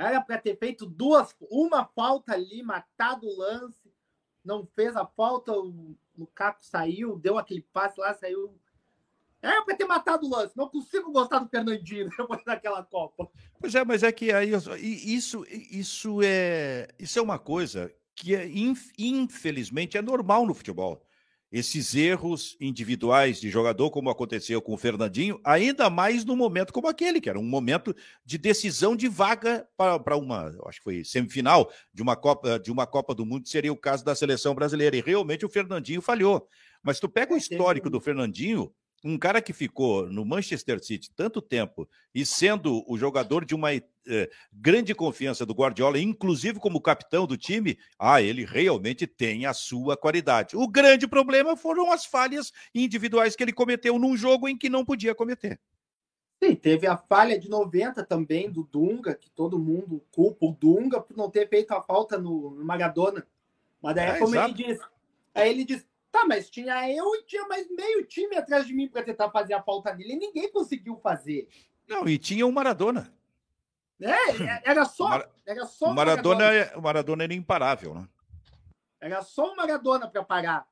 Era 0.00 0.20
para 0.20 0.38
ter 0.38 0.56
feito 0.56 0.86
duas, 0.86 1.34
uma 1.50 1.84
falta 1.84 2.32
ali, 2.32 2.62
matado 2.62 3.26
o 3.26 3.38
lance, 3.38 3.92
não 4.42 4.66
fez 4.74 4.96
a 4.96 5.04
falta, 5.04 5.52
o 5.52 5.94
Lukaku 6.16 6.64
saiu, 6.64 7.18
deu 7.18 7.36
aquele 7.36 7.60
passe 7.70 8.00
lá, 8.00 8.14
saiu. 8.14 8.58
Era 9.42 9.62
para 9.62 9.76
ter 9.76 9.84
matado 9.84 10.26
o 10.26 10.30
lance. 10.30 10.56
Não 10.56 10.68
consigo 10.68 11.12
gostar 11.12 11.40
do 11.40 11.48
Fernandinho 11.48 12.08
depois 12.16 12.42
daquela 12.44 12.82
Copa. 12.82 13.28
Pois 13.58 13.74
é, 13.74 13.84
mas 13.84 14.02
é 14.02 14.10
que 14.10 14.32
aí 14.32 14.52
isso, 14.52 15.44
isso 15.48 16.20
é 16.22 16.88
isso 16.98 17.18
é 17.18 17.22
uma 17.22 17.38
coisa 17.38 17.92
que 18.14 18.34
é, 18.34 18.48
infelizmente 18.98 19.98
é 19.98 20.02
normal 20.02 20.46
no 20.46 20.54
futebol 20.54 21.02
esses 21.52 21.94
erros 21.94 22.56
individuais 22.60 23.40
de 23.40 23.50
jogador, 23.50 23.90
como 23.90 24.08
aconteceu 24.08 24.62
com 24.62 24.72
o 24.72 24.78
Fernandinho, 24.78 25.40
ainda 25.44 25.90
mais 25.90 26.24
num 26.24 26.36
momento 26.36 26.72
como 26.72 26.86
aquele, 26.86 27.20
que 27.20 27.28
era 27.28 27.38
um 27.38 27.44
momento 27.44 27.94
de 28.24 28.38
decisão 28.38 28.94
de 28.94 29.08
vaga 29.08 29.66
para 29.76 30.16
uma, 30.16 30.52
acho 30.66 30.78
que 30.78 30.84
foi 30.84 31.04
semifinal 31.04 31.70
de 31.92 32.02
uma 32.02 32.14
Copa, 32.14 32.58
de 32.58 32.70
uma 32.70 32.86
Copa 32.86 33.14
do 33.14 33.26
Mundo, 33.26 33.48
seria 33.48 33.72
o 33.72 33.76
caso 33.76 34.04
da 34.04 34.14
seleção 34.14 34.54
brasileira. 34.54 34.96
E 34.96 35.00
realmente 35.00 35.44
o 35.44 35.48
Fernandinho 35.48 36.00
falhou. 36.00 36.46
Mas 36.82 37.00
tu 37.00 37.08
pega 37.08 37.32
o 37.32 37.36
é, 37.36 37.38
histórico 37.38 37.90
do 37.90 38.00
Fernandinho, 38.00 38.72
um 39.02 39.18
cara 39.18 39.40
que 39.40 39.52
ficou 39.52 40.06
no 40.10 40.24
Manchester 40.24 40.82
City 40.82 41.10
tanto 41.14 41.40
tempo 41.40 41.88
e 42.14 42.24
sendo 42.26 42.84
o 42.86 42.98
jogador 42.98 43.44
de 43.44 43.54
uma 43.54 43.72
eh, 43.72 44.30
grande 44.52 44.94
confiança 44.94 45.46
do 45.46 45.54
Guardiola, 45.54 45.98
inclusive 45.98 46.58
como 46.58 46.80
capitão 46.80 47.26
do 47.26 47.36
time, 47.36 47.78
ah, 47.98 48.20
ele 48.20 48.44
realmente 48.44 49.06
tem 49.06 49.46
a 49.46 49.54
sua 49.54 49.96
qualidade. 49.96 50.56
O 50.56 50.68
grande 50.68 51.06
problema 51.06 51.56
foram 51.56 51.90
as 51.92 52.04
falhas 52.04 52.52
individuais 52.74 53.34
que 53.34 53.42
ele 53.42 53.52
cometeu 53.52 53.98
num 53.98 54.16
jogo 54.16 54.48
em 54.48 54.56
que 54.56 54.68
não 54.68 54.84
podia 54.84 55.14
cometer. 55.14 55.58
Sim, 56.42 56.54
teve 56.54 56.86
a 56.86 56.96
falha 56.96 57.38
de 57.38 57.50
90 57.50 58.02
também 58.04 58.50
do 58.50 58.64
Dunga, 58.64 59.14
que 59.14 59.30
todo 59.30 59.58
mundo 59.58 60.02
culpa 60.10 60.46
o 60.46 60.52
Dunga 60.52 61.00
por 61.00 61.14
não 61.14 61.30
ter 61.30 61.46
feito 61.48 61.72
a 61.72 61.82
falta 61.82 62.16
no, 62.16 62.50
no 62.50 62.64
Maradona. 62.64 63.26
Mas 63.82 63.94
daí, 63.94 64.10
é, 64.10 64.18
como 64.18 64.34
exato. 64.34 64.48
ele 64.48 64.68
disse, 64.68 64.84
aí 65.34 65.50
ele 65.50 65.64
disse, 65.64 65.86
tá, 66.10 66.24
mas 66.26 66.50
tinha 66.50 66.90
eu 66.90 67.14
e 67.14 67.22
tinha 67.24 67.46
mais 67.46 67.68
meio 67.70 68.04
time 68.04 68.36
atrás 68.36 68.66
de 68.66 68.74
mim 68.74 68.88
para 68.88 69.02
tentar 69.02 69.30
fazer 69.30 69.54
a 69.54 69.62
falta 69.62 69.94
nele, 69.94 70.14
e 70.14 70.18
ninguém 70.18 70.50
conseguiu 70.50 70.96
fazer. 70.96 71.48
Não, 71.88 72.08
e 72.08 72.18
tinha 72.18 72.46
o 72.46 72.52
Maradona. 72.52 73.12
É, 74.00 74.70
era 74.70 74.84
só, 74.84 75.22
era 75.44 75.66
só 75.66 75.86
o 75.86 75.94
Maradona, 75.94 76.44
Maradona. 76.44 76.54
É, 76.54 76.76
o 76.76 76.82
Maradona 76.82 77.24
era 77.24 77.34
imparável, 77.34 77.94
né? 77.94 78.08
Era 78.98 79.22
só 79.22 79.52
o 79.52 79.56
Maradona 79.56 80.08
para 80.08 80.22
parar. 80.22 80.66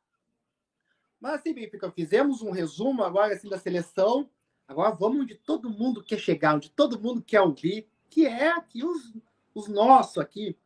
Mas 1.21 1.35
assim, 1.35 1.53
Benfica, 1.53 1.91
fizemos 1.91 2.43
um 2.43 2.51
resumo 2.51 3.03
agora 3.03 3.35
assim 3.35 3.49
da 3.49 3.59
seleção. 3.59 4.31
Agora 4.67 4.91
vamos 4.91 5.23
onde 5.23 5.35
todo 5.35 5.71
mundo 5.71 6.03
quer 6.03 6.19
chegar, 6.19 6.55
onde 6.55 6.71
todo 6.71 7.01
mundo 7.01 7.23
quer 7.23 7.41
ouvir, 7.41 7.89
que 8.09 8.27
é 8.27 8.51
aqui 8.51 8.85
os, 8.85 9.15
os 9.55 9.67
nossos 9.67 10.19
aqui. 10.19 10.57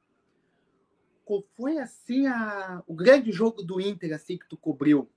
Qual 1.32 1.42
foi 1.56 1.78
assim 1.78 2.26
a, 2.26 2.82
o 2.86 2.94
grande 2.94 3.32
jogo 3.32 3.62
do 3.62 3.80
Inter 3.80 4.12
assim 4.12 4.36
que 4.36 4.46
tu 4.46 4.54
cobriu? 4.54 5.10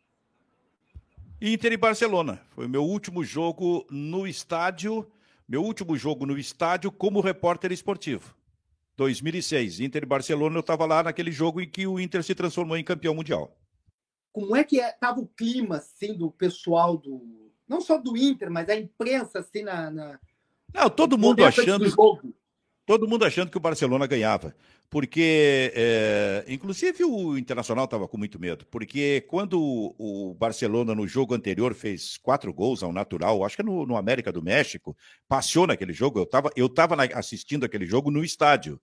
Inter 1.42 1.74
e 1.74 1.78
Barcelona. 1.78 2.42
Foi 2.52 2.68
o 2.68 2.70
meu 2.70 2.86
último 2.86 3.22
jogo 3.22 3.86
no 3.92 4.26
estádio, 4.26 5.12
meu 5.46 5.62
último 5.62 5.98
jogo 5.98 6.26
no 6.26 6.38
estádio 6.38 6.90
como 6.90 7.20
repórter 7.20 7.74
esportivo. 7.74 8.34
2006, 8.96 9.82
Inter 9.82 10.04
e 10.04 10.06
Barcelona, 10.06 10.56
eu 10.56 10.62
estava 10.62 10.86
lá 10.86 11.04
naquele 11.04 11.34
jogo 11.34 11.60
em 11.60 11.70
que 11.70 11.86
o 11.86 12.00
Inter 12.00 12.24
se 12.24 12.34
transformou 12.34 12.78
em 12.78 12.84
campeão 12.84 13.14
mundial. 13.14 13.54
Como 14.32 14.56
é 14.56 14.64
que 14.64 14.78
estava 14.78 15.20
é, 15.20 15.22
o 15.22 15.28
clima 15.28 15.78
assim 15.78 16.14
do 16.14 16.32
pessoal 16.32 16.96
do 16.96 17.52
não 17.68 17.82
só 17.82 17.98
do 17.98 18.16
Inter, 18.16 18.50
mas 18.50 18.68
da 18.68 18.76
imprensa 18.76 19.40
assim 19.40 19.64
na, 19.64 19.92
na... 19.92 20.20
Não, 20.74 20.90
todo 20.90 21.18
mundo 21.18 21.44
achando 21.44 21.84
todo 22.86 23.08
mundo 23.08 23.26
achando 23.26 23.50
que 23.50 23.58
o 23.58 23.62
Barcelona 23.62 24.06
ganhava. 24.06 24.56
Porque, 24.90 25.74
é, 25.76 26.46
inclusive, 26.48 27.04
o 27.04 27.38
Internacional 27.38 27.86
estava 27.86 28.08
com 28.08 28.18
muito 28.18 28.40
medo. 28.40 28.66
Porque 28.68 29.26
quando 29.28 29.94
o 29.98 30.36
Barcelona, 30.36 30.96
no 30.96 31.08
jogo 31.08 31.34
anterior, 31.34 31.74
fez 31.74 32.18
quatro 32.18 32.54
gols 32.54 32.84
ao 32.84 32.94
natural, 32.94 33.44
acho 33.44 33.58
que 33.58 33.64
no, 33.64 33.86
no 33.86 33.98
América 33.98 34.32
do 34.32 34.42
México, 34.42 34.96
passou 35.28 35.68
naquele 35.68 35.94
jogo. 35.94 36.20
Eu 36.20 36.24
estava 36.24 36.52
eu 36.56 36.70
tava 36.70 36.96
assistindo 37.14 37.66
aquele 37.66 37.86
jogo 37.86 38.12
no 38.12 38.24
estádio. 38.24 38.80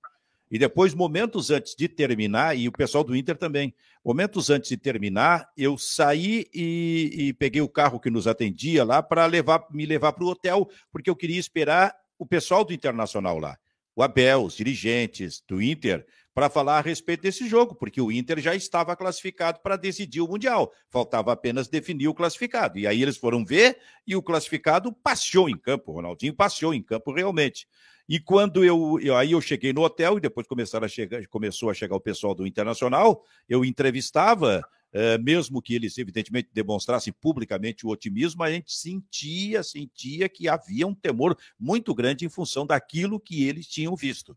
E 0.50 0.58
depois, 0.58 0.92
momentos 0.92 1.50
antes 1.50 1.74
de 1.74 1.88
terminar, 1.88 2.58
e 2.58 2.68
o 2.68 2.72
pessoal 2.72 3.02
do 3.02 3.16
Inter 3.16 3.38
também, 3.38 3.74
momentos 4.04 4.50
antes 4.50 4.68
de 4.68 4.76
terminar, 4.76 5.48
eu 5.56 5.78
saí 5.78 6.46
e, 6.52 7.10
e 7.14 7.32
peguei 7.32 7.62
o 7.62 7.68
carro 7.68 7.98
que 7.98 8.10
nos 8.10 8.26
atendia 8.26 8.84
lá 8.84 9.02
para 9.02 9.24
levar, 9.24 9.64
me 9.70 9.86
levar 9.86 10.12
para 10.12 10.24
o 10.24 10.28
hotel, 10.28 10.68
porque 10.90 11.08
eu 11.08 11.16
queria 11.16 11.40
esperar 11.40 11.96
o 12.18 12.26
pessoal 12.26 12.66
do 12.66 12.74
Internacional 12.74 13.38
lá 13.38 13.56
o 13.94 14.02
Abel, 14.02 14.44
os 14.44 14.56
dirigentes 14.56 15.42
do 15.46 15.60
Inter, 15.60 16.06
para 16.34 16.48
falar 16.48 16.78
a 16.78 16.80
respeito 16.80 17.22
desse 17.22 17.46
jogo, 17.46 17.74
porque 17.74 18.00
o 18.00 18.10
Inter 18.10 18.40
já 18.40 18.54
estava 18.54 18.96
classificado 18.96 19.60
para 19.60 19.76
decidir 19.76 20.20
o 20.20 20.28
Mundial. 20.28 20.72
Faltava 20.88 21.32
apenas 21.32 21.68
definir 21.68 22.08
o 22.08 22.14
classificado. 22.14 22.78
E 22.78 22.86
aí 22.86 23.02
eles 23.02 23.18
foram 23.18 23.44
ver 23.44 23.78
e 24.06 24.16
o 24.16 24.22
classificado 24.22 24.92
passeou 24.92 25.48
em 25.48 25.58
campo. 25.58 25.92
O 25.92 25.94
Ronaldinho 25.94 26.34
passeou 26.34 26.72
em 26.72 26.82
campo 26.82 27.12
realmente. 27.12 27.66
E 28.08 28.18
quando 28.18 28.64
eu, 28.64 28.98
eu, 29.00 29.16
aí 29.16 29.32
eu 29.32 29.40
cheguei 29.40 29.72
no 29.72 29.82
hotel 29.82 30.18
e 30.18 30.20
depois 30.20 30.46
começaram 30.46 30.86
a 30.86 30.88
chegar, 30.88 31.24
começou 31.28 31.70
a 31.70 31.74
chegar 31.74 31.94
o 31.94 32.00
pessoal 32.00 32.34
do 32.34 32.46
Internacional, 32.46 33.22
eu 33.48 33.64
entrevistava 33.64 34.62
é, 34.92 35.16
mesmo 35.18 35.62
que 35.62 35.74
eles, 35.74 35.96
evidentemente, 35.96 36.50
demonstrassem 36.52 37.12
publicamente 37.12 37.86
o 37.86 37.90
otimismo, 37.90 38.42
a 38.42 38.50
gente 38.50 38.72
sentia, 38.72 39.62
sentia 39.62 40.28
que 40.28 40.48
havia 40.48 40.86
um 40.86 40.94
temor 40.94 41.36
muito 41.58 41.94
grande 41.94 42.26
em 42.26 42.28
função 42.28 42.66
daquilo 42.66 43.18
que 43.18 43.44
eles 43.44 43.66
tinham 43.66 43.96
visto. 43.96 44.36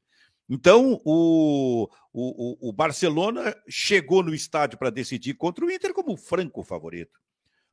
Então, 0.49 1.01
o, 1.03 1.89
o, 2.13 2.69
o 2.69 2.71
Barcelona 2.71 3.55
chegou 3.67 4.23
no 4.23 4.33
estádio 4.33 4.77
para 4.77 4.89
decidir 4.89 5.33
contra 5.33 5.65
o 5.65 5.71
Inter 5.71 5.93
como 5.93 6.15
franco 6.15 6.63
favorito. 6.63 7.19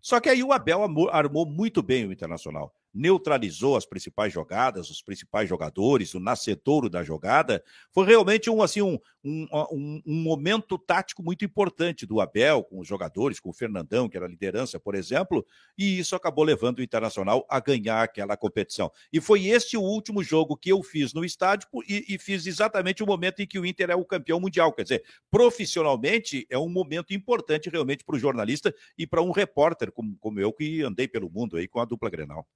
Só 0.01 0.19
que 0.19 0.29
aí 0.29 0.43
o 0.43 0.53
Abel 0.53 0.81
armou 1.11 1.47
muito 1.47 1.83
bem 1.83 2.07
o 2.07 2.13
Internacional 2.13 2.75
neutralizou 2.95 3.77
as 3.77 3.87
principais 3.87 4.33
jogadas, 4.33 4.91
os 4.91 5.03
principais 5.03 5.49
jogadores, 5.49 6.15
o 6.15 6.21
nascedouro 6.21 6.91
da 6.91 7.03
jogada. 7.03 7.63
Foi 7.91 8.07
realmente 8.07 8.51
um, 8.51 8.63
assim, 8.63 8.83
um, 8.83 8.99
um, 9.25 9.47
um, 9.53 10.03
um, 10.07 10.23
momento 10.23 10.77
tático 10.79 11.23
muito 11.23 11.45
importante 11.45 12.05
do 12.05 12.21
Abel, 12.21 12.65
com 12.65 12.81
os 12.81 12.87
jogadores, 12.87 13.41
com 13.41 13.51
o 13.51 13.55
Fernandão, 13.55 14.09
que 14.09 14.17
era 14.17 14.27
a 14.27 14.29
liderança, 14.29 14.79
por 14.79 14.95
exemplo, 14.95 15.47
e 15.77 15.99
isso 15.99 16.15
acabou 16.15 16.45
levando 16.45 16.81
o 16.81 16.83
Internacional 16.83 17.47
a 17.49 17.61
ganhar 17.61 18.03
aquela 18.03 18.37
competição. 18.37 18.91
E 19.13 19.21
foi 19.21 19.47
este 19.47 19.77
o 19.77 19.83
último 19.83 20.23
jogo 20.23 20.57
que 20.57 20.71
eu 20.71 20.83
fiz 20.83 21.15
no 21.15 21.25
estádio 21.25 21.69
e, 21.89 22.05
e 22.09 22.19
fiz 22.19 22.47
exatamente 22.47 23.03
o 23.03 23.07
momento 23.07 23.41
em 23.41 23.47
que 23.47 23.59
o 23.59 23.65
Inter 23.65 23.91
é 23.91 23.97
o 23.97 24.05
campeão 24.05 24.41
mundial. 24.41 24.73
Quer 24.73 24.83
dizer, 24.83 25.05
profissionalmente 25.31 26.47
é 26.51 26.59
um 26.59 26.69
momento 26.69 27.15
importante 27.15 27.71
realmente 27.71 28.05
para 28.05 28.17
o 28.17 28.19
jornalista 28.19 28.75
e 28.99 29.07
para 29.07 29.23
um 29.23 29.31
repórter 29.31 29.91
como, 29.93 30.17
como 30.19 30.41
eu, 30.41 30.53
que 30.53 30.83
andei 30.83 31.09
pelo 31.09 31.31
mundo 31.31 31.57
aí 31.57 31.67
com 31.67 31.81
a 31.81 31.85
dupla 31.85 32.11
Grenal 32.11 32.47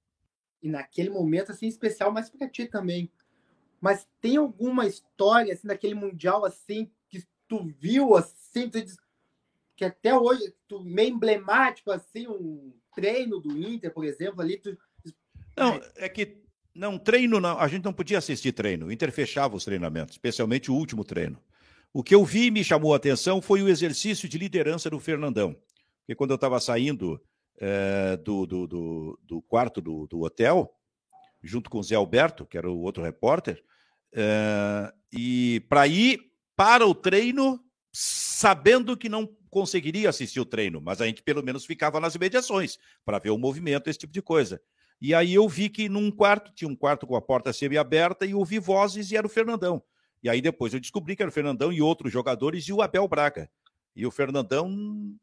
e 0.61 0.69
naquele 0.69 1.09
momento 1.09 1.51
assim 1.51 1.67
especial, 1.67 2.11
mas 2.11 2.29
para 2.29 2.47
ti 2.47 2.65
também. 2.65 3.11
Mas 3.79 4.07
tem 4.19 4.37
alguma 4.37 4.87
história 4.87 5.53
assim 5.53 5.67
daquele 5.67 5.93
mundial 5.93 6.45
assim 6.45 6.89
que 7.09 7.23
tu 7.47 7.63
viu 7.79 8.15
assim, 8.15 8.69
tu 8.69 8.83
diz, 8.83 8.97
que 9.75 9.85
até 9.85 10.17
hoje 10.17 10.53
tu 10.67 10.83
meio 10.83 11.13
emblemático 11.13 11.91
assim 11.91 12.27
um 12.27 12.73
treino 12.95 13.39
do 13.39 13.57
Inter, 13.57 13.93
por 13.93 14.03
exemplo, 14.03 14.41
ali 14.41 14.57
tu 14.57 14.75
Não, 15.55 15.79
é 15.95 16.09
que 16.09 16.41
não 16.73 16.97
treino 16.97 17.39
não, 17.39 17.59
a 17.59 17.67
gente 17.67 17.85
não 17.85 17.93
podia 17.93 18.17
assistir 18.17 18.51
treino. 18.51 18.87
O 18.87 18.91
Inter 18.91 19.11
fechava 19.11 19.55
os 19.55 19.65
treinamentos, 19.65 20.15
especialmente 20.15 20.71
o 20.71 20.75
último 20.75 21.03
treino. 21.03 21.41
O 21.93 22.03
que 22.03 22.13
eu 22.13 22.23
vi 22.25 22.47
e 22.47 22.51
me 22.51 22.63
chamou 22.63 22.93
a 22.93 22.97
atenção 22.97 23.41
foi 23.41 23.61
o 23.61 23.69
exercício 23.69 24.27
de 24.27 24.37
liderança 24.37 24.89
do 24.89 24.99
Fernandão. 24.99 25.55
Porque 25.99 26.15
quando 26.15 26.31
eu 26.31 26.35
estava 26.35 26.59
saindo 26.59 27.21
é, 27.59 28.17
do, 28.17 28.45
do, 28.45 28.67
do, 28.67 29.19
do, 29.23 29.41
quarto 29.41 29.81
do, 29.81 30.07
do, 30.07 30.21
hotel, 30.21 30.73
junto 31.43 31.69
com 31.69 31.79
o 31.79 31.83
Zé 31.83 31.95
Alberto, 31.95 32.45
que 32.45 32.57
era 32.57 32.69
o 32.69 32.81
outro 32.81 33.03
repórter, 33.03 33.63
é, 34.13 34.93
e 35.11 35.65
para 35.69 35.87
ir 35.87 36.19
para 36.55 36.85
o 36.85 36.93
treino, 36.93 37.59
sabendo 37.91 38.97
que 38.97 39.09
não 39.09 39.27
conseguiria 39.49 40.09
assistir 40.09 40.39
o 40.39 40.45
treino, 40.45 40.81
mas 40.81 41.01
a 41.01 41.05
gente 41.05 41.23
pelo 41.23 41.43
menos 41.43 41.65
ficava 41.65 41.99
nas 41.99 42.15
imediações 42.15 42.77
para 43.05 43.19
ver 43.19 43.31
o 43.31 43.37
movimento, 43.37 43.89
esse 43.89 43.99
tipo 43.99 44.13
de 44.13 44.21
coisa. 44.21 44.61
E 44.99 45.13
aí 45.13 45.33
eu 45.33 45.47
vi 45.47 45.69
que 45.69 45.87
num 45.87 46.09
quarto, 46.09 46.51
tinha 46.53 46.69
um 46.69 46.75
quarto 46.75 47.05
com 47.05 47.15
a 47.15 47.21
porta 47.21 47.53
semi-aberta, 47.53 48.25
e 48.25 48.33
ouvi 48.33 48.59
vozes 48.59 49.11
e 49.11 49.17
era 49.17 49.25
o 49.25 49.29
Fernandão. 49.29 49.81
E 50.21 50.29
aí 50.29 50.41
depois 50.41 50.73
eu 50.73 50.79
descobri 50.79 51.15
que 51.15 51.21
era 51.21 51.29
o 51.29 51.33
Fernandão 51.33 51.71
e 51.71 51.81
outros 51.81 52.11
jogadores 52.11 52.65
e 52.65 52.73
o 52.73 52.81
Abel 52.81 53.07
Braga. 53.07 53.49
E 53.95 54.05
o 54.05 54.11
Fernandão 54.11 55.15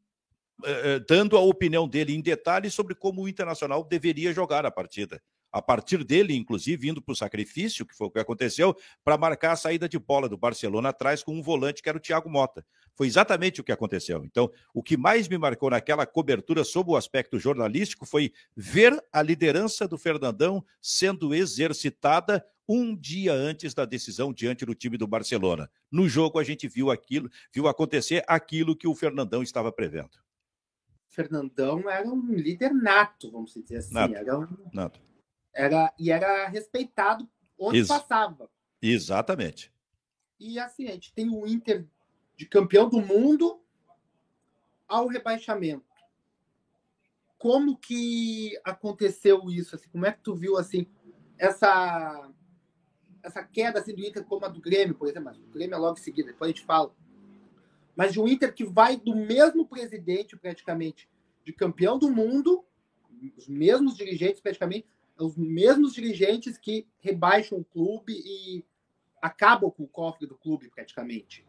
dando 1.09 1.37
a 1.37 1.41
opinião 1.41 1.89
dele 1.89 2.15
em 2.15 2.21
detalhes 2.21 2.75
sobre 2.75 2.95
como 2.95 3.23
o 3.23 3.29
Internacional 3.29 3.85
deveria 3.85 4.33
jogar 4.33 4.65
a 4.65 4.71
partida. 4.71 5.21
A 5.55 5.63
partir 5.63 6.03
dele, 6.03 6.35
inclusive, 6.35 6.89
indo 6.89 7.01
para 7.01 7.13
o 7.13 7.17
sacrifício, 7.17 7.87
que 7.87 7.95
foi 7.95 8.09
o 8.09 8.11
que 8.11 8.19
aconteceu, 8.19 8.77
para 9.05 9.17
marcar 9.17 9.53
a 9.53 9.57
saída 9.57 9.89
de 9.89 9.97
bola 10.01 10.29
do 10.29 10.37
Barcelona 10.37 10.89
atrás 10.89 11.23
com 11.23 11.33
um 11.33 11.41
volante 11.41 11.81
que 11.81 11.89
era 11.89 11.97
o 11.97 12.01
Thiago 12.01 12.29
Mota. 12.29 12.67
Foi 12.97 13.07
exatamente 13.07 13.61
o 13.61 13.65
que 13.65 13.71
aconteceu. 13.71 14.25
Então, 14.25 14.51
o 14.75 14.83
que 14.83 14.97
mais 14.97 15.29
me 15.29 15.39
marcou 15.39 15.71
naquela 15.71 16.05
cobertura 16.07 16.65
sob 16.65 16.91
o 16.91 16.97
aspecto 16.97 17.39
jornalístico 17.39 18.05
foi 18.05 18.33
ver 18.57 19.01
a 19.13 19.23
liderança 19.23 19.87
do 19.87 19.97
Fernandão 19.97 20.65
sendo 20.83 21.33
exercitada 21.33 22.45
um 22.69 22.97
dia 22.97 23.33
antes 23.33 23.75
da 23.75 23.85
decisão 23.85 24.33
diante 24.33 24.65
do 24.65 24.75
time 24.75 24.97
do 24.97 25.07
Barcelona. 25.07 25.71
No 25.89 26.09
jogo, 26.09 26.41
a 26.41 26.43
gente 26.43 26.67
viu 26.67 26.91
aquilo, 26.91 27.31
viu 27.53 27.69
acontecer 27.69 28.25
aquilo 28.27 28.75
que 28.75 28.89
o 28.89 28.95
Fernandão 28.95 29.41
estava 29.41 29.71
prevendo. 29.71 30.19
Fernandão 31.15 31.89
era 31.89 32.07
um 32.07 32.35
líder 32.35 32.75
nato, 32.75 33.31
vamos 33.31 33.55
dizer 33.55 33.77
assim. 33.77 33.95
Nato. 33.95 34.15
Era, 34.15 34.39
um, 34.39 34.47
nato. 34.73 35.01
era 35.55 35.95
E 35.99 36.11
era 36.11 36.49
respeitado 36.49 37.29
onde 37.59 37.79
Isso. 37.79 37.89
passava. 37.89 38.51
Exatamente. 38.83 39.73
E 40.39 40.59
assim, 40.59 40.89
a 40.89 40.93
gente 40.93 41.13
tem 41.15 41.31
o 41.31 41.47
Inter 41.47 41.87
de 42.37 42.47
campeão 42.47 42.89
do 42.89 43.01
mundo 43.01 43.61
ao 44.87 45.07
rebaixamento. 45.07 45.85
Como 47.39 47.77
que 47.77 48.59
aconteceu 48.65 49.51
isso? 49.51 49.77
Assim, 49.77 49.89
como 49.89 50.07
é 50.07 50.13
que 50.13 50.21
tu 50.21 50.35
viu 50.35 50.57
assim 50.57 50.87
essa 51.39 52.31
essa 53.23 53.43
queda 53.43 53.79
assim, 53.79 53.95
do 53.95 54.05
Inter 54.05 54.23
como 54.25 54.45
a 54.45 54.49
do 54.49 54.61
Grêmio, 54.61 54.95
por 54.95 55.09
exemplo? 55.09 55.33
O 55.33 55.51
Grêmio 55.51 55.75
é 55.75 55.79
logo 55.79 55.99
em 55.99 56.03
seguida, 56.03 56.31
depois 56.31 56.51
a 56.51 56.55
gente 56.55 56.67
fala 56.67 56.95
mas 57.97 58.13
de 58.13 58.21
um 58.21 58.29
Inter 58.29 58.53
que 58.55 58.65
vai 58.65 58.97
do 58.97 59.15
mesmo 59.15 59.67
presidente, 59.67 60.37
praticamente, 60.37 61.09
de 61.45 61.53
campeão 61.53 61.99
do 61.99 62.11
mundo, 62.11 62.65
os 63.37 63.49
mesmos 63.49 63.97
dirigentes, 63.97 64.41
praticamente, 64.41 64.87
os 65.19 65.37
mesmos 65.37 65.95
dirigentes 65.95 66.59
que 66.59 66.87
rebaixam 67.01 67.59
o 67.59 67.65
clube 67.65 68.13
e 68.13 68.65
acabam 69.23 69.71
com 69.71 69.85
o 69.85 69.89
cofre 69.89 70.27
do 70.27 70.37
clube, 70.37 70.71
praticamente. 70.75 71.47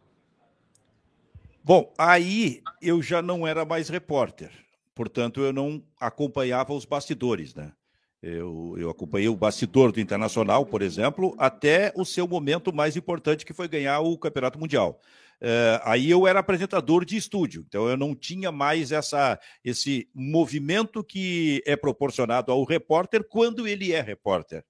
Bom, 1.63 1.91
aí 1.97 2.61
eu 2.81 3.01
já 3.01 3.21
não 3.21 3.45
era 3.45 3.65
mais 3.65 3.89
repórter, 3.89 4.51
portanto, 4.93 5.41
eu 5.41 5.51
não 5.51 5.83
acompanhava 5.99 6.73
os 6.73 6.85
bastidores, 6.85 7.55
né? 7.55 7.73
Eu, 8.21 8.75
eu 8.77 8.89
acompanhei 8.89 9.29
o 9.29 9.35
bastidor 9.35 9.91
do 9.91 9.99
Internacional, 9.99 10.65
por 10.65 10.81
exemplo, 10.81 11.35
até 11.37 11.93
o 11.95 12.03
seu 12.03 12.27
momento 12.27 12.73
mais 12.73 12.95
importante, 12.95 13.45
que 13.45 13.53
foi 13.53 13.67
ganhar 13.67 13.99
o 13.99 14.17
Campeonato 14.17 14.57
Mundial. 14.57 14.99
Uh, 15.41 15.79
aí 15.83 16.09
eu 16.09 16.25
era 16.25 16.39
apresentador 16.39 17.03
de 17.03 17.17
estúdio, 17.17 17.65
então 17.67 17.89
eu 17.89 17.97
não 17.97 18.15
tinha 18.15 18.51
mais 18.51 18.91
essa, 18.91 19.39
esse 19.63 20.09
movimento 20.13 21.03
que 21.03 21.61
é 21.65 21.75
proporcionado 21.75 22.51
ao 22.51 22.63
repórter 22.63 23.23
quando 23.27 23.67
ele 23.67 23.91
é 23.91 24.01
repórter. 24.01 24.63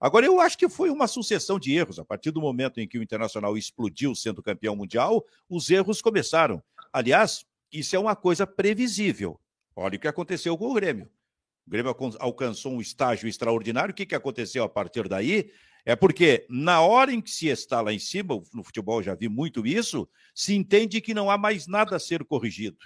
Agora, 0.00 0.26
eu 0.26 0.40
acho 0.40 0.56
que 0.56 0.68
foi 0.68 0.90
uma 0.90 1.08
sucessão 1.08 1.58
de 1.58 1.74
erros. 1.74 1.98
A 1.98 2.04
partir 2.04 2.30
do 2.30 2.40
momento 2.40 2.78
em 2.78 2.86
que 2.86 2.98
o 2.98 3.02
Internacional 3.02 3.56
explodiu 3.56 4.14
sendo 4.14 4.42
campeão 4.42 4.76
mundial, 4.76 5.24
os 5.48 5.70
erros 5.70 6.00
começaram. 6.00 6.62
Aliás, 6.92 7.44
isso 7.72 7.96
é 7.96 7.98
uma 7.98 8.14
coisa 8.14 8.46
previsível. 8.46 9.40
Olha 9.74 9.96
o 9.96 9.98
que 9.98 10.08
aconteceu 10.08 10.56
com 10.56 10.70
o 10.70 10.74
Grêmio. 10.74 11.10
O 11.66 11.70
Grêmio 11.70 11.94
alcançou 12.20 12.72
um 12.72 12.80
estágio 12.80 13.28
extraordinário. 13.28 13.92
O 13.92 13.94
que, 13.94 14.06
que 14.06 14.14
aconteceu 14.14 14.62
a 14.62 14.68
partir 14.68 15.08
daí? 15.08 15.50
É 15.88 15.96
porque, 15.96 16.44
na 16.50 16.82
hora 16.82 17.14
em 17.14 17.18
que 17.18 17.30
se 17.30 17.46
está 17.46 17.80
lá 17.80 17.90
em 17.90 17.98
cima, 17.98 18.38
no 18.52 18.62
futebol 18.62 19.02
já 19.02 19.14
vi 19.14 19.26
muito 19.26 19.66
isso, 19.66 20.06
se 20.34 20.54
entende 20.54 21.00
que 21.00 21.14
não 21.14 21.30
há 21.30 21.38
mais 21.38 21.66
nada 21.66 21.96
a 21.96 21.98
ser 21.98 22.22
corrigido. 22.24 22.76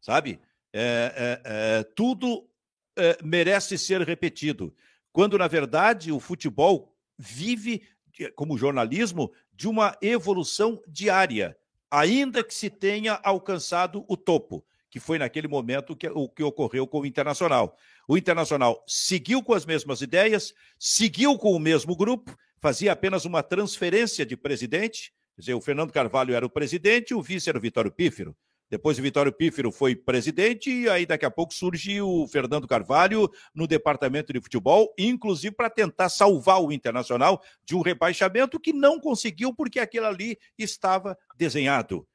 Sabe? 0.00 0.40
É, 0.72 1.14
é, 1.16 1.42
é, 1.44 1.82
tudo 1.94 2.50
é, 2.98 3.16
merece 3.22 3.78
ser 3.78 4.00
repetido. 4.00 4.74
Quando, 5.12 5.38
na 5.38 5.46
verdade, 5.46 6.10
o 6.10 6.18
futebol 6.18 6.92
vive, 7.16 7.86
como 8.34 8.58
jornalismo, 8.58 9.32
de 9.52 9.68
uma 9.68 9.96
evolução 10.02 10.82
diária, 10.88 11.56
ainda 11.88 12.42
que 12.42 12.54
se 12.54 12.68
tenha 12.68 13.20
alcançado 13.22 14.04
o 14.08 14.16
topo 14.16 14.66
que 14.92 15.00
foi 15.00 15.18
naquele 15.18 15.48
momento 15.48 15.96
que, 15.96 16.06
o 16.06 16.28
que 16.28 16.42
ocorreu 16.42 16.86
com 16.86 17.00
o 17.00 17.06
Internacional. 17.06 17.74
O 18.06 18.14
Internacional 18.14 18.84
seguiu 18.86 19.42
com 19.42 19.54
as 19.54 19.64
mesmas 19.64 20.02
ideias, 20.02 20.52
seguiu 20.78 21.38
com 21.38 21.52
o 21.52 21.58
mesmo 21.58 21.96
grupo, 21.96 22.36
fazia 22.60 22.92
apenas 22.92 23.24
uma 23.24 23.42
transferência 23.42 24.26
de 24.26 24.36
presidente. 24.36 25.10
Quer 25.34 25.40
dizer, 25.40 25.54
o 25.54 25.62
Fernando 25.62 25.94
Carvalho 25.94 26.34
era 26.34 26.44
o 26.44 26.50
presidente, 26.50 27.14
o 27.14 27.22
vice 27.22 27.48
era 27.48 27.56
o 27.56 27.60
Vitório 27.60 27.90
Pífero. 27.90 28.36
Depois 28.68 28.98
o 28.98 29.02
Vitório 29.02 29.32
Pífero 29.32 29.72
foi 29.72 29.96
presidente 29.96 30.70
e 30.70 30.86
aí 30.90 31.06
daqui 31.06 31.24
a 31.24 31.30
pouco 31.30 31.54
surge 31.54 32.02
o 32.02 32.28
Fernando 32.28 32.68
Carvalho 32.68 33.30
no 33.54 33.66
departamento 33.66 34.30
de 34.30 34.42
futebol, 34.42 34.92
inclusive 34.98 35.54
para 35.56 35.70
tentar 35.70 36.10
salvar 36.10 36.60
o 36.60 36.70
Internacional 36.70 37.42
de 37.64 37.74
um 37.74 37.80
rebaixamento 37.80 38.60
que 38.60 38.74
não 38.74 39.00
conseguiu 39.00 39.54
porque 39.54 39.80
aquilo 39.80 40.04
ali 40.04 40.36
estava 40.58 41.16
desenhado. 41.34 42.06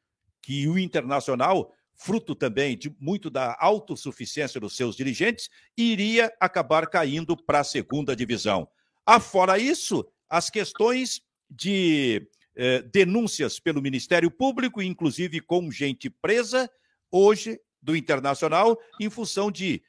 Que 0.44 0.68
o 0.68 0.78
Internacional 0.78 1.72
fruto 1.98 2.36
também 2.36 2.78
de 2.78 2.96
muito 3.00 3.30
da 3.30 3.58
autossuficiência 3.60 4.62
dos 4.62 4.76
seus 4.76 4.96
dirigentes, 4.96 5.50
iria 5.76 6.32
acabar 6.40 6.88
caindo 6.88 7.36
para 7.36 7.60
a 7.60 7.64
segunda 7.64 8.16
divisão. 8.16 8.68
Afora 9.06 9.58
isso, 9.58 10.08
as 10.30 10.50
questões 10.50 11.22
de 11.50 12.30
eh, 12.56 12.82
denúncias 12.84 13.60
pelo 13.60 13.82
Ministério 13.82 14.30
Público, 14.30 14.82
inclusive 14.82 15.42
com 15.42 15.72
gente 15.72 16.10
presa, 16.10 16.70
hoje 17.12 17.60
do 17.82 17.96
Internacional, 17.96 18.78
em 19.00 19.10
função 19.10 19.50
de, 19.50 19.82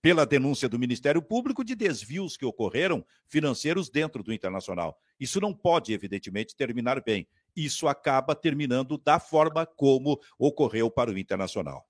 pela 0.00 0.24
denúncia 0.24 0.68
do 0.68 0.78
Ministério 0.78 1.20
Público, 1.20 1.64
de 1.64 1.74
desvios 1.74 2.36
que 2.36 2.46
ocorreram 2.46 3.04
financeiros 3.26 3.90
dentro 3.90 4.22
do 4.22 4.32
Internacional. 4.32 4.98
Isso 5.18 5.40
não 5.40 5.52
pode, 5.52 5.92
evidentemente, 5.92 6.56
terminar 6.56 7.02
bem 7.02 7.26
isso 7.56 7.88
acaba 7.88 8.34
terminando 8.34 8.98
da 8.98 9.20
forma 9.20 9.66
como 9.66 10.20
ocorreu 10.38 10.90
para 10.90 11.10
o 11.10 11.18
Internacional. 11.18 11.86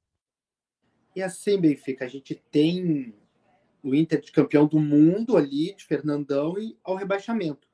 E 1.15 1.23
assim, 1.23 1.59
Benfica, 1.59 2.05
a 2.05 2.09
gente 2.09 2.35
tem 2.51 3.15
o 3.83 3.95
Inter 3.95 4.21
de 4.21 4.33
campeão 4.33 4.67
do 4.67 4.79
mundo 4.79 5.37
ali, 5.37 5.75
de 5.75 5.85
Fernandão, 5.85 6.59
e 6.59 6.79
ao 6.83 6.95
rebaixamento. 6.95 7.69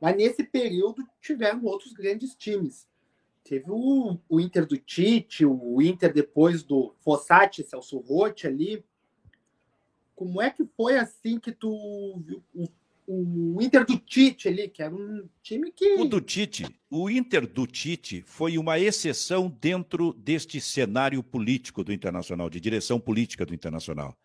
Mas 0.00 0.16
nesse 0.16 0.42
período 0.44 1.06
tiveram 1.20 1.64
outros 1.64 1.92
grandes 1.92 2.34
times. 2.34 2.88
Teve 3.44 3.70
o, 3.70 4.18
o 4.28 4.40
Inter 4.40 4.66
do 4.66 4.76
Tite, 4.76 5.44
o 5.44 5.80
Inter 5.80 6.12
depois 6.12 6.62
do 6.62 6.94
Fossati, 7.00 7.64
Celso 7.64 7.98
Rotti 7.98 8.46
ali. 8.46 8.84
Como 10.14 10.40
é 10.40 10.50
que 10.50 10.64
foi 10.76 10.98
assim 10.98 11.38
que 11.38 11.50
tu 11.50 12.20
viu 12.24 12.42
o 12.54 12.66
o 13.14 13.60
Inter 13.60 13.84
do 13.84 13.98
Tite 13.98 14.48
ali, 14.48 14.68
que 14.68 14.82
era 14.82 14.94
um 14.94 15.28
time 15.42 15.70
que. 15.70 15.94
O 15.94 16.04
do 16.04 16.20
Tite, 16.20 16.66
o 16.90 17.10
Inter 17.10 17.46
do 17.46 17.66
Tite 17.66 18.22
foi 18.26 18.56
uma 18.56 18.78
exceção 18.78 19.54
dentro 19.60 20.12
deste 20.14 20.60
cenário 20.60 21.22
político 21.22 21.84
do 21.84 21.92
Internacional, 21.92 22.48
de 22.48 22.58
direção 22.58 22.98
política 22.98 23.44
do 23.44 23.54
Internacional. 23.54 24.16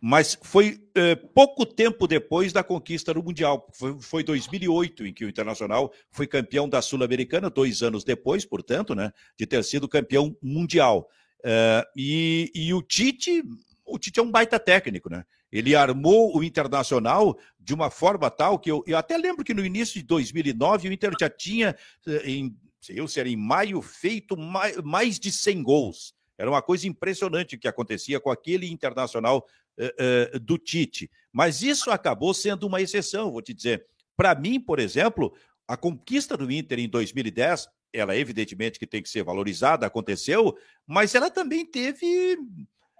Mas 0.00 0.38
foi 0.42 0.80
eh, 0.94 1.16
pouco 1.16 1.66
tempo 1.66 2.06
depois 2.06 2.52
da 2.52 2.62
conquista 2.62 3.12
do 3.12 3.22
Mundial. 3.22 3.68
Foi, 3.72 4.00
foi 4.00 4.22
2008 4.22 5.06
em 5.06 5.12
que 5.12 5.24
o 5.24 5.28
Internacional 5.28 5.92
foi 6.10 6.28
campeão 6.28 6.68
da 6.68 6.80
Sul-Americana, 6.80 7.50
dois 7.50 7.82
anos 7.82 8.04
depois, 8.04 8.44
portanto, 8.44 8.94
né, 8.94 9.12
de 9.36 9.44
ter 9.44 9.64
sido 9.64 9.88
campeão 9.88 10.36
mundial. 10.40 11.08
Uh, 11.40 11.82
e, 11.96 12.52
e 12.54 12.72
o 12.72 12.80
Tite, 12.80 13.42
o 13.84 13.98
Tite 13.98 14.20
é 14.20 14.22
um 14.22 14.30
baita 14.30 14.60
técnico, 14.60 15.10
né? 15.10 15.24
Ele 15.52 15.76
armou 15.76 16.36
o 16.36 16.42
Internacional 16.42 17.38
de 17.60 17.74
uma 17.74 17.90
forma 17.90 18.30
tal 18.30 18.58
que 18.58 18.70
eu, 18.70 18.82
eu 18.86 18.96
até 18.96 19.18
lembro 19.18 19.44
que 19.44 19.52
no 19.52 19.64
início 19.64 20.00
de 20.00 20.06
2009 20.06 20.88
o 20.88 20.92
Inter 20.92 21.12
já 21.20 21.28
tinha, 21.28 21.76
eh, 22.06 22.30
em, 22.30 22.56
sei 22.80 22.98
eu 22.98 23.06
se 23.06 23.20
era 23.20 23.28
em 23.28 23.36
maio, 23.36 23.82
feito 23.82 24.36
mais, 24.36 24.76
mais 24.78 25.20
de 25.20 25.30
100 25.30 25.62
gols. 25.62 26.14
Era 26.38 26.50
uma 26.50 26.62
coisa 26.62 26.88
impressionante 26.88 27.54
o 27.54 27.58
que 27.58 27.68
acontecia 27.68 28.18
com 28.18 28.30
aquele 28.30 28.68
Internacional 28.70 29.46
uh, 29.78 30.36
uh, 30.36 30.40
do 30.40 30.56
Tite. 30.56 31.10
Mas 31.30 31.62
isso 31.62 31.90
acabou 31.90 32.32
sendo 32.32 32.66
uma 32.66 32.80
exceção, 32.80 33.30
vou 33.30 33.42
te 33.42 33.52
dizer. 33.52 33.86
Para 34.16 34.34
mim, 34.34 34.58
por 34.58 34.80
exemplo, 34.80 35.34
a 35.68 35.76
conquista 35.76 36.36
do 36.36 36.50
Inter 36.50 36.80
em 36.80 36.88
2010 36.88 37.68
ela 37.92 38.16
evidentemente 38.16 38.78
que 38.78 38.86
tem 38.86 39.02
que 39.02 39.08
ser 39.08 39.22
valorizada, 39.22 39.86
aconteceu, 39.86 40.56
mas 40.86 41.14
ela 41.14 41.30
também 41.30 41.66
teve 41.66 42.38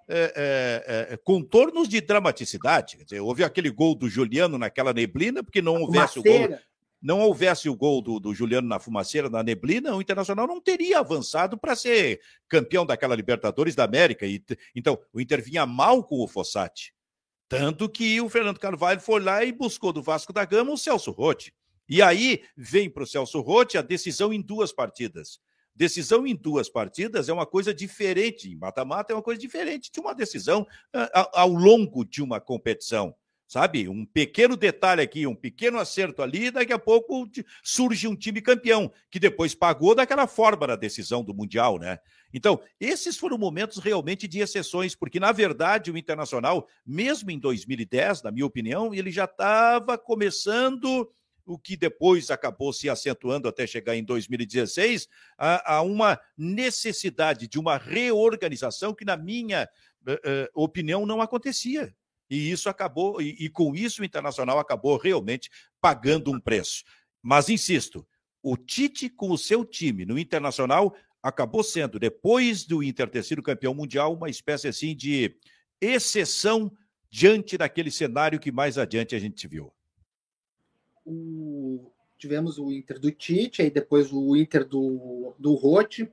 é, 0.09 0.33
é, 1.09 1.15
é, 1.15 1.17
contornos 1.17 1.88
de 1.88 2.01
dramaticidade. 2.01 2.97
Quer 2.97 3.05
dizer, 3.05 3.21
houve 3.21 3.45
aquele 3.45 3.71
gol 3.71 3.95
do 3.95 4.09
Juliano 4.09 4.59
naquela 4.59 4.93
neblina, 4.93 5.43
porque 5.43 5.62
não 5.62 5.81
houvesse 5.83 6.19
o 6.19 6.23
gol. 6.23 6.59
Não 7.01 7.19
houvesse 7.19 7.69
o 7.69 7.75
gol 7.75 8.01
do, 8.01 8.21
do 8.21 8.33
Juliano 8.33 8.69
na 8.69 8.79
fumaceira, 8.79 9.29
na 9.29 9.43
neblina, 9.43 9.93
o 9.93 10.01
Internacional 10.01 10.47
não 10.47 10.61
teria 10.61 11.01
avançado 11.01 11.59
para 11.59 11.75
ser 11.75 12.21
campeão 12.49 12.87
daquela 12.87 13.17
Libertadores 13.17 13.75
da 13.75 13.83
América. 13.83 14.25
E, 14.25 14.41
então, 14.73 14.97
o 15.12 15.21
Inter 15.21 15.43
vinha 15.43 15.67
mal 15.67 16.05
com 16.05 16.21
o 16.21 16.29
Fossati. 16.29 16.95
Tanto 17.49 17.88
que 17.88 18.21
o 18.21 18.29
Fernando 18.29 18.61
Carvalho 18.61 19.01
foi 19.01 19.21
lá 19.21 19.45
e 19.45 19.51
buscou 19.51 19.93
do 19.93 20.01
Vasco 20.01 20.33
da 20.33 20.45
Gama 20.45 20.73
o 20.73 20.79
Celso 20.79 21.11
Rotti. 21.11 21.53
E 21.88 22.01
aí 22.01 22.45
vem 22.57 22.88
para 22.88 23.03
o 23.03 23.07
Celso 23.07 23.41
Rotti 23.41 23.77
a 23.77 23.83
decisão 23.83 24.33
em 24.33 24.41
duas 24.41 24.73
partidas. 24.73 25.41
Decisão 25.74 26.26
em 26.26 26.37
duas 26.37 26.68
partidas 26.68 27.28
é 27.28 27.32
uma 27.32 27.46
coisa 27.46 27.72
diferente, 27.72 28.50
em 28.50 28.56
mata-mata 28.56 29.12
é 29.12 29.16
uma 29.16 29.22
coisa 29.22 29.40
diferente 29.40 29.90
de 29.90 30.00
uma 30.00 30.14
decisão 30.14 30.62
uh, 30.94 31.28
ao 31.32 31.48
longo 31.48 32.04
de 32.04 32.22
uma 32.22 32.40
competição. 32.40 33.14
Sabe? 33.48 33.87
Um 33.87 34.06
pequeno 34.06 34.56
detalhe 34.56 35.02
aqui, 35.02 35.26
um 35.26 35.35
pequeno 35.35 35.78
acerto 35.78 36.22
ali, 36.22 36.50
daqui 36.50 36.72
a 36.72 36.78
pouco 36.78 37.28
surge 37.62 38.08
um 38.08 38.16
time 38.16 38.40
campeão, 38.40 38.90
que 39.11 39.20
depois 39.20 39.54
pagou 39.54 39.94
daquela 39.94 40.26
forma 40.26 40.66
na 40.66 40.74
decisão 40.74 41.22
do 41.22 41.35
Mundial, 41.35 41.78
né? 41.78 41.98
Então, 42.32 42.62
esses 42.80 43.18
foram 43.18 43.37
momentos 43.37 43.76
realmente 43.76 44.26
de 44.26 44.40
exceções, 44.40 44.94
porque, 44.94 45.20
na 45.20 45.32
verdade, 45.32 45.90
o 45.90 45.98
Internacional, 45.98 46.66
mesmo 46.87 47.30
em 47.30 47.38
2010, 47.38 48.22
na 48.22 48.30
minha 48.30 48.46
opinião, 48.46 48.94
ele 48.94 49.11
já 49.11 49.26
estava 49.26 49.98
começando 49.98 51.11
o 51.44 51.59
que 51.59 51.76
depois 51.76 52.31
acabou 52.31 52.72
se 52.72 52.88
acentuando 52.88 53.48
até 53.48 53.66
chegar 53.66 53.96
em 53.96 54.05
2016, 54.05 55.09
a, 55.37 55.76
a 55.76 55.83
uma 55.83 56.18
necessidade 56.37 57.48
de 57.48 57.59
uma 57.59 57.76
reorganização 57.76 58.94
que, 58.94 59.05
na 59.05 59.16
minha 59.16 59.68
uh, 60.07 60.48
opinião, 60.55 61.05
não 61.05 61.20
acontecia. 61.20 61.94
E 62.31 62.50
isso 62.50 62.68
acabou, 62.68 63.20
e, 63.20 63.37
e 63.38 63.48
com 63.50 63.74
isso 63.74 64.02
o 64.02 64.05
Internacional 64.05 64.59
acabou 64.59 64.96
realmente 64.96 65.50
pagando 65.81 66.31
um 66.31 66.40
preço. 66.40 66.85
Mas 67.20 67.48
insisto, 67.48 68.07
o 68.42 68.57
Tite 68.57 69.09
com 69.09 69.31
o 69.31 69.38
seu 69.38 69.64
time 69.64 70.05
no 70.05 70.18
Internacional 70.18 70.96
acabou 71.22 71.62
sendo, 71.62 71.98
depois 71.98 72.64
do 72.64 72.83
Inter 72.83 73.09
ter 73.09 73.22
sido 73.22 73.42
campeão 73.42 73.74
mundial, 73.74 74.14
uma 74.14 74.31
espécie 74.31 74.66
assim 74.66 74.96
de 74.96 75.37
exceção 75.81 76.72
diante 77.11 77.59
daquele 77.59 77.90
cenário 77.90 78.40
que 78.40 78.50
mais 78.50 78.78
adiante 78.78 79.14
a 79.14 79.18
gente 79.18 79.46
viu 79.46 79.72
o, 81.05 81.91
tivemos 82.19 82.59
o 82.59 82.71
Inter 82.71 82.99
do 82.99 83.11
Tite, 83.11 83.62
aí 83.62 83.71
depois 83.71 84.12
o 84.12 84.37
Inter 84.37 84.65
do, 84.65 85.35
do 85.38 85.55
Rote. 85.55 86.11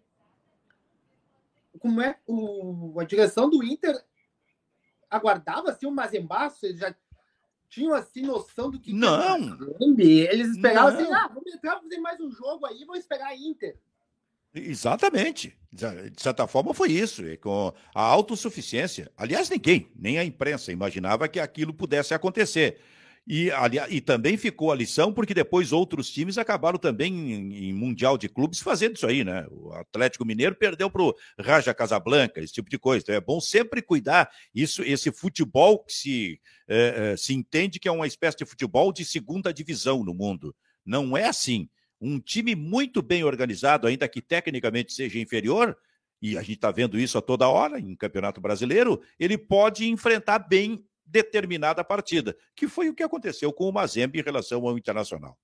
Como 1.79 2.01
é 2.01 2.17
o, 2.27 2.99
a 2.99 3.03
direção 3.03 3.49
do 3.49 3.63
Inter 3.63 3.95
aguardava 5.09 5.69
assim 5.69 5.85
um 5.85 5.91
Mazembaço? 5.91 6.65
Eles 6.65 6.79
já 6.79 6.93
tinham 7.69 7.93
assim 7.93 8.23
noção 8.23 8.69
do 8.69 8.79
que 8.79 8.91
não 8.91 9.57
eles 10.01 10.49
esperavam 10.49 10.99
assim, 10.99 11.13
ah, 11.13 11.27
vamos 11.27 11.53
entrar, 11.53 11.79
fazer 11.79 11.99
mais 11.99 12.19
um 12.19 12.31
jogo 12.31 12.65
aí, 12.65 12.79
vamos 12.79 12.99
esperar 12.99 13.27
a 13.27 13.35
Inter. 13.35 13.77
Exatamente. 14.53 15.55
De 15.71 16.21
certa 16.21 16.47
forma 16.47 16.73
foi 16.73 16.91
isso, 16.91 17.21
com 17.39 17.71
a 17.93 18.01
autossuficiência. 18.01 19.11
Aliás, 19.15 19.49
ninguém, 19.49 19.91
nem 19.95 20.17
a 20.17 20.25
imprensa, 20.25 20.71
imaginava 20.71 21.27
que 21.27 21.39
aquilo 21.39 21.71
pudesse 21.71 22.13
acontecer. 22.15 22.81
E, 23.27 23.51
e 23.89 24.01
também 24.01 24.37
ficou 24.37 24.71
a 24.71 24.75
lição, 24.75 25.13
porque 25.13 25.33
depois 25.33 25.71
outros 25.71 26.09
times 26.09 26.37
acabaram 26.37 26.79
também 26.79 27.13
em, 27.13 27.69
em, 27.69 27.73
Mundial 27.73 28.17
de 28.17 28.27
Clubes 28.27 28.59
fazendo 28.59 28.95
isso 28.95 29.05
aí, 29.05 29.23
né? 29.23 29.45
O 29.51 29.71
Atlético 29.73 30.25
Mineiro 30.25 30.55
perdeu 30.55 30.89
para 30.89 31.03
o 31.03 31.15
Raja 31.39 31.73
Casablanca, 31.73 32.41
esse 32.41 32.53
tipo 32.53 32.69
de 32.69 32.79
coisa. 32.79 33.03
Então 33.03 33.15
é 33.15 33.21
bom 33.21 33.39
sempre 33.39 33.81
cuidar. 33.81 34.31
Isso, 34.53 34.81
esse 34.81 35.11
futebol 35.11 35.83
que 35.83 35.93
se, 35.93 36.41
é, 36.67 37.11
é, 37.13 37.17
se 37.17 37.33
entende 37.33 37.79
que 37.79 37.87
é 37.87 37.91
uma 37.91 38.07
espécie 38.07 38.37
de 38.37 38.45
futebol 38.45 38.91
de 38.91 39.05
segunda 39.05 39.53
divisão 39.53 40.03
no 40.03 40.13
mundo. 40.13 40.55
Não 40.85 41.15
é 41.15 41.25
assim. 41.25 41.69
Um 42.01 42.19
time 42.19 42.55
muito 42.55 43.01
bem 43.01 43.23
organizado, 43.23 43.85
ainda 43.85 44.07
que 44.07 44.21
tecnicamente 44.21 44.93
seja 44.93 45.19
inferior, 45.19 45.77
e 46.21 46.37
a 46.37 46.41
gente 46.41 46.55
está 46.55 46.71
vendo 46.71 46.99
isso 46.99 47.17
a 47.17 47.21
toda 47.21 47.47
hora 47.47 47.79
em 47.79 47.95
Campeonato 47.95 48.41
Brasileiro, 48.41 49.01
ele 49.19 49.37
pode 49.37 49.87
enfrentar 49.87 50.39
bem 50.39 50.83
determinada 51.09 51.83
partida, 51.83 52.37
que 52.55 52.67
foi 52.67 52.89
o 52.89 52.95
que 52.95 53.03
aconteceu 53.03 53.51
com 53.51 53.67
o 53.67 53.73
Mazembe 53.73 54.19
em 54.19 54.23
relação 54.23 54.67
ao 54.67 54.77
Internacional. 54.77 55.37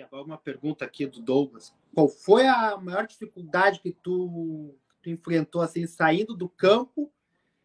Agora 0.00 0.22
uma 0.22 0.38
pergunta 0.38 0.84
aqui 0.84 1.06
do 1.06 1.20
Douglas. 1.20 1.74
Qual 1.92 2.08
foi 2.08 2.46
a 2.46 2.76
maior 2.76 3.04
dificuldade 3.04 3.80
que 3.80 3.90
tu, 3.90 4.72
tu 5.02 5.10
enfrentou 5.10 5.60
assim, 5.60 5.88
saindo 5.88 6.36
do 6.36 6.48
campo 6.48 7.12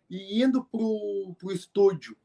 e 0.10 0.44
indo 0.44 0.64
para 0.64 0.80
o 0.82 1.52
estúdio? 1.52 2.18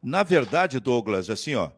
Na 0.00 0.22
verdade, 0.22 0.78
Douglas, 0.78 1.28
assim, 1.28 1.56
ó, 1.56 1.72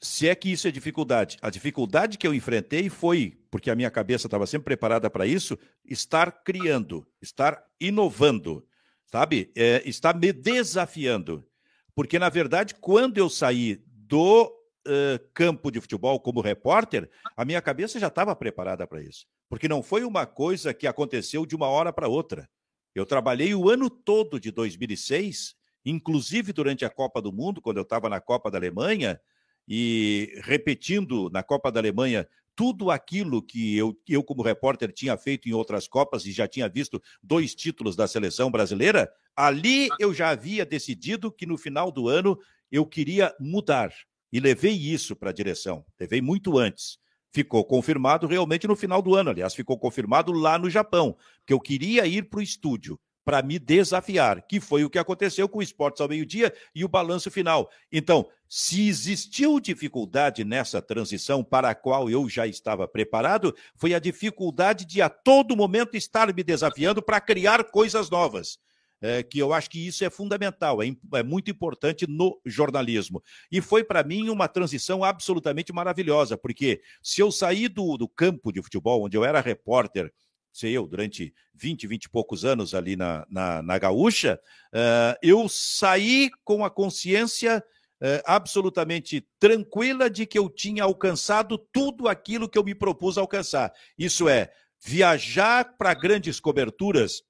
se 0.00 0.28
é 0.28 0.34
que 0.34 0.50
isso 0.50 0.66
é 0.66 0.70
dificuldade. 0.70 1.36
A 1.42 1.50
dificuldade 1.50 2.16
que 2.16 2.26
eu 2.26 2.32
enfrentei 2.32 2.88
foi, 2.88 3.38
porque 3.50 3.70
a 3.70 3.76
minha 3.76 3.90
cabeça 3.90 4.26
estava 4.26 4.46
sempre 4.46 4.64
preparada 4.64 5.10
para 5.10 5.26
isso, 5.26 5.58
estar 5.84 6.32
criando, 6.42 7.06
estar 7.20 7.62
inovando 7.78 8.66
sabe? 9.10 9.50
É, 9.56 9.82
está 9.84 10.12
me 10.12 10.32
desafiando. 10.32 11.46
Porque, 11.94 12.18
na 12.18 12.28
verdade, 12.28 12.74
quando 12.74 13.18
eu 13.18 13.28
saí 13.28 13.82
do 13.86 14.44
uh, 14.44 15.30
campo 15.34 15.70
de 15.70 15.80
futebol 15.80 16.18
como 16.20 16.40
repórter, 16.40 17.10
a 17.36 17.44
minha 17.44 17.60
cabeça 17.60 17.98
já 17.98 18.06
estava 18.06 18.34
preparada 18.34 18.86
para 18.86 19.02
isso. 19.02 19.26
Porque 19.48 19.68
não 19.68 19.82
foi 19.82 20.04
uma 20.04 20.26
coisa 20.26 20.72
que 20.72 20.86
aconteceu 20.86 21.44
de 21.44 21.56
uma 21.56 21.66
hora 21.66 21.92
para 21.92 22.08
outra. 22.08 22.48
Eu 22.94 23.04
trabalhei 23.04 23.54
o 23.54 23.68
ano 23.68 23.90
todo 23.90 24.38
de 24.38 24.50
2006, 24.50 25.54
inclusive 25.84 26.52
durante 26.52 26.84
a 26.84 26.90
Copa 26.90 27.20
do 27.20 27.32
Mundo, 27.32 27.60
quando 27.60 27.78
eu 27.78 27.82
estava 27.82 28.08
na 28.08 28.20
Copa 28.20 28.50
da 28.50 28.58
Alemanha, 28.58 29.20
e 29.66 30.40
repetindo 30.42 31.30
na 31.30 31.42
Copa 31.42 31.70
da 31.70 31.78
Alemanha 31.80 32.26
tudo 32.54 32.90
aquilo 32.90 33.42
que 33.42 33.76
eu, 33.76 33.96
eu, 34.08 34.22
como 34.22 34.42
repórter, 34.42 34.92
tinha 34.92 35.16
feito 35.16 35.48
em 35.48 35.52
outras 35.52 35.88
Copas 35.88 36.26
e 36.26 36.32
já 36.32 36.46
tinha 36.46 36.68
visto 36.68 37.02
dois 37.22 37.54
títulos 37.54 37.96
da 37.96 38.06
seleção 38.06 38.50
brasileira, 38.50 39.10
ali 39.34 39.88
eu 39.98 40.12
já 40.12 40.30
havia 40.30 40.66
decidido 40.66 41.32
que 41.32 41.46
no 41.46 41.56
final 41.56 41.90
do 41.90 42.08
ano 42.08 42.38
eu 42.70 42.86
queria 42.86 43.34
mudar. 43.40 43.92
E 44.32 44.38
levei 44.38 44.74
isso 44.74 45.16
para 45.16 45.30
a 45.30 45.32
direção, 45.32 45.84
levei 45.98 46.20
muito 46.20 46.58
antes. 46.58 46.98
Ficou 47.32 47.64
confirmado 47.64 48.26
realmente 48.26 48.66
no 48.66 48.76
final 48.76 49.00
do 49.00 49.14
ano, 49.14 49.30
aliás, 49.30 49.54
ficou 49.54 49.78
confirmado 49.78 50.32
lá 50.32 50.58
no 50.58 50.68
Japão, 50.68 51.16
que 51.46 51.52
eu 51.52 51.60
queria 51.60 52.06
ir 52.06 52.28
para 52.28 52.40
o 52.40 52.42
estúdio 52.42 52.98
para 53.24 53.42
me 53.42 53.58
desafiar, 53.58 54.46
que 54.46 54.60
foi 54.60 54.84
o 54.84 54.90
que 54.90 54.98
aconteceu 54.98 55.48
com 55.48 55.58
o 55.58 55.62
Esportes 55.62 56.00
ao 56.00 56.08
meio-dia 56.08 56.52
e 56.74 56.84
o 56.84 56.88
balanço 56.88 57.30
final. 57.30 57.70
Então, 57.92 58.26
se 58.52 58.88
existiu 58.88 59.60
dificuldade 59.60 60.42
nessa 60.42 60.82
transição 60.82 61.44
para 61.44 61.70
a 61.70 61.74
qual 61.74 62.10
eu 62.10 62.28
já 62.28 62.48
estava 62.48 62.88
preparado, 62.88 63.54
foi 63.76 63.94
a 63.94 64.00
dificuldade 64.00 64.84
de 64.84 65.00
a 65.00 65.08
todo 65.08 65.56
momento 65.56 65.96
estar 65.96 66.34
me 66.34 66.42
desafiando 66.42 67.00
para 67.00 67.20
criar 67.20 67.62
coisas 67.70 68.10
novas. 68.10 68.58
É, 69.02 69.22
que 69.22 69.38
eu 69.38 69.54
acho 69.54 69.70
que 69.70 69.86
isso 69.86 70.04
é 70.04 70.10
fundamental, 70.10 70.82
é, 70.82 70.94
é 71.14 71.22
muito 71.22 71.50
importante 71.50 72.06
no 72.06 72.38
jornalismo. 72.44 73.22
E 73.50 73.58
foi 73.62 73.82
para 73.82 74.02
mim 74.02 74.28
uma 74.28 74.46
transição 74.46 75.02
absolutamente 75.02 75.72
maravilhosa, 75.72 76.36
porque 76.36 76.82
se 77.02 77.22
eu 77.22 77.32
sair 77.32 77.68
do, 77.70 77.96
do 77.96 78.06
campo 78.06 78.52
de 78.52 78.60
futebol, 78.60 79.04
onde 79.04 79.16
eu 79.16 79.24
era 79.24 79.40
repórter, 79.40 80.12
sei 80.52 80.76
eu, 80.76 80.86
durante 80.86 81.32
20, 81.54 81.86
20 81.86 82.04
e 82.04 82.10
poucos 82.10 82.44
anos 82.44 82.74
ali 82.74 82.94
na, 82.94 83.24
na, 83.30 83.62
na 83.62 83.78
Gaúcha, 83.78 84.38
uh, 84.74 85.16
eu 85.22 85.48
saí 85.48 86.28
com 86.44 86.62
a 86.62 86.68
consciência 86.68 87.64
uh, 88.00 88.22
absolutamente 88.24 89.26
tranquila 89.38 90.08
de 90.08 90.26
que 90.26 90.38
eu 90.38 90.48
tinha 90.48 90.84
alcançado 90.84 91.58
tudo 91.58 92.08
aquilo 92.08 92.48
que 92.48 92.58
eu 92.58 92.64
me 92.64 92.74
propus 92.74 93.18
alcançar. 93.18 93.72
Isso 93.98 94.28
é, 94.28 94.50
viajar 94.82 95.76
para 95.76 95.94
grandes 95.94 96.40
coberturas 96.40 97.22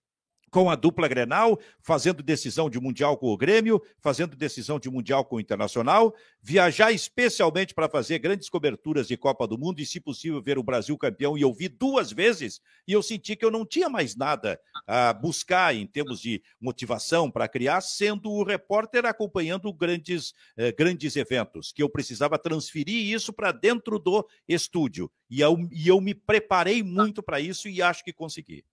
com 0.50 0.68
a 0.68 0.74
dupla 0.74 1.06
Grenal, 1.06 1.58
fazendo 1.80 2.22
decisão 2.22 2.68
de 2.68 2.80
Mundial 2.80 3.16
com 3.16 3.28
o 3.28 3.36
Grêmio, 3.36 3.80
fazendo 4.00 4.36
decisão 4.36 4.78
de 4.78 4.90
Mundial 4.90 5.24
com 5.24 5.36
o 5.36 5.40
Internacional, 5.40 6.14
viajar 6.42 6.92
especialmente 6.92 7.72
para 7.72 7.88
fazer 7.88 8.18
grandes 8.18 8.48
coberturas 8.48 9.06
de 9.06 9.16
Copa 9.16 9.46
do 9.46 9.56
Mundo 9.56 9.80
e, 9.80 9.86
se 9.86 10.00
possível, 10.00 10.42
ver 10.42 10.58
o 10.58 10.62
Brasil 10.62 10.96
campeão. 10.98 11.38
E 11.38 11.42
eu 11.42 11.52
vi 11.52 11.68
duas 11.68 12.10
vezes 12.10 12.60
e 12.86 12.92
eu 12.92 13.02
senti 13.02 13.36
que 13.36 13.44
eu 13.44 13.50
não 13.50 13.64
tinha 13.64 13.88
mais 13.88 14.16
nada 14.16 14.60
a 14.86 15.12
buscar 15.12 15.74
em 15.74 15.86
termos 15.86 16.20
de 16.20 16.42
motivação 16.60 17.30
para 17.30 17.48
criar, 17.48 17.80
sendo 17.80 18.30
o 18.30 18.42
repórter 18.42 19.06
acompanhando 19.06 19.72
grandes, 19.72 20.34
eh, 20.56 20.72
grandes 20.72 21.14
eventos, 21.16 21.72
que 21.72 21.82
eu 21.82 21.88
precisava 21.88 22.38
transferir 22.38 23.12
isso 23.12 23.32
para 23.32 23.52
dentro 23.52 23.98
do 23.98 24.26
estúdio. 24.48 25.10
E 25.28 25.40
eu, 25.40 25.56
e 25.70 25.86
eu 25.86 26.00
me 26.00 26.14
preparei 26.14 26.82
muito 26.82 27.22
para 27.22 27.40
isso 27.40 27.68
e 27.68 27.80
acho 27.80 28.02
que 28.02 28.12
consegui. 28.12 28.64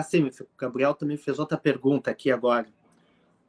Assim, 0.00 0.24
o 0.24 0.46
Gabriel 0.56 0.94
também 0.94 1.16
fez 1.16 1.38
outra 1.38 1.56
pergunta 1.56 2.10
aqui 2.10 2.30
agora. 2.30 2.66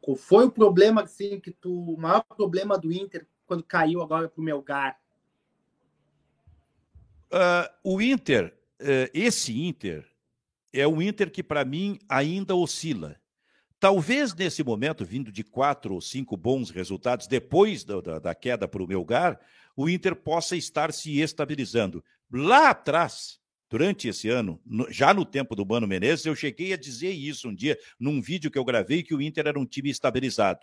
Qual 0.01 0.15
foi 0.15 0.45
o 0.45 0.51
problema, 0.51 1.03
assim, 1.03 1.39
que 1.39 1.51
tu, 1.51 1.93
o 1.93 1.97
maior 1.97 2.23
problema 2.23 2.77
do 2.77 2.91
Inter 2.91 3.27
quando 3.45 3.63
caiu 3.63 4.01
agora 4.01 4.29
para 4.29 4.41
o 4.41 4.43
Melgar? 4.43 4.99
Uh, 7.31 7.69
o 7.83 8.01
Inter, 8.01 8.55
uh, 8.81 9.09
esse 9.13 9.59
Inter, 9.61 10.07
é 10.73 10.87
um 10.87 11.01
Inter 11.01 11.31
que 11.31 11.43
para 11.43 11.65
mim 11.65 11.99
ainda 12.07 12.55
oscila. 12.55 13.19
Talvez 13.79 14.33
nesse 14.33 14.63
momento, 14.63 15.05
vindo 15.05 15.31
de 15.31 15.43
quatro 15.43 15.93
ou 15.93 16.01
cinco 16.01 16.35
bons 16.35 16.69
resultados 16.69 17.27
depois 17.27 17.83
da, 17.83 18.01
da, 18.01 18.19
da 18.19 18.35
queda 18.35 18.67
para 18.67 18.83
o 18.83 18.87
Melgar, 18.87 19.39
o 19.75 19.87
Inter 19.87 20.15
possa 20.15 20.55
estar 20.55 20.91
se 20.91 21.19
estabilizando. 21.19 22.03
Lá 22.31 22.71
atrás, 22.71 23.38
durante 23.69 24.07
esse 24.07 24.27
ano, 24.29 24.59
no, 24.65 24.91
já 24.91 25.13
no 25.13 25.23
tempo 25.23 25.55
do 25.55 25.65
Mano 25.65 25.87
Menezes, 25.87 26.25
eu 26.25 26.35
cheguei 26.35 26.73
a 26.73 26.77
dizer 26.77 27.11
isso 27.11 27.49
um 27.49 27.55
dia, 27.55 27.77
num 27.99 28.21
vídeo 28.21 28.49
que 28.49 28.57
eu 28.57 28.65
gravei, 28.65 29.03
que 29.03 29.13
o 29.13 29.21
Inter 29.21 29.47
era 29.47 29.59
um 29.59 29.65
time 29.65 29.89
estabilizado. 29.89 30.61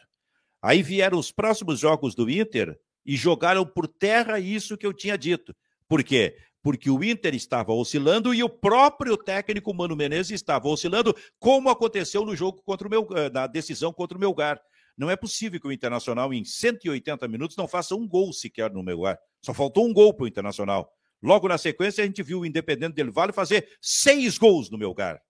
Aí 0.61 0.83
vieram 0.83 1.19
os 1.19 1.31
próximos 1.31 1.79
jogos 1.79 2.15
do 2.15 2.29
Inter 2.29 2.79
e 3.05 3.17
jogaram 3.17 3.65
por 3.65 3.87
terra 3.87 4.41
isso 4.41 4.77
que 4.77 4.87
eu 4.87 4.93
tinha 4.93 5.17
dito. 5.17 5.55
Por 5.89 6.03
quê? 6.03 6.37
Porque 6.61 6.91
o 6.91 7.05
Inter 7.05 7.35
estava 7.37 7.73
oscilando 7.73 8.35
e 8.35 8.43
o 8.43 8.49
próprio 8.49 9.17
técnico 9.17 9.73
Mano 9.73 9.95
Menezes 9.95 10.33
estava 10.33 10.67
oscilando, 10.67 11.15
como 11.39 11.71
aconteceu 11.71 12.25
no 12.25 12.35
jogo 12.35 12.61
contra 12.65 12.89
o 12.89 12.91
meu, 12.91 13.07
eh, 13.13 13.31
na 13.31 13.47
decisão 13.47 13.93
contra 13.93 14.19
o 14.19 14.21
Melgar. 14.21 14.61
Não 14.99 15.09
é 15.09 15.15
possível 15.15 15.61
que 15.61 15.69
o 15.69 15.73
Internacional, 15.73 16.33
em 16.35 16.45
180 16.45 17.29
minutos, 17.29 17.57
não 17.57 17.69
faça 17.69 17.95
um 17.95 18.09
gol 18.09 18.33
sequer 18.33 18.73
no 18.73 18.83
Melgar. 18.83 19.17
Só 19.45 19.55
faltou 19.55 19.87
um 19.87 19.93
gol 19.93 20.13
para 20.13 20.25
o 20.25 20.27
Internacional. 20.27 20.91
Logo 21.27 21.49
na 21.49 21.59
sequência, 21.59 22.05
a 22.05 22.07
gente 22.07 22.23
viu 22.23 22.41
o 22.41 22.47
Independente 22.47 22.95
del 22.95 23.11
Vale 23.11 23.33
fazer 23.33 23.69
seis 23.81 24.39
gols 24.39 24.71
no 24.71 24.79
Melgar. 24.79 25.21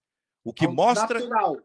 O 0.44 0.52
que 0.52 0.66
ao 0.66 0.72
mostra. 0.72 1.20
Natural. 1.20 1.56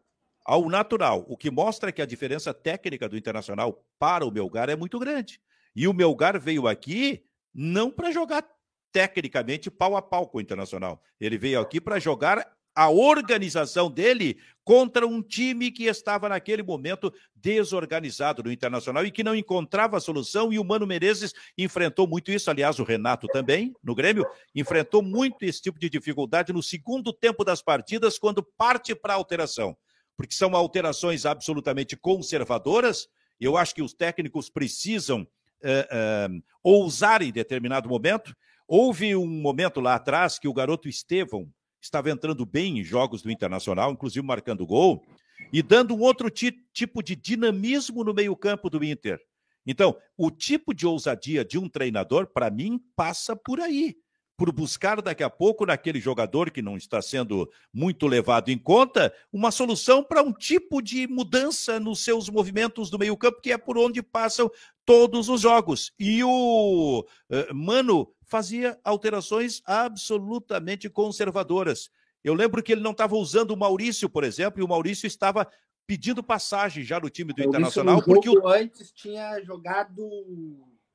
Ao 0.42 0.68
natural. 0.70 1.26
O 1.28 1.36
que 1.36 1.50
mostra 1.50 1.92
que 1.92 2.00
a 2.00 2.06
diferença 2.06 2.54
técnica 2.54 3.06
do 3.10 3.16
Internacional 3.16 3.84
para 3.98 4.24
o 4.24 4.30
Melgar 4.30 4.70
é 4.70 4.74
muito 4.74 4.98
grande. 4.98 5.38
E 5.76 5.86
o 5.86 5.92
Melgar 5.92 6.40
veio 6.40 6.66
aqui 6.66 7.26
não 7.54 7.90
para 7.90 8.10
jogar 8.10 8.42
tecnicamente 8.90 9.70
pau 9.70 9.94
a 9.96 10.00
pau 10.00 10.26
com 10.26 10.38
o 10.38 10.40
Internacional. 10.40 11.02
Ele 11.20 11.36
veio 11.36 11.60
aqui 11.60 11.78
para 11.78 12.00
jogar 12.00 12.50
a 12.74 12.90
organização 12.90 13.90
dele 13.90 14.38
contra 14.64 15.06
um 15.06 15.20
time 15.22 15.70
que 15.70 15.84
estava 15.84 16.28
naquele 16.28 16.62
momento 16.62 17.12
desorganizado 17.34 18.42
no 18.42 18.52
Internacional 18.52 19.04
e 19.04 19.10
que 19.10 19.24
não 19.24 19.34
encontrava 19.34 20.00
solução 20.00 20.52
e 20.52 20.58
o 20.58 20.64
Mano 20.64 20.86
Menezes 20.86 21.32
enfrentou 21.58 22.06
muito 22.06 22.30
isso, 22.30 22.50
aliás 22.50 22.78
o 22.78 22.84
Renato 22.84 23.26
também, 23.28 23.74
no 23.82 23.94
Grêmio, 23.94 24.24
enfrentou 24.54 25.02
muito 25.02 25.42
esse 25.42 25.60
tipo 25.60 25.78
de 25.78 25.90
dificuldade 25.90 26.52
no 26.52 26.62
segundo 26.62 27.12
tempo 27.12 27.44
das 27.44 27.60
partidas 27.60 28.18
quando 28.18 28.42
parte 28.56 28.94
para 28.94 29.14
alteração, 29.14 29.76
porque 30.16 30.34
são 30.34 30.54
alterações 30.54 31.26
absolutamente 31.26 31.96
conservadoras, 31.96 33.08
eu 33.40 33.56
acho 33.56 33.74
que 33.74 33.82
os 33.82 33.92
técnicos 33.92 34.48
precisam 34.48 35.22
uh, 35.22 36.36
uh, 36.36 36.42
ousar 36.62 37.22
em 37.22 37.32
determinado 37.32 37.88
momento, 37.88 38.34
houve 38.68 39.16
um 39.16 39.26
momento 39.26 39.80
lá 39.80 39.96
atrás 39.96 40.38
que 40.38 40.46
o 40.46 40.54
garoto 40.54 40.88
Estevão, 40.88 41.50
estava 41.82 42.10
entrando 42.10 42.46
bem 42.46 42.78
em 42.78 42.84
jogos 42.84 43.22
do 43.22 43.30
Internacional, 43.30 43.92
inclusive 43.92 44.24
marcando 44.24 44.66
gol, 44.66 45.04
e 45.52 45.62
dando 45.62 45.94
um 45.94 46.00
outro 46.00 46.30
tipo 46.30 47.02
de 47.02 47.16
dinamismo 47.16 48.04
no 48.04 48.14
meio-campo 48.14 48.70
do 48.70 48.82
Inter. 48.82 49.20
Então, 49.66 49.96
o 50.16 50.30
tipo 50.30 50.72
de 50.72 50.86
ousadia 50.86 51.44
de 51.44 51.58
um 51.58 51.68
treinador, 51.68 52.26
para 52.26 52.50
mim, 52.50 52.80
passa 52.96 53.36
por 53.36 53.60
aí. 53.60 53.96
por 54.34 54.50
buscar 54.50 55.00
daqui 55.00 55.22
a 55.22 55.30
pouco 55.30 55.64
naquele 55.64 56.00
jogador 56.00 56.50
que 56.50 56.60
não 56.60 56.76
está 56.76 57.00
sendo 57.00 57.48
muito 57.72 58.08
levado 58.08 58.48
em 58.50 58.58
conta 58.58 59.14
uma 59.32 59.52
solução 59.52 60.02
para 60.02 60.20
um 60.20 60.32
tipo 60.32 60.82
de 60.82 61.06
mudança 61.06 61.78
nos 61.78 62.02
seus 62.02 62.28
movimentos 62.28 62.90
do 62.90 62.98
meio-campo, 62.98 63.40
que 63.40 63.52
é 63.52 63.58
por 63.58 63.78
onde 63.78 64.02
passam 64.02 64.50
todos 64.84 65.28
os 65.28 65.42
jogos. 65.42 65.92
E 65.96 66.24
o 66.24 67.04
uh, 67.30 67.54
Mano 67.54 68.08
fazia 68.32 68.78
alterações 68.82 69.60
absolutamente 69.66 70.88
conservadoras. 70.88 71.90
Eu 72.24 72.32
lembro 72.32 72.62
que 72.62 72.72
ele 72.72 72.80
não 72.80 72.92
estava 72.92 73.14
usando 73.14 73.50
o 73.50 73.56
Maurício, 73.58 74.08
por 74.08 74.24
exemplo, 74.24 74.58
e 74.58 74.64
o 74.64 74.68
Maurício 74.68 75.06
estava 75.06 75.46
pedindo 75.86 76.22
passagem 76.22 76.82
já 76.82 76.98
no 76.98 77.10
time 77.10 77.34
do 77.34 77.42
Internacional. 77.42 78.02
porque 78.02 78.30
o... 78.30 78.48
antes 78.48 78.90
tinha 78.90 79.38
jogado 79.44 80.02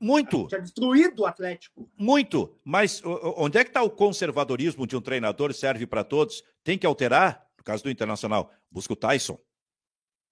muito. 0.00 0.48
Tinha 0.48 0.60
destruído 0.60 1.22
o 1.22 1.26
Atlético. 1.26 1.88
Muito. 1.96 2.58
Mas 2.64 3.00
onde 3.04 3.56
é 3.56 3.62
que 3.62 3.70
está 3.70 3.82
o 3.82 3.90
conservadorismo 3.90 4.84
de 4.84 4.96
um 4.96 5.00
treinador 5.00 5.52
serve 5.52 5.86
para 5.86 6.02
todos? 6.02 6.42
Tem 6.64 6.76
que 6.76 6.86
alterar? 6.86 7.46
No 7.56 7.62
caso 7.62 7.84
do 7.84 7.90
Internacional, 7.90 8.50
busca 8.68 8.94
o 8.94 8.96
Tyson. 8.96 9.38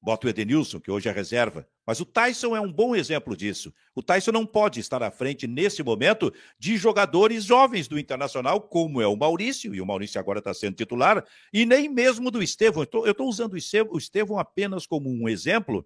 Bota 0.07 0.28
o 0.28 0.30
Edenilson, 0.30 0.78
que 0.78 0.88
hoje 0.88 1.09
é 1.09 1.12
reserva. 1.12 1.66
Mas 1.84 1.98
o 1.98 2.04
Tyson 2.04 2.54
é 2.54 2.61
um 2.61 2.72
bom 2.72 2.94
exemplo 2.94 3.36
disso. 3.36 3.74
O 3.92 4.00
Tyson 4.00 4.30
não 4.30 4.46
pode 4.46 4.78
estar 4.78 5.02
à 5.02 5.11
frente, 5.11 5.48
nesse 5.48 5.82
momento, 5.82 6.32
de 6.57 6.76
jogadores 6.76 7.42
jovens 7.42 7.88
do 7.88 7.98
Internacional, 7.98 8.61
como 8.61 9.02
é 9.02 9.07
o 9.09 9.16
Maurício, 9.16 9.74
e 9.74 9.80
o 9.80 9.84
Maurício 9.84 10.20
agora 10.20 10.38
está 10.38 10.54
sendo 10.54 10.76
titular, 10.76 11.26
e 11.52 11.66
nem 11.66 11.88
mesmo 11.88 12.30
do 12.30 12.40
Estevão. 12.40 12.86
Eu 13.04 13.11
estou 13.11 13.28
usando 13.28 13.54
o 13.54 13.98
Estevão 13.98 14.38
apenas 14.38 14.86
como 14.86 15.11
um 15.11 15.28
exemplo, 15.28 15.84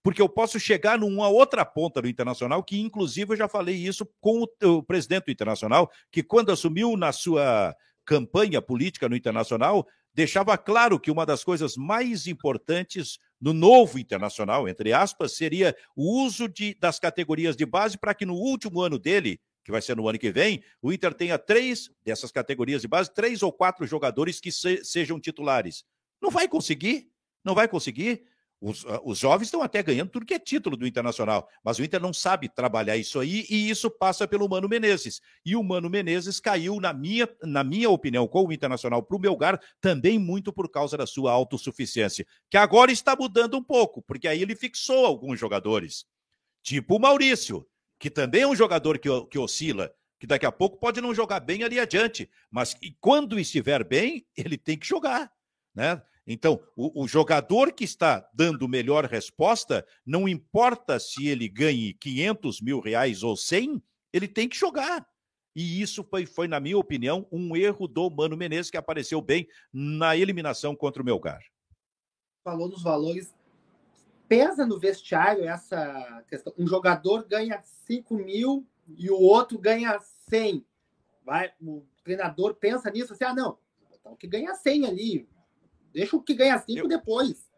porque 0.00 0.22
eu 0.22 0.28
posso 0.28 0.60
chegar 0.60 0.96
numa 0.96 1.28
outra 1.28 1.64
ponta 1.64 2.00
do 2.00 2.06
Internacional, 2.06 2.62
que 2.62 2.80
inclusive 2.80 3.32
eu 3.32 3.36
já 3.36 3.48
falei 3.48 3.74
isso 3.74 4.08
com 4.20 4.44
o, 4.44 4.68
o 4.76 4.82
presidente 4.84 5.24
do 5.24 5.32
Internacional, 5.32 5.90
que 6.12 6.22
quando 6.22 6.52
assumiu 6.52 6.96
na 6.96 7.10
sua 7.10 7.74
campanha 8.04 8.62
política 8.62 9.08
no 9.08 9.16
Internacional, 9.16 9.84
deixava 10.14 10.56
claro 10.56 11.00
que 11.00 11.10
uma 11.10 11.26
das 11.26 11.42
coisas 11.42 11.76
mais 11.76 12.28
importantes 12.28 13.18
no 13.40 13.52
novo 13.52 13.98
internacional, 13.98 14.68
entre 14.68 14.92
aspas, 14.92 15.32
seria 15.32 15.76
o 15.94 16.22
uso 16.24 16.48
de, 16.48 16.74
das 16.74 16.98
categorias 16.98 17.56
de 17.56 17.66
base 17.66 17.98
para 17.98 18.14
que 18.14 18.24
no 18.24 18.34
último 18.34 18.80
ano 18.80 18.98
dele, 18.98 19.40
que 19.64 19.70
vai 19.70 19.82
ser 19.82 19.96
no 19.96 20.08
ano 20.08 20.18
que 20.18 20.30
vem, 20.30 20.62
o 20.80 20.92
Inter 20.92 21.12
tenha 21.12 21.38
três 21.38 21.90
dessas 22.04 22.30
categorias 22.30 22.82
de 22.82 22.88
base, 22.88 23.12
três 23.12 23.42
ou 23.42 23.52
quatro 23.52 23.86
jogadores 23.86 24.40
que 24.40 24.50
se, 24.50 24.84
sejam 24.84 25.20
titulares. 25.20 25.84
Não 26.20 26.30
vai 26.30 26.48
conseguir, 26.48 27.10
não 27.44 27.54
vai 27.54 27.68
conseguir. 27.68 28.24
Os, 28.60 28.86
ah, 28.86 29.00
os, 29.04 29.18
jovens 29.18 29.48
estão 29.48 29.62
até 29.62 29.82
ganhando 29.82 30.10
tudo 30.10 30.24
que 30.24 30.32
é 30.32 30.38
título 30.38 30.76
do 30.76 30.86
Internacional, 30.86 31.46
mas 31.62 31.78
o 31.78 31.84
Inter 31.84 32.00
não 32.00 32.12
sabe 32.12 32.48
trabalhar 32.48 32.96
isso 32.96 33.20
aí 33.20 33.44
e 33.50 33.68
isso 33.68 33.90
passa 33.90 34.26
pelo 34.26 34.48
Mano 34.48 34.68
Menezes. 34.68 35.20
E 35.44 35.54
o 35.54 35.62
Mano 35.62 35.90
Menezes 35.90 36.40
caiu, 36.40 36.80
na 36.80 36.92
minha, 36.92 37.28
na 37.42 37.62
minha 37.62 37.90
opinião, 37.90 38.26
com 38.26 38.46
o 38.46 38.52
Internacional 38.52 39.02
para 39.02 39.16
o 39.16 39.20
Melgar, 39.20 39.60
também 39.80 40.18
muito 40.18 40.52
por 40.52 40.70
causa 40.70 40.96
da 40.96 41.06
sua 41.06 41.32
autossuficiência, 41.32 42.26
que 42.48 42.56
agora 42.56 42.90
está 42.90 43.14
mudando 43.14 43.56
um 43.58 43.62
pouco, 43.62 44.00
porque 44.02 44.26
aí 44.26 44.40
ele 44.40 44.56
fixou 44.56 45.04
alguns 45.04 45.38
jogadores, 45.38 46.06
tipo 46.62 46.96
o 46.96 47.00
Maurício, 47.00 47.66
que 47.98 48.10
também 48.10 48.42
é 48.42 48.46
um 48.46 48.56
jogador 48.56 48.98
que, 48.98 49.08
que 49.26 49.38
oscila, 49.38 49.92
que 50.18 50.26
daqui 50.26 50.46
a 50.46 50.52
pouco 50.52 50.78
pode 50.78 51.00
não 51.00 51.14
jogar 51.14 51.40
bem 51.40 51.62
ali 51.62 51.78
adiante, 51.78 52.30
mas 52.50 52.74
quando 53.00 53.38
estiver 53.38 53.84
bem, 53.84 54.26
ele 54.34 54.56
tem 54.56 54.78
que 54.78 54.86
jogar. 54.86 55.30
Né? 55.74 56.00
Então, 56.26 56.60
o, 56.74 57.04
o, 57.04 57.06
jogador 57.06 57.72
que 57.72 57.84
está 57.84 58.28
dando 58.34 58.68
melhor 58.68 59.04
resposta, 59.04 59.86
não 60.04 60.28
importa 60.28 60.98
se 60.98 61.28
ele 61.28 61.48
ganhe 61.48 61.94
500 61.94 62.60
mil 62.60 62.80
reais 62.80 63.22
ou 63.22 63.36
100, 63.36 63.80
ele 64.12 64.26
tem 64.26 64.48
que 64.48 64.56
jogar. 64.56 65.06
E 65.54 65.80
isso 65.80 66.02
foi, 66.02 66.26
foi, 66.26 66.48
na 66.48 66.58
minha 66.58 66.76
opinião, 66.76 67.26
um 67.30 67.56
erro 67.56 67.86
do 67.86 68.10
Mano 68.10 68.36
Menezes, 68.36 68.70
que 68.70 68.76
apareceu 68.76 69.22
bem 69.22 69.46
na 69.72 70.16
eliminação 70.16 70.74
contra 70.74 71.00
o 71.00 71.04
Melgar. 71.04 71.40
Falou 72.42 72.68
nos 72.68 72.82
valores. 72.82 73.32
Pesa 74.28 74.66
no 74.66 74.80
vestiário 74.80 75.48
essa 75.48 76.24
questão. 76.28 76.52
Um 76.58 76.66
jogador 76.66 77.24
ganha 77.24 77.62
5 77.62 78.16
mil 78.16 78.66
e 78.88 79.08
o 79.08 79.20
outro 79.20 79.56
ganha 79.58 80.00
100. 80.28 80.66
Vai, 81.24 81.52
o 81.62 81.86
treinador 82.02 82.54
pensa 82.54 82.90
nisso 82.90 83.12
assim: 83.12 83.24
ah, 83.24 83.34
não, 83.34 83.58
então 83.92 84.16
que 84.16 84.26
ganha 84.26 84.52
100 84.54 84.86
ali 84.86 85.28
Deixa 85.96 86.14
o 86.14 86.22
que 86.22 86.34
ganha 86.34 86.58
cinco 86.58 86.80
eu, 86.80 86.88
depois. 86.88 87.48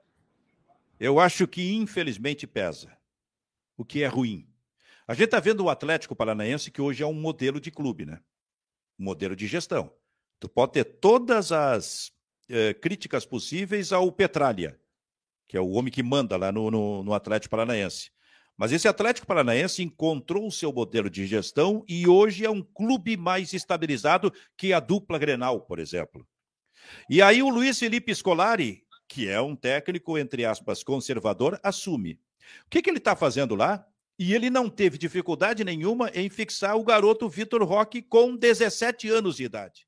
Eu 1.00 1.18
acho 1.18 1.48
que 1.48 1.74
infelizmente 1.74 2.46
pesa. 2.46 2.96
O 3.76 3.84
que 3.84 4.04
é 4.04 4.06
ruim. 4.06 4.48
A 5.08 5.14
gente 5.14 5.24
está 5.24 5.40
vendo 5.40 5.64
o 5.64 5.68
Atlético 5.68 6.14
Paranaense, 6.14 6.70
que 6.70 6.80
hoje 6.80 7.02
é 7.02 7.06
um 7.06 7.12
modelo 7.12 7.60
de 7.60 7.72
clube, 7.72 8.06
né? 8.06 8.20
Um 8.96 9.06
modelo 9.06 9.34
de 9.34 9.48
gestão. 9.48 9.92
Tu 10.38 10.48
pode 10.48 10.70
ter 10.74 10.84
todas 10.84 11.50
as 11.50 12.12
eh, 12.48 12.74
críticas 12.74 13.26
possíveis 13.26 13.92
ao 13.92 14.12
Petralha, 14.12 14.78
que 15.48 15.56
é 15.56 15.60
o 15.60 15.70
homem 15.70 15.92
que 15.92 16.02
manda 16.04 16.36
lá 16.36 16.52
no, 16.52 16.70
no, 16.70 17.02
no 17.02 17.14
Atlético 17.14 17.50
Paranaense. 17.50 18.12
Mas 18.56 18.70
esse 18.70 18.86
Atlético 18.86 19.26
Paranaense 19.26 19.82
encontrou 19.82 20.46
o 20.46 20.52
seu 20.52 20.72
modelo 20.72 21.10
de 21.10 21.26
gestão 21.26 21.84
e 21.88 22.06
hoje 22.06 22.44
é 22.44 22.50
um 22.50 22.62
clube 22.62 23.16
mais 23.16 23.52
estabilizado 23.52 24.32
que 24.56 24.72
a 24.72 24.78
dupla 24.78 25.18
Grenal, 25.18 25.60
por 25.62 25.80
exemplo. 25.80 26.24
E 27.08 27.22
aí 27.22 27.42
o 27.42 27.48
Luiz 27.48 27.78
Felipe 27.78 28.14
Scolari, 28.14 28.84
que 29.08 29.28
é 29.28 29.40
um 29.40 29.56
técnico, 29.56 30.18
entre 30.18 30.44
aspas, 30.44 30.82
conservador, 30.82 31.58
assume. 31.62 32.20
O 32.66 32.70
que, 32.70 32.82
que 32.82 32.90
ele 32.90 32.98
está 32.98 33.16
fazendo 33.16 33.54
lá? 33.54 33.84
E 34.18 34.34
ele 34.34 34.50
não 34.50 34.68
teve 34.68 34.98
dificuldade 34.98 35.64
nenhuma 35.64 36.10
em 36.12 36.28
fixar 36.28 36.76
o 36.76 36.84
garoto 36.84 37.28
Vitor 37.28 37.62
Roque 37.62 38.02
com 38.02 38.36
17 38.36 39.08
anos 39.08 39.36
de 39.36 39.44
idade. 39.44 39.86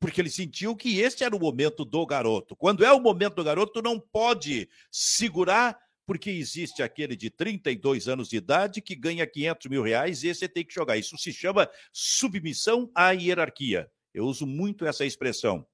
Porque 0.00 0.20
ele 0.20 0.30
sentiu 0.30 0.74
que 0.74 0.98
este 0.98 1.22
era 1.22 1.36
o 1.36 1.40
momento 1.40 1.84
do 1.84 2.04
garoto. 2.04 2.56
Quando 2.56 2.84
é 2.84 2.92
o 2.92 3.00
momento 3.00 3.36
do 3.36 3.44
garoto, 3.44 3.80
não 3.80 4.00
pode 4.00 4.68
segurar, 4.90 5.78
porque 6.06 6.30
existe 6.30 6.82
aquele 6.82 7.14
de 7.14 7.30
32 7.30 8.08
anos 8.08 8.28
de 8.28 8.38
idade 8.38 8.80
que 8.80 8.96
ganha 8.96 9.26
500 9.26 9.66
mil 9.70 9.82
reais 9.82 10.24
e 10.24 10.28
esse 10.28 10.48
tem 10.48 10.64
que 10.64 10.74
jogar. 10.74 10.96
Isso 10.96 11.16
se 11.16 11.32
chama 11.32 11.70
submissão 11.92 12.90
à 12.94 13.10
hierarquia. 13.12 13.88
Eu 14.12 14.24
uso 14.24 14.46
muito 14.46 14.84
essa 14.84 15.04
expressão. 15.04 15.64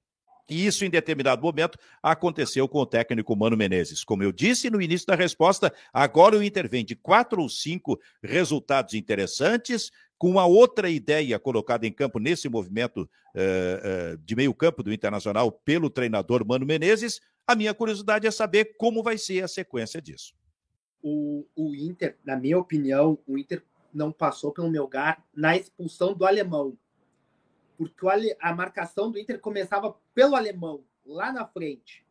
E 0.48 0.64
isso, 0.66 0.84
em 0.84 0.90
determinado 0.90 1.42
momento, 1.42 1.78
aconteceu 2.02 2.68
com 2.68 2.78
o 2.78 2.86
técnico 2.86 3.34
Mano 3.34 3.56
Menezes. 3.56 4.04
Como 4.04 4.22
eu 4.22 4.30
disse 4.30 4.70
no 4.70 4.80
início 4.80 5.06
da 5.06 5.16
resposta, 5.16 5.72
agora 5.92 6.36
o 6.36 6.42
Inter 6.42 6.68
vem 6.68 6.84
de 6.84 6.94
quatro 6.94 7.42
ou 7.42 7.48
cinco 7.48 7.98
resultados 8.22 8.94
interessantes, 8.94 9.90
com 10.16 10.30
uma 10.30 10.46
outra 10.46 10.88
ideia 10.88 11.38
colocada 11.38 11.86
em 11.86 11.92
campo 11.92 12.18
nesse 12.18 12.48
movimento 12.48 13.02
uh, 13.02 14.14
uh, 14.14 14.18
de 14.18 14.36
meio 14.36 14.54
campo 14.54 14.82
do 14.82 14.92
Internacional 14.92 15.50
pelo 15.50 15.90
treinador 15.90 16.46
Mano 16.46 16.64
Menezes. 16.64 17.20
A 17.46 17.54
minha 17.54 17.74
curiosidade 17.74 18.26
é 18.26 18.30
saber 18.30 18.76
como 18.78 19.02
vai 19.02 19.18
ser 19.18 19.42
a 19.42 19.48
sequência 19.48 20.00
disso. 20.00 20.32
O, 21.02 21.44
o 21.54 21.74
Inter, 21.74 22.16
na 22.24 22.36
minha 22.36 22.58
opinião, 22.58 23.18
o 23.26 23.36
Inter 23.36 23.62
não 23.92 24.12
passou 24.12 24.52
pelo 24.52 24.70
Melgar 24.70 25.24
na 25.34 25.56
expulsão 25.56 26.14
do 26.14 26.24
alemão 26.24 26.76
porque 27.76 28.36
a 28.40 28.54
marcação 28.54 29.10
do 29.10 29.18
Inter 29.18 29.40
começava 29.40 29.96
pelo 30.14 30.34
alemão, 30.34 30.84
lá 31.04 31.32
na 31.32 31.46
frente. 31.46 32.04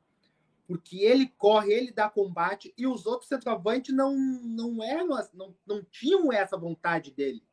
Porque 0.68 0.98
ele 1.00 1.28
corre, 1.38 1.74
ele 1.74 1.92
dá 1.92 2.10
combate, 2.10 2.74
e 2.78 2.88
os 2.88 3.06
outros 3.06 3.28
centroavantes 3.28 3.94
não, 3.94 4.16
não 4.16 4.84
eram, 4.84 5.10
não, 5.34 5.56
não 5.66 5.84
tinham 5.84 6.32
essa 6.32 6.58
vontade 6.58 7.12
dele. 7.12 7.44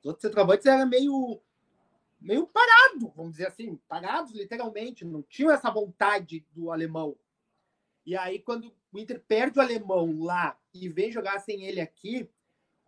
Os 0.00 0.06
outros 0.06 0.22
centroavantes 0.22 0.66
eram 0.66 0.86
meio, 0.86 1.40
meio 2.20 2.46
parado, 2.46 3.12
vamos 3.14 3.32
dizer 3.32 3.48
assim, 3.48 3.76
parados 3.88 4.32
literalmente, 4.32 5.04
não 5.04 5.22
tinham 5.22 5.50
essa 5.50 5.70
vontade 5.70 6.46
do 6.52 6.70
alemão. 6.70 7.16
E 8.06 8.16
aí, 8.16 8.38
quando 8.38 8.74
o 8.92 8.98
Inter 8.98 9.22
perde 9.26 9.58
o 9.58 9.62
alemão 9.62 10.22
lá 10.22 10.58
e 10.72 10.88
vem 10.88 11.10
jogar 11.10 11.38
sem 11.40 11.64
ele 11.64 11.80
aqui, 11.80 12.28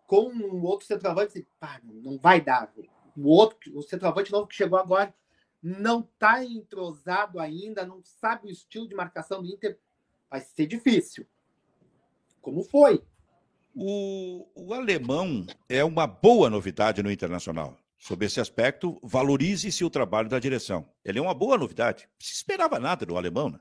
com 0.07 0.28
um 0.28 0.62
outro 0.62 0.87
centroavante, 0.87 1.47
pá, 1.59 1.80
não 1.82 2.18
vai 2.18 2.41
dar, 2.41 2.72
o 3.17 3.29
outro, 3.29 3.77
o 3.77 3.83
centroavante 3.83 4.31
novo 4.31 4.47
que 4.47 4.55
chegou 4.55 4.79
agora, 4.79 5.14
não 5.62 6.01
está 6.01 6.45
entrosado 6.45 7.41
ainda, 7.41 7.85
não 7.85 8.03
sabe 8.03 8.49
o 8.49 8.51
estilo 8.51 8.89
de 8.89 8.95
marcação 8.95 9.43
do 9.43 9.49
Inter, 9.49 9.79
vai 10.31 10.41
ser 10.41 10.67
difícil. 10.67 11.27
Como 12.41 12.62
foi? 12.62 13.03
O, 13.75 14.47
o 14.55 14.73
alemão 14.73 15.47
é 15.69 15.85
uma 15.85 16.07
boa 16.07 16.49
novidade 16.49 17.03
no 17.03 17.11
Internacional. 17.11 17.77
Sob 17.99 18.25
esse 18.25 18.41
aspecto, 18.41 18.99
valorize-se 19.03 19.85
o 19.85 19.91
trabalho 19.91 20.29
da 20.29 20.39
direção. 20.39 20.89
Ele 21.05 21.19
é 21.19 21.23
uma 21.23 21.35
boa 21.35 21.59
novidade. 21.59 22.05
Não 22.05 22.27
se 22.27 22.35
esperava 22.35 22.79
nada 22.79 23.05
do 23.05 23.17
alemão, 23.17 23.51
né? 23.51 23.59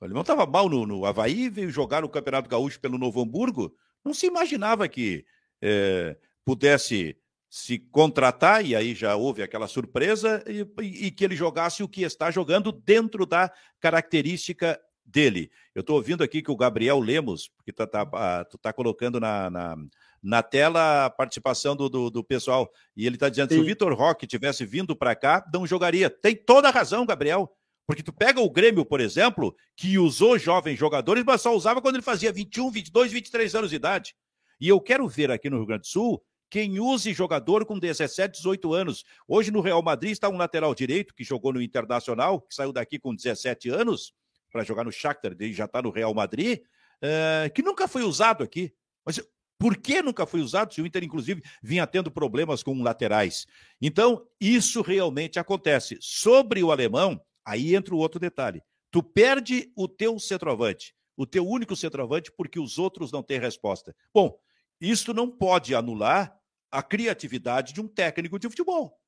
O 0.00 0.04
alemão 0.04 0.22
estava 0.22 0.46
mal 0.46 0.68
no, 0.68 0.86
no 0.86 1.04
Havaí, 1.04 1.48
veio 1.48 1.70
jogar 1.70 2.02
no 2.02 2.08
Campeonato 2.08 2.48
Gaúcho 2.48 2.80
pelo 2.80 2.96
Novo 2.96 3.20
Hamburgo. 3.20 3.74
Não 4.04 4.14
se 4.14 4.26
imaginava 4.26 4.88
que 4.88 5.26
é, 5.60 6.16
pudesse 6.44 7.16
se 7.50 7.78
contratar, 7.78 8.64
e 8.64 8.76
aí 8.76 8.94
já 8.94 9.16
houve 9.16 9.42
aquela 9.42 9.66
surpresa, 9.66 10.44
e, 10.46 10.66
e, 11.06 11.10
que 11.10 11.24
ele 11.24 11.34
jogasse 11.34 11.82
o 11.82 11.88
que 11.88 12.02
está 12.02 12.30
jogando 12.30 12.70
dentro 12.70 13.24
da 13.24 13.50
característica 13.80 14.78
dele. 15.04 15.50
Eu 15.74 15.80
estou 15.80 15.96
ouvindo 15.96 16.22
aqui 16.22 16.42
que 16.42 16.50
o 16.50 16.56
Gabriel 16.56 17.00
Lemos, 17.00 17.50
que 17.64 17.72
tá, 17.72 17.86
tá, 17.86 18.08
ah, 18.12 18.44
tu 18.44 18.56
está 18.56 18.72
colocando 18.72 19.18
na, 19.18 19.48
na, 19.48 19.76
na 20.22 20.42
tela 20.42 21.06
a 21.06 21.10
participação 21.10 21.74
do, 21.74 21.88
do, 21.88 22.10
do 22.10 22.22
pessoal. 22.22 22.70
E 22.94 23.06
ele 23.06 23.16
está 23.16 23.28
dizendo: 23.28 23.48
Sim. 23.48 23.56
se 23.56 23.60
o 23.62 23.64
Vitor 23.64 23.94
Roque 23.94 24.26
tivesse 24.26 24.66
vindo 24.66 24.94
para 24.94 25.16
cá, 25.16 25.42
não 25.52 25.66
jogaria. 25.66 26.10
Tem 26.10 26.36
toda 26.36 26.68
a 26.68 26.72
razão, 26.72 27.06
Gabriel. 27.06 27.50
Porque 27.86 28.02
tu 28.02 28.12
pega 28.12 28.38
o 28.38 28.50
Grêmio, 28.50 28.84
por 28.84 29.00
exemplo, 29.00 29.56
que 29.74 29.98
usou 29.98 30.38
jovens 30.38 30.78
jogadores, 30.78 31.24
mas 31.24 31.40
só 31.40 31.56
usava 31.56 31.80
quando 31.80 31.94
ele 31.94 32.02
fazia 32.02 32.30
21, 32.30 32.70
22, 32.70 33.12
23 33.12 33.54
anos 33.54 33.70
de 33.70 33.76
idade. 33.76 34.14
E 34.60 34.68
eu 34.68 34.78
quero 34.78 35.08
ver 35.08 35.30
aqui 35.30 35.48
no 35.48 35.56
Rio 35.56 35.66
Grande 35.66 35.82
do 35.82 35.86
Sul 35.86 36.22
quem 36.50 36.80
use 36.80 37.12
jogador 37.12 37.64
com 37.64 37.78
17, 37.78 38.38
18 38.38 38.72
anos. 38.72 39.04
Hoje 39.26 39.50
no 39.50 39.60
Real 39.60 39.82
Madrid 39.82 40.12
está 40.12 40.28
um 40.28 40.36
lateral 40.36 40.74
direito 40.74 41.14
que 41.14 41.24
jogou 41.24 41.52
no 41.52 41.62
Internacional, 41.62 42.40
que 42.40 42.54
saiu 42.54 42.72
daqui 42.72 42.98
com 42.98 43.14
17 43.14 43.68
anos 43.70 44.12
para 44.50 44.64
jogar 44.64 44.84
no 44.84 44.92
Shakhtar, 44.92 45.32
ele 45.32 45.52
já 45.52 45.66
está 45.66 45.82
no 45.82 45.90
Real 45.90 46.14
Madrid, 46.14 46.60
uh, 47.02 47.52
que 47.52 47.62
nunca 47.62 47.86
foi 47.86 48.02
usado 48.02 48.42
aqui. 48.42 48.72
Mas 49.04 49.20
por 49.58 49.76
que 49.76 50.00
nunca 50.02 50.24
foi 50.26 50.40
usado? 50.40 50.72
Se 50.72 50.80
o 50.80 50.86
Inter, 50.86 51.04
inclusive, 51.04 51.42
vinha 51.62 51.86
tendo 51.86 52.10
problemas 52.10 52.62
com 52.62 52.80
laterais. 52.82 53.46
Então, 53.80 54.26
isso 54.40 54.82
realmente 54.82 55.38
acontece. 55.38 55.98
Sobre 56.00 56.62
o 56.62 56.70
alemão, 56.70 57.20
aí 57.44 57.74
entra 57.74 57.94
o 57.94 57.98
outro 57.98 58.20
detalhe. 58.20 58.62
Tu 58.90 59.02
perde 59.02 59.70
o 59.76 59.88
teu 59.88 60.18
centroavante, 60.18 60.94
o 61.16 61.26
teu 61.26 61.46
único 61.46 61.76
centroavante, 61.76 62.32
porque 62.32 62.58
os 62.58 62.78
outros 62.78 63.10
não 63.12 63.22
têm 63.22 63.38
resposta. 63.38 63.94
Bom, 64.14 64.38
isso 64.80 65.12
não 65.12 65.28
pode 65.28 65.74
anular 65.74 66.37
a 66.70 66.82
criatividade 66.82 67.72
de 67.72 67.80
um 67.80 67.88
técnico 67.88 68.38
de 68.38 68.48
futebol. 68.48 68.98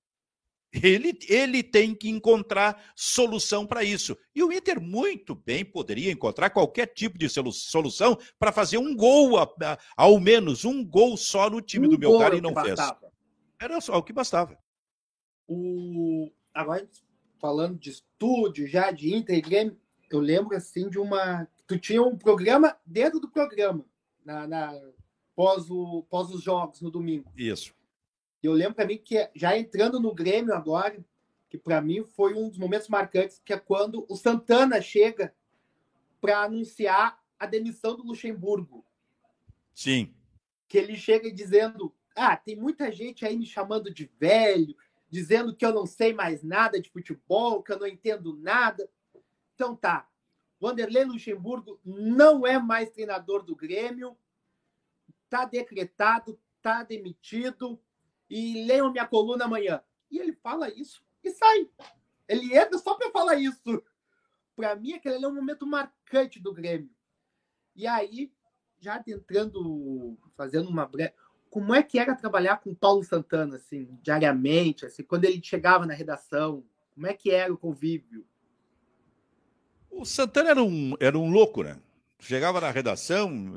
Ele, 0.72 1.18
ele 1.28 1.64
tem 1.64 1.94
que 1.94 2.08
encontrar 2.08 2.92
solução 2.94 3.66
para 3.66 3.82
isso. 3.82 4.16
E 4.34 4.42
o 4.42 4.52
Inter 4.52 4.80
muito 4.80 5.34
bem 5.34 5.64
poderia 5.64 6.12
encontrar 6.12 6.50
qualquer 6.50 6.86
tipo 6.86 7.18
de 7.18 7.28
solução 7.28 8.16
para 8.38 8.52
fazer 8.52 8.78
um 8.78 8.94
gol, 8.94 9.32
ao 9.96 10.20
menos 10.20 10.64
um 10.64 10.84
gol 10.84 11.16
só 11.16 11.50
no 11.50 11.60
time 11.60 11.88
um 11.88 11.90
do 11.90 11.98
meu 11.98 12.18
cara 12.18 12.36
e 12.36 12.40
não 12.40 12.54
fez. 12.54 12.76
Bastava. 12.76 13.12
Era 13.60 13.80
só 13.80 13.98
o 13.98 14.02
que 14.02 14.12
bastava. 14.12 14.56
O... 15.48 16.30
Agora, 16.54 16.88
falando 17.40 17.76
de 17.76 17.90
estúdio, 17.90 18.66
já 18.68 18.92
de 18.92 19.12
Inter 19.12 19.36
e 19.36 19.40
Grêmio, 19.40 19.80
eu 20.10 20.20
lembro 20.20 20.56
assim 20.56 20.88
de 20.88 20.98
uma. 20.98 21.48
Tu 21.66 21.78
tinha 21.78 22.02
um 22.02 22.16
programa 22.16 22.76
dentro 22.86 23.18
do 23.18 23.28
programa, 23.28 23.84
na, 24.24 24.46
na... 24.46 24.80
Pós, 25.40 25.70
o... 25.70 26.02
pós 26.10 26.30
os 26.30 26.42
jogos 26.42 26.82
no 26.82 26.90
domingo. 26.90 27.32
Isso. 27.34 27.74
Eu 28.42 28.52
lembro 28.52 28.74
para 28.74 28.84
mim 28.84 28.98
que 28.98 29.26
já 29.34 29.56
entrando 29.56 29.98
no 29.98 30.14
Grêmio 30.14 30.52
agora, 30.52 31.02
que 31.48 31.56
para 31.56 31.80
mim 31.80 32.04
foi 32.04 32.34
um 32.34 32.50
dos 32.50 32.58
momentos 32.58 32.88
marcantes, 32.88 33.40
que 33.42 33.54
é 33.54 33.58
quando 33.58 34.04
o 34.06 34.16
Santana 34.16 34.82
chega 34.82 35.34
para 36.20 36.42
anunciar 36.42 37.18
a 37.38 37.46
demissão 37.46 37.96
do 37.96 38.02
Luxemburgo. 38.02 38.84
Sim. 39.74 40.14
Que 40.68 40.76
ele 40.76 40.94
chega 40.94 41.32
dizendo: 41.32 41.90
"Ah, 42.14 42.36
tem 42.36 42.54
muita 42.54 42.92
gente 42.92 43.24
aí 43.24 43.34
me 43.34 43.46
chamando 43.46 43.90
de 43.90 44.10
velho, 44.20 44.76
dizendo 45.08 45.56
que 45.56 45.64
eu 45.64 45.72
não 45.72 45.86
sei 45.86 46.12
mais 46.12 46.42
nada 46.42 46.78
de 46.78 46.90
futebol, 46.90 47.62
que 47.62 47.72
eu 47.72 47.78
não 47.78 47.86
entendo 47.86 48.36
nada". 48.36 48.90
Então 49.54 49.74
tá. 49.74 50.06
Vanderlei 50.60 51.06
Luxemburgo 51.06 51.80
não 51.82 52.46
é 52.46 52.58
mais 52.58 52.90
treinador 52.90 53.42
do 53.42 53.56
Grêmio. 53.56 54.14
Tá 55.30 55.46
decretado, 55.46 56.38
tá 56.60 56.82
demitido 56.82 57.80
e 58.28 58.64
leiam 58.66 58.92
minha 58.92 59.06
coluna 59.06 59.46
amanhã. 59.46 59.82
E 60.10 60.18
ele 60.18 60.32
fala 60.32 60.68
isso 60.68 61.02
e 61.24 61.30
sai. 61.30 61.68
Ele 62.28 62.56
entra 62.56 62.76
só 62.78 62.94
para 62.94 63.10
falar 63.10 63.36
isso. 63.36 63.82
Para 64.54 64.74
mim, 64.76 64.92
aquele 64.92 65.24
é 65.24 65.28
um 65.28 65.34
momento 65.34 65.66
marcante 65.66 66.38
do 66.38 66.52
Grêmio. 66.52 66.90
E 67.74 67.86
aí, 67.86 68.30
já 68.78 68.96
adentrando, 68.96 70.18
fazendo 70.36 70.68
uma 70.68 70.84
breve. 70.84 71.14
Como 71.48 71.74
é 71.74 71.82
que 71.82 71.98
era 71.98 72.14
trabalhar 72.14 72.58
com 72.58 72.74
Paulo 72.74 73.02
Santana, 73.02 73.56
assim, 73.56 73.88
diariamente, 74.02 74.86
assim, 74.86 75.02
quando 75.02 75.24
ele 75.24 75.40
chegava 75.42 75.86
na 75.86 75.94
redação? 75.94 76.64
Como 76.94 77.06
é 77.06 77.14
que 77.14 77.30
era 77.30 77.52
o 77.52 77.58
convívio? 77.58 78.24
O 79.90 80.04
Santana 80.04 80.50
era 80.50 80.62
um, 80.62 80.94
era 81.00 81.18
um 81.18 81.30
louco, 81.30 81.62
né? 81.62 81.80
Chegava 82.20 82.60
na 82.60 82.70
redação, 82.70 83.54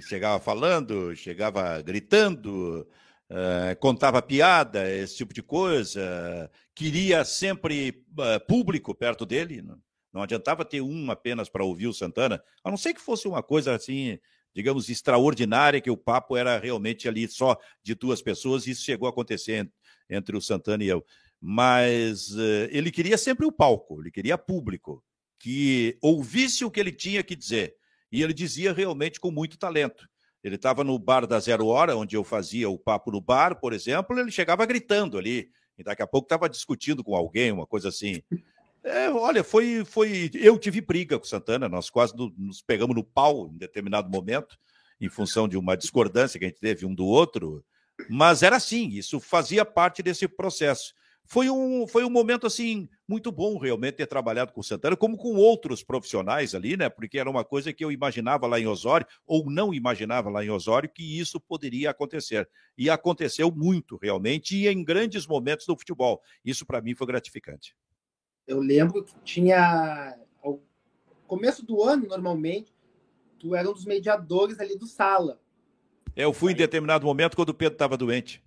chegava 0.00 0.38
falando, 0.40 1.14
chegava 1.14 1.80
gritando, 1.82 2.86
Uh, 3.28 3.74
contava 3.80 4.22
piada, 4.22 4.88
esse 4.88 5.16
tipo 5.16 5.34
de 5.34 5.42
coisa, 5.42 6.48
queria 6.72 7.24
sempre 7.24 8.04
uh, 8.12 8.46
público 8.46 8.94
perto 8.94 9.26
dele. 9.26 9.64
Não, 10.12 10.22
adiantava 10.22 10.64
ter 10.64 10.80
um 10.80 11.10
apenas 11.10 11.48
para 11.48 11.64
ouvir 11.64 11.88
o 11.88 11.92
Santana, 11.92 12.40
a 12.62 12.70
não 12.70 12.76
ser 12.76 12.94
que 12.94 13.00
fosse 13.00 13.26
uma 13.26 13.42
coisa 13.42 13.74
assim, 13.74 14.16
digamos, 14.54 14.88
extraordinária, 14.88 15.80
que 15.80 15.90
o 15.90 15.96
papo 15.96 16.36
era 16.36 16.56
realmente 16.56 17.08
ali 17.08 17.26
só 17.26 17.58
de 17.82 17.96
duas 17.96 18.22
pessoas, 18.22 18.64
e 18.64 18.70
isso 18.70 18.84
chegou 18.84 19.08
a 19.08 19.10
acontecer 19.10 19.68
entre 20.08 20.36
o 20.36 20.40
Santana 20.40 20.84
e 20.84 20.88
eu. 20.88 21.04
Mas 21.40 22.30
uh, 22.30 22.68
ele 22.70 22.92
queria 22.92 23.18
sempre 23.18 23.44
o 23.44 23.50
palco, 23.50 24.00
ele 24.00 24.12
queria 24.12 24.38
público, 24.38 25.02
que 25.38 25.98
ouvisse 26.00 26.64
o 26.64 26.70
que 26.70 26.80
ele 26.80 26.92
tinha 26.92 27.22
que 27.22 27.36
dizer. 27.36 27.76
E 28.10 28.22
ele 28.22 28.32
dizia 28.32 28.72
realmente 28.72 29.20
com 29.20 29.30
muito 29.30 29.58
talento. 29.58 30.08
Ele 30.42 30.56
estava 30.56 30.84
no 30.84 30.98
bar 30.98 31.26
da 31.26 31.40
Zero 31.40 31.66
Hora, 31.66 31.96
onde 31.96 32.16
eu 32.16 32.22
fazia 32.22 32.70
o 32.70 32.78
papo 32.78 33.10
no 33.10 33.20
bar, 33.20 33.58
por 33.58 33.72
exemplo, 33.72 34.18
ele 34.18 34.30
chegava 34.30 34.64
gritando 34.64 35.18
ali, 35.18 35.50
e 35.76 35.82
daqui 35.82 36.02
a 36.02 36.06
pouco 36.06 36.26
estava 36.26 36.48
discutindo 36.48 37.02
com 37.02 37.16
alguém, 37.16 37.50
uma 37.50 37.66
coisa 37.66 37.88
assim. 37.88 38.22
É, 38.84 39.10
olha, 39.10 39.42
foi, 39.42 39.84
foi. 39.84 40.30
Eu 40.34 40.56
tive 40.56 40.80
briga 40.80 41.18
com 41.18 41.24
Santana, 41.24 41.68
nós 41.68 41.90
quase 41.90 42.14
nos 42.16 42.62
pegamos 42.62 42.94
no 42.94 43.02
pau 43.02 43.50
em 43.52 43.58
determinado 43.58 44.08
momento, 44.08 44.56
em 45.00 45.08
função 45.08 45.48
de 45.48 45.56
uma 45.56 45.76
discordância 45.76 46.38
que 46.38 46.44
a 46.44 46.48
gente 46.48 46.60
teve 46.60 46.86
um 46.86 46.94
do 46.94 47.04
outro, 47.04 47.64
mas 48.08 48.42
era 48.42 48.56
assim, 48.56 48.88
isso 48.90 49.18
fazia 49.18 49.64
parte 49.64 50.02
desse 50.02 50.28
processo 50.28 50.94
foi 51.26 51.50
um, 51.50 51.86
foi 51.86 52.04
um 52.04 52.10
momento 52.10 52.46
assim 52.46 52.88
muito 53.06 53.30
bom 53.30 53.58
realmente 53.58 53.96
ter 53.96 54.06
trabalhado 54.06 54.52
com 54.52 54.60
o 54.60 54.64
Santana, 54.64 54.96
como 54.96 55.16
com 55.16 55.34
outros 55.34 55.82
profissionais 55.82 56.54
ali, 56.54 56.76
né? 56.76 56.88
Porque 56.88 57.18
era 57.18 57.30
uma 57.30 57.44
coisa 57.44 57.72
que 57.72 57.84
eu 57.84 57.92
imaginava 57.92 58.46
lá 58.46 58.58
em 58.58 58.66
Osório, 58.66 59.06
ou 59.26 59.50
não 59.50 59.74
imaginava 59.74 60.30
lá 60.30 60.44
em 60.44 60.50
Osório, 60.50 60.88
que 60.88 61.18
isso 61.18 61.40
poderia 61.40 61.90
acontecer. 61.90 62.48
E 62.76 62.88
aconteceu 62.88 63.50
muito 63.50 63.98
realmente, 64.00 64.56
e 64.56 64.68
em 64.68 64.82
grandes 64.82 65.26
momentos 65.26 65.66
do 65.66 65.76
futebol. 65.76 66.22
Isso 66.44 66.64
para 66.64 66.80
mim 66.80 66.94
foi 66.94 67.06
gratificante. 67.06 67.76
Eu 68.46 68.60
lembro 68.60 69.02
que 69.02 69.14
tinha. 69.24 70.16
Ao 70.42 70.62
começo 71.26 71.64
do 71.66 71.82
ano, 71.82 72.06
normalmente, 72.06 72.72
tu 73.38 73.54
era 73.54 73.68
um 73.68 73.72
dos 73.72 73.84
mediadores 73.84 74.60
ali 74.60 74.76
do 74.76 74.86
sala. 74.86 75.40
Eu 76.14 76.32
fui 76.32 76.52
em 76.52 76.56
determinado 76.56 77.04
momento 77.04 77.36
quando 77.36 77.50
o 77.50 77.54
Pedro 77.54 77.74
estava 77.74 77.96
doente. 77.96 78.42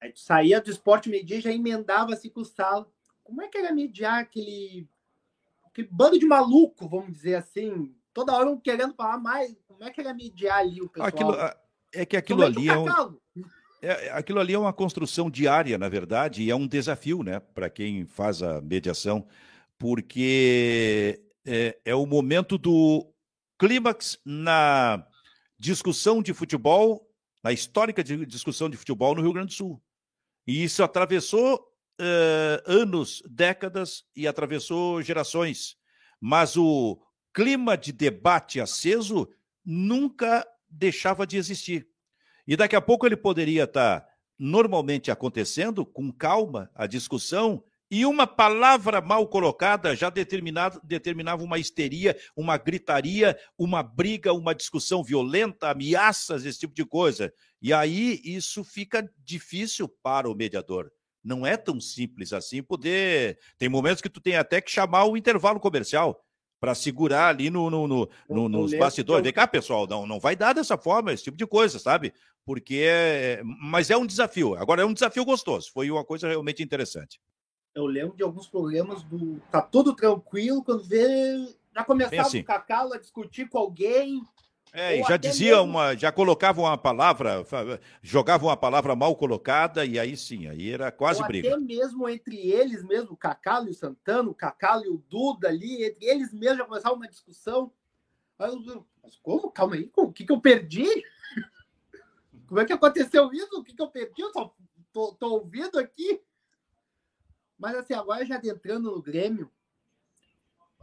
Aí 0.00 0.12
tu 0.12 0.20
saía 0.20 0.60
do 0.60 0.70
esporte 0.70 1.08
media 1.08 1.38
e 1.38 1.40
já 1.40 1.52
emendava 1.52 2.12
assim 2.12 2.30
com 2.30 2.40
o 2.40 2.44
sala. 2.44 2.86
Como 3.24 3.42
é 3.42 3.48
que 3.48 3.58
era 3.58 3.72
mediar 3.72 4.20
aquele, 4.20 4.88
aquele 5.66 5.88
bando 5.90 6.18
de 6.18 6.26
maluco, 6.26 6.88
vamos 6.88 7.12
dizer 7.12 7.34
assim? 7.34 7.94
Toda 8.14 8.34
hora 8.34 8.48
um 8.48 8.58
querendo 8.58 8.94
falar 8.94 9.18
mais. 9.18 9.54
Como 9.66 9.84
é 9.84 9.90
que 9.90 10.00
era 10.00 10.14
mediar 10.14 10.58
ali 10.60 10.80
o 10.80 10.88
pessoal? 10.88 11.08
Aquilo, 11.08 11.34
é 11.92 12.06
que 12.06 12.16
aquilo 12.16 12.42
ali 12.44 12.68
é, 12.68 12.76
um, 12.76 12.86
é, 13.80 14.10
aquilo 14.10 14.40
ali 14.40 14.54
é 14.54 14.58
uma 14.58 14.72
construção 14.72 15.30
diária, 15.30 15.78
na 15.78 15.88
verdade, 15.88 16.42
e 16.42 16.50
é 16.50 16.54
um 16.54 16.66
desafio, 16.66 17.22
né, 17.22 17.40
para 17.40 17.70
quem 17.70 18.04
faz 18.04 18.42
a 18.42 18.60
mediação, 18.60 19.26
porque 19.78 21.20
é, 21.46 21.78
é 21.84 21.94
o 21.94 22.06
momento 22.06 22.58
do 22.58 23.06
clímax 23.58 24.18
na 24.24 25.06
discussão 25.58 26.22
de 26.22 26.34
futebol, 26.34 27.08
na 27.42 27.52
histórica 27.52 28.02
discussão 28.02 28.68
de 28.68 28.76
futebol 28.76 29.14
no 29.14 29.22
Rio 29.22 29.32
Grande 29.32 29.48
do 29.48 29.54
Sul. 29.54 29.82
E 30.48 30.64
isso 30.64 30.82
atravessou 30.82 31.56
uh, 32.00 32.62
anos, 32.64 33.22
décadas 33.28 34.02
e 34.16 34.26
atravessou 34.26 35.02
gerações. 35.02 35.76
Mas 36.18 36.56
o 36.56 36.98
clima 37.34 37.76
de 37.76 37.92
debate 37.92 38.58
aceso 38.58 39.28
nunca 39.62 40.48
deixava 40.66 41.26
de 41.26 41.36
existir. 41.36 41.86
E 42.46 42.56
daqui 42.56 42.74
a 42.74 42.80
pouco 42.80 43.04
ele 43.04 43.14
poderia 43.14 43.64
estar 43.64 44.08
normalmente 44.38 45.10
acontecendo, 45.10 45.84
com 45.84 46.10
calma, 46.10 46.70
a 46.74 46.86
discussão, 46.86 47.62
e 47.90 48.04
uma 48.04 48.26
palavra 48.26 49.00
mal 49.00 49.26
colocada 49.26 49.96
já 49.96 50.10
determinava 50.10 51.42
uma 51.42 51.58
histeria, 51.58 52.16
uma 52.36 52.56
gritaria, 52.58 53.38
uma 53.56 53.82
briga, 53.82 54.32
uma 54.32 54.54
discussão 54.54 55.02
violenta, 55.02 55.70
ameaças, 55.70 56.44
esse 56.44 56.58
tipo 56.58 56.74
de 56.74 56.84
coisa. 56.84 57.32
E 57.60 57.72
aí 57.72 58.20
isso 58.24 58.62
fica 58.62 59.08
difícil 59.18 59.88
para 60.02 60.30
o 60.30 60.34
mediador. 60.34 60.90
Não 61.22 61.46
é 61.46 61.56
tão 61.56 61.80
simples 61.80 62.32
assim 62.32 62.62
poder. 62.62 63.38
Tem 63.58 63.68
momentos 63.68 64.00
que 64.00 64.08
tu 64.08 64.20
tem 64.20 64.36
até 64.36 64.60
que 64.60 64.70
chamar 64.70 65.04
o 65.04 65.16
intervalo 65.16 65.58
comercial 65.58 66.24
para 66.60 66.74
segurar 66.74 67.28
ali 67.28 67.50
no, 67.50 67.70
no, 67.70 67.86
no, 67.86 68.08
no 68.28 68.48
nos 68.48 68.74
bastidores. 68.74 69.22
Vem 69.22 69.32
cá, 69.32 69.46
pessoal, 69.46 69.86
não, 69.86 70.06
não 70.06 70.18
vai 70.18 70.34
dar 70.34 70.52
dessa 70.52 70.76
forma, 70.76 71.12
esse 71.12 71.24
tipo 71.24 71.36
de 71.36 71.46
coisa, 71.46 71.78
sabe? 71.78 72.12
Porque. 72.44 72.84
É... 72.86 73.42
Mas 73.44 73.90
é 73.90 73.96
um 73.96 74.06
desafio. 74.06 74.54
Agora 74.54 74.82
é 74.82 74.84
um 74.84 74.92
desafio 74.92 75.24
gostoso. 75.24 75.70
Foi 75.72 75.90
uma 75.90 76.04
coisa 76.04 76.28
realmente 76.28 76.62
interessante. 76.62 77.20
Eu 77.74 77.86
lembro 77.86 78.16
de 78.16 78.22
alguns 78.22 78.48
programas 78.48 79.02
do. 79.02 79.40
Tá 79.52 79.60
tudo 79.60 79.94
tranquilo, 79.94 80.64
quando 80.64 80.84
vê. 80.84 81.46
Já 81.74 81.84
começava 81.84 82.22
assim. 82.22 82.40
o 82.40 82.44
Cacau 82.44 82.92
a 82.92 82.98
discutir 82.98 83.48
com 83.48 83.58
alguém 83.58 84.22
É, 84.72 85.02
já 85.02 85.16
dizia 85.16 85.56
mesmo... 85.56 85.64
uma, 85.64 85.96
já 85.96 86.12
colocavam 86.12 86.64
uma 86.64 86.76
palavra, 86.76 87.44
jogavam 88.02 88.48
uma 88.48 88.56
palavra 88.56 88.94
mal 88.94 89.16
colocada 89.16 89.84
e 89.84 89.98
aí 89.98 90.16
sim, 90.16 90.46
aí 90.46 90.70
era 90.70 90.92
quase 90.92 91.20
ou 91.22 91.26
briga. 91.26 91.48
Até 91.48 91.58
mesmo 91.58 92.08
entre 92.08 92.36
eles 92.36 92.84
mesmo, 92.84 93.12
o 93.12 93.16
Cacalo 93.16 93.68
e 93.68 93.70
o 93.70 93.74
Santana, 93.74 94.28
o 94.28 94.34
Cacalo 94.34 94.84
e 94.84 94.88
o 94.88 95.02
Duda 95.08 95.48
ali, 95.48 95.84
entre 95.84 96.04
eles 96.06 96.32
mesmos 96.32 96.58
já 96.58 96.64
começava 96.64 96.94
uma 96.94 97.08
discussão. 97.08 97.72
Aí 98.38 98.50
eu, 98.50 98.86
mas 99.02 99.16
como? 99.16 99.50
Calma 99.50 99.74
aí, 99.74 99.90
o 99.96 100.12
que, 100.12 100.24
que 100.24 100.32
eu 100.32 100.40
perdi? 100.40 100.86
Como 102.46 102.60
é 102.60 102.64
que 102.64 102.72
aconteceu 102.72 103.32
isso? 103.32 103.58
O 103.58 103.64
que, 103.64 103.74
que 103.74 103.82
eu 103.82 103.88
perdi? 103.88 104.22
Eu 104.22 104.32
só 104.32 104.54
tô, 104.92 105.12
tô 105.14 105.34
ouvindo 105.34 105.78
aqui. 105.78 106.20
Mas 107.58 107.74
assim, 107.74 107.94
agora 107.94 108.24
já 108.24 108.36
adentrando 108.36 108.92
no 108.92 109.02
Grêmio, 109.02 109.50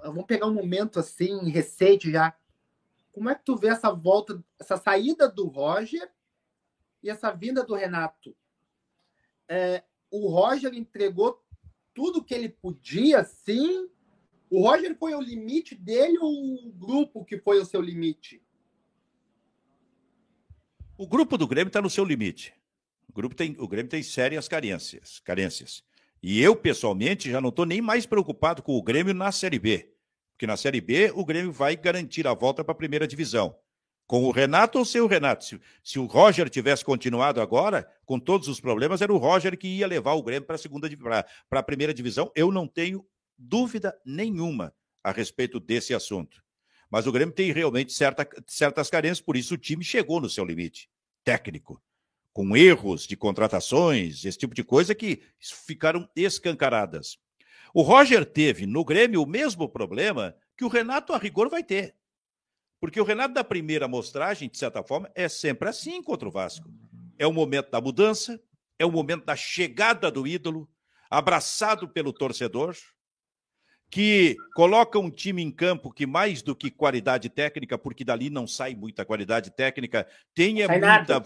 vamos 0.03 0.25
pegar 0.25 0.47
um 0.47 0.53
momento 0.53 0.99
assim, 0.99 1.49
recente 1.49 2.11
já. 2.11 2.36
Como 3.16 3.30
é 3.30 3.36
que 3.36 3.45
tu 3.45 3.55
vê 3.55 3.70
essa 3.70 3.89
volta, 3.93 4.43
essa 4.59 4.76
saída 4.76 5.30
do 5.30 5.47
Roger 5.47 6.11
e 7.01 7.09
essa 7.09 7.32
vinda 7.32 7.63
do 7.63 7.74
Renato? 7.74 8.36
É, 9.47 9.86
o 10.11 10.28
Roger 10.28 10.74
entregou 10.74 11.41
tudo 11.93 12.22
que 12.22 12.34
ele 12.34 12.49
podia, 12.49 13.24
sim. 13.24 13.89
O 14.49 14.68
Roger 14.68 14.97
foi 14.97 15.16
o 15.16 15.22
limite 15.22 15.76
dele 15.76 16.18
ou 16.20 16.68
o 16.68 16.74
grupo 16.74 17.24
que 17.24 17.39
foi 17.39 17.57
o 17.57 17.63
seu 17.66 17.80
limite? 17.80 18.43
O 20.97 21.07
grupo 21.07 21.38
do 21.38 21.47
Grêmio 21.47 21.70
está 21.70 21.82
no 21.82 21.89
seu 21.89 22.03
limite. 22.03 22.53
O, 23.07 23.13
grupo 23.13 23.34
tem, 23.34 23.55
o 23.57 23.66
Grêmio 23.66 23.89
tem 23.89 24.03
sérias 24.03 24.49
carências. 24.49 25.22
carências. 25.22 25.86
E 26.22 26.41
eu, 26.41 26.53
pessoalmente, 26.53 27.32
já 27.32 27.39
não 27.39 27.47
estou 27.47 27.66
nem 27.66 27.82
mais 27.82 28.05
preocupado 28.05 28.61
com 28.61 28.74
o 28.74 28.84
Grêmio 28.84 29.13
na 29.13 29.32
Série 29.32 29.57
B. 29.57 29.94
Porque 30.36 30.45
na 30.45 30.57
Série 30.57 30.81
B, 30.81 31.11
o 31.15 31.23
Grêmio 31.23 31.51
vai 31.51 31.75
garantir 31.77 32.27
a 32.27 32.33
volta 32.33 32.63
para 32.63 32.73
a 32.73 32.77
primeira 32.77 33.07
divisão. 33.07 33.55
Com 34.05 34.25
o 34.25 34.31
Renato 34.31 34.77
ou 34.77 34.86
sem 34.86 35.01
o 35.01 35.07
Renato? 35.07 35.45
Se, 35.45 35.59
se, 35.83 35.97
o 35.97 36.05
Roger 36.05 36.49
tivesse 36.49 36.86
continuado 36.86 37.41
agora, 37.41 37.89
com 38.05 38.19
todos 38.19 38.47
os 38.47 38.59
problemas, 38.59 39.01
era 39.01 39.13
o 39.13 39.17
Roger 39.17 39.57
que 39.57 39.67
ia 39.67 39.88
levar 39.88 40.13
o 40.13 40.21
Grêmio 40.21 40.45
para 40.45 40.55
a 40.55 40.59
segunda 40.59 40.89
para 41.49 41.59
a 41.59 41.63
primeira 41.63 41.93
divisão. 41.93 42.31
Eu 42.36 42.51
não 42.51 42.67
tenho 42.67 43.03
dúvida 43.38 43.97
nenhuma 44.05 44.73
a 45.03 45.11
respeito 45.11 45.59
desse 45.59 45.93
assunto. 45.93 46.43
Mas 46.89 47.07
o 47.07 47.11
Grêmio 47.11 47.33
tem 47.33 47.51
realmente 47.51 47.93
certa, 47.93 48.27
certas 48.45 48.89
carências, 48.89 49.21
por 49.21 49.36
isso 49.36 49.55
o 49.55 49.57
time 49.57 49.83
chegou 49.83 50.19
no 50.19 50.29
seu 50.29 50.45
limite 50.45 50.89
técnico 51.23 51.81
com 52.36 52.57
erros 52.57 53.07
de 53.07 53.15
contratações, 53.15 54.25
esse 54.25 54.38
tipo 54.38 54.53
de 54.53 54.61
coisa 54.61 54.93
que 54.93 55.23
ficaram 55.65 56.05
escancaradas. 56.13 57.17
O 57.76 57.82
Roger 57.82 58.26
teve 58.26 58.65
no 58.65 58.86
Grêmio 58.86 59.21
o 59.21 59.28
mesmo 59.28 59.67
problema 59.67 60.34
que 60.55 60.63
o 60.63 60.69
Renato 60.69 61.11
a 61.11 61.17
rigor 61.17 61.49
vai 61.49 61.61
ter. 61.61 61.93
Porque 62.80 63.01
o 63.01 63.03
Renato 63.03 63.34
da 63.34 63.43
primeira 63.43 63.84
amostragem, 63.84 64.47
de 64.47 64.57
certa 64.57 64.82
forma, 64.82 65.11
é 65.13 65.28
sempre 65.28 65.67
assim 65.67 66.01
contra 66.01 66.26
o 66.26 66.32
Vasco. 66.32 66.73
É 67.19 67.28
o 67.28 67.34
momento 67.34 67.69
da 67.69 67.82
mudança, 67.82 68.41
é 68.80 68.86
o 68.86 68.91
momento 68.91 69.26
da 69.26 69.36
chegada 69.36 70.09
do 70.09 70.26
ídolo, 70.26 70.69
abraçado 71.09 71.89
pelo 71.89 72.13
torcedor, 72.13 72.78
que 73.89 74.38
coloca 74.55 74.97
um 74.97 75.11
time 75.11 75.41
em 75.41 75.51
campo 75.51 75.91
que 75.91 76.05
mais 76.05 76.41
do 76.41 76.55
que 76.55 76.71
qualidade 76.71 77.28
técnica, 77.28 77.78
porque 77.78 78.05
dali 78.05 78.30
não 78.30 78.47
sai 78.47 78.73
muita 78.73 79.03
qualidade 79.03 79.51
técnica, 79.51 80.07
tenha 80.34 80.65
muita 80.65 80.86
nada 80.86 81.26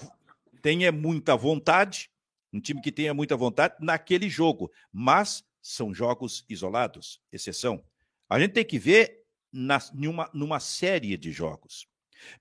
tenha 0.63 0.91
muita 0.91 1.35
vontade, 1.35 2.09
um 2.51 2.59
time 2.59 2.81
que 2.81 2.91
tenha 2.91 3.13
muita 3.13 3.37
vontade 3.37 3.75
naquele 3.79 4.27
jogo, 4.27 4.71
mas 4.91 5.43
são 5.61 5.93
jogos 5.93 6.45
isolados, 6.49 7.21
exceção. 7.31 7.83
A 8.29 8.39
gente 8.39 8.53
tem 8.53 8.65
que 8.65 8.79
ver 8.79 9.23
na, 9.51 9.79
numa, 9.93 10.29
numa 10.33 10.59
série 10.59 11.17
de 11.17 11.31
jogos. 11.31 11.87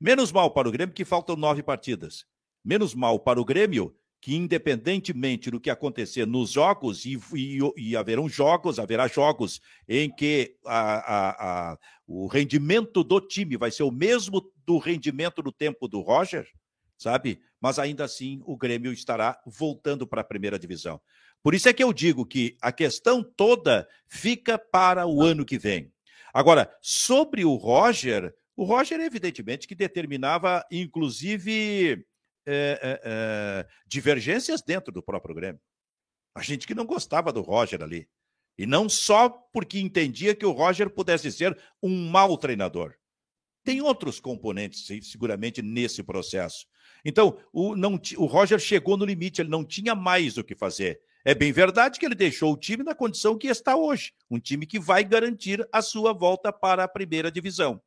Menos 0.00 0.32
mal 0.32 0.52
para 0.52 0.68
o 0.68 0.72
Grêmio 0.72 0.94
que 0.94 1.04
faltam 1.04 1.36
nove 1.36 1.62
partidas. 1.62 2.26
Menos 2.64 2.94
mal 2.94 3.18
para 3.20 3.40
o 3.40 3.44
Grêmio 3.44 3.94
que, 4.20 4.34
independentemente 4.34 5.50
do 5.50 5.60
que 5.60 5.70
acontecer 5.70 6.26
nos 6.26 6.50
jogos, 6.50 7.04
e, 7.04 7.18
e, 7.34 7.58
e 7.76 7.96
haverão 7.96 8.28
jogos, 8.28 8.78
haverá 8.78 9.06
jogos 9.06 9.60
em 9.88 10.10
que 10.10 10.56
a, 10.66 10.80
a, 10.80 11.72
a, 11.72 11.78
o 12.06 12.26
rendimento 12.26 13.04
do 13.04 13.20
time 13.20 13.56
vai 13.56 13.70
ser 13.70 13.84
o 13.84 13.92
mesmo 13.92 14.52
do 14.66 14.78
rendimento 14.78 15.40
do 15.40 15.52
tempo 15.52 15.86
do 15.86 16.00
Roger, 16.00 16.48
sabe? 16.96 17.40
Mas 17.60 17.78
ainda 17.78 18.04
assim 18.04 18.40
o 18.44 18.56
Grêmio 18.56 18.92
estará 18.92 19.40
voltando 19.46 20.06
para 20.06 20.20
a 20.20 20.24
primeira 20.24 20.58
divisão. 20.58 21.00
Por 21.42 21.54
isso 21.54 21.68
é 21.68 21.72
que 21.72 21.82
eu 21.82 21.92
digo 21.92 22.26
que 22.26 22.56
a 22.60 22.72
questão 22.72 23.22
toda 23.22 23.88
fica 24.06 24.58
para 24.58 25.06
o 25.06 25.22
ano 25.22 25.44
que 25.44 25.58
vem. 25.58 25.92
Agora, 26.32 26.72
sobre 26.82 27.44
o 27.44 27.54
Roger, 27.54 28.34
o 28.56 28.64
Roger, 28.64 29.00
evidentemente, 29.00 29.66
que 29.66 29.74
determinava, 29.74 30.64
inclusive, 30.70 32.04
é, 32.44 32.80
é, 32.82 33.00
é, 33.04 33.66
divergências 33.86 34.62
dentro 34.62 34.92
do 34.92 35.02
próprio 35.02 35.34
Grêmio. 35.34 35.60
A 36.34 36.42
gente 36.42 36.66
que 36.66 36.74
não 36.74 36.86
gostava 36.86 37.32
do 37.32 37.40
Roger 37.40 37.82
ali. 37.82 38.08
E 38.56 38.66
não 38.66 38.88
só 38.88 39.28
porque 39.28 39.78
entendia 39.78 40.34
que 40.34 40.44
o 40.44 40.50
Roger 40.50 40.90
pudesse 40.90 41.30
ser 41.30 41.56
um 41.82 42.10
mau 42.10 42.36
treinador. 42.36 42.94
Tem 43.62 43.80
outros 43.80 44.18
componentes, 44.18 44.86
seguramente, 45.02 45.62
nesse 45.62 46.02
processo. 46.02 46.66
Então, 47.04 47.38
o, 47.52 47.76
não, 47.76 48.00
o 48.16 48.24
Roger 48.24 48.58
chegou 48.58 48.96
no 48.96 49.04
limite, 49.04 49.40
ele 49.40 49.50
não 49.50 49.64
tinha 49.64 49.94
mais 49.94 50.36
o 50.38 50.42
que 50.42 50.54
fazer. 50.54 51.00
É 51.24 51.34
bem 51.34 51.52
verdade 51.52 51.98
que 51.98 52.06
ele 52.06 52.14
deixou 52.14 52.52
o 52.52 52.56
time 52.56 52.82
na 52.82 52.94
condição 52.94 53.36
que 53.36 53.48
está 53.48 53.76
hoje, 53.76 54.12
um 54.30 54.38
time 54.38 54.66
que 54.66 54.78
vai 54.78 55.04
garantir 55.04 55.66
a 55.72 55.82
sua 55.82 56.12
volta 56.12 56.52
para 56.52 56.84
a 56.84 56.88
primeira 56.88 57.30
divisão. 57.30 57.80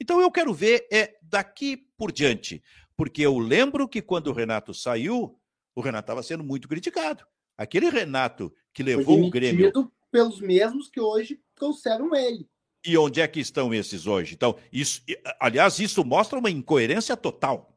Então 0.00 0.20
eu 0.20 0.30
quero 0.30 0.52
ver 0.52 0.86
é 0.92 1.16
daqui 1.22 1.76
por 1.96 2.12
diante, 2.12 2.62
porque 2.96 3.22
eu 3.22 3.38
lembro 3.38 3.88
que 3.88 4.02
quando 4.02 4.28
o 4.28 4.32
Renato 4.32 4.74
saiu, 4.74 5.38
o 5.74 5.80
Renato 5.80 6.04
estava 6.04 6.22
sendo 6.22 6.44
muito 6.44 6.68
criticado. 6.68 7.24
Aquele 7.56 7.88
Renato 7.88 8.52
que 8.72 8.82
levou 8.82 9.22
o 9.24 9.30
Grêmio 9.30 9.72
pelos 10.10 10.40
mesmos 10.40 10.88
que 10.88 11.00
hoje 11.00 11.40
trouxeram 11.54 12.14
ele. 12.14 12.46
E 12.86 12.96
onde 12.96 13.20
é 13.20 13.26
que 13.26 13.40
estão 13.40 13.74
esses 13.74 14.06
hoje? 14.06 14.34
Então, 14.34 14.56
isso, 14.72 15.02
aliás, 15.40 15.80
isso 15.80 16.04
mostra 16.04 16.38
uma 16.38 16.50
incoerência 16.50 17.16
total 17.16 17.76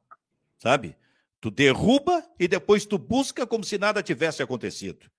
sabe? 0.59 0.95
Tu 1.41 1.49
derruba 1.49 2.23
e 2.37 2.47
depois 2.47 2.85
tu 2.85 2.97
busca 2.97 3.47
como 3.47 3.63
se 3.63 3.77
nada 3.77 4.03
tivesse 4.03 4.43
acontecido. 4.43 5.09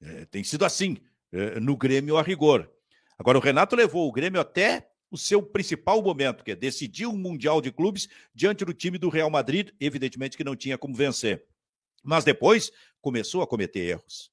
É, 0.00 0.24
tem 0.26 0.42
sido 0.42 0.64
assim 0.64 0.96
é, 1.32 1.60
no 1.60 1.76
Grêmio 1.76 2.16
a 2.16 2.22
rigor. 2.22 2.70
Agora, 3.18 3.36
o 3.36 3.40
Renato 3.40 3.76
levou 3.76 4.08
o 4.08 4.12
Grêmio 4.12 4.40
até 4.40 4.90
o 5.10 5.18
seu 5.18 5.42
principal 5.42 6.00
momento, 6.02 6.44
que 6.44 6.52
é 6.52 6.56
decidir 6.56 7.06
um 7.06 7.16
Mundial 7.16 7.60
de 7.60 7.70
Clubes 7.70 8.08
diante 8.34 8.64
do 8.64 8.72
time 8.72 8.96
do 8.96 9.08
Real 9.08 9.28
Madrid, 9.28 9.70
evidentemente 9.78 10.36
que 10.36 10.44
não 10.44 10.56
tinha 10.56 10.78
como 10.78 10.94
vencer. 10.94 11.44
Mas 12.02 12.24
depois 12.24 12.70
começou 13.00 13.42
a 13.42 13.46
cometer 13.46 13.80
erros. 13.80 14.30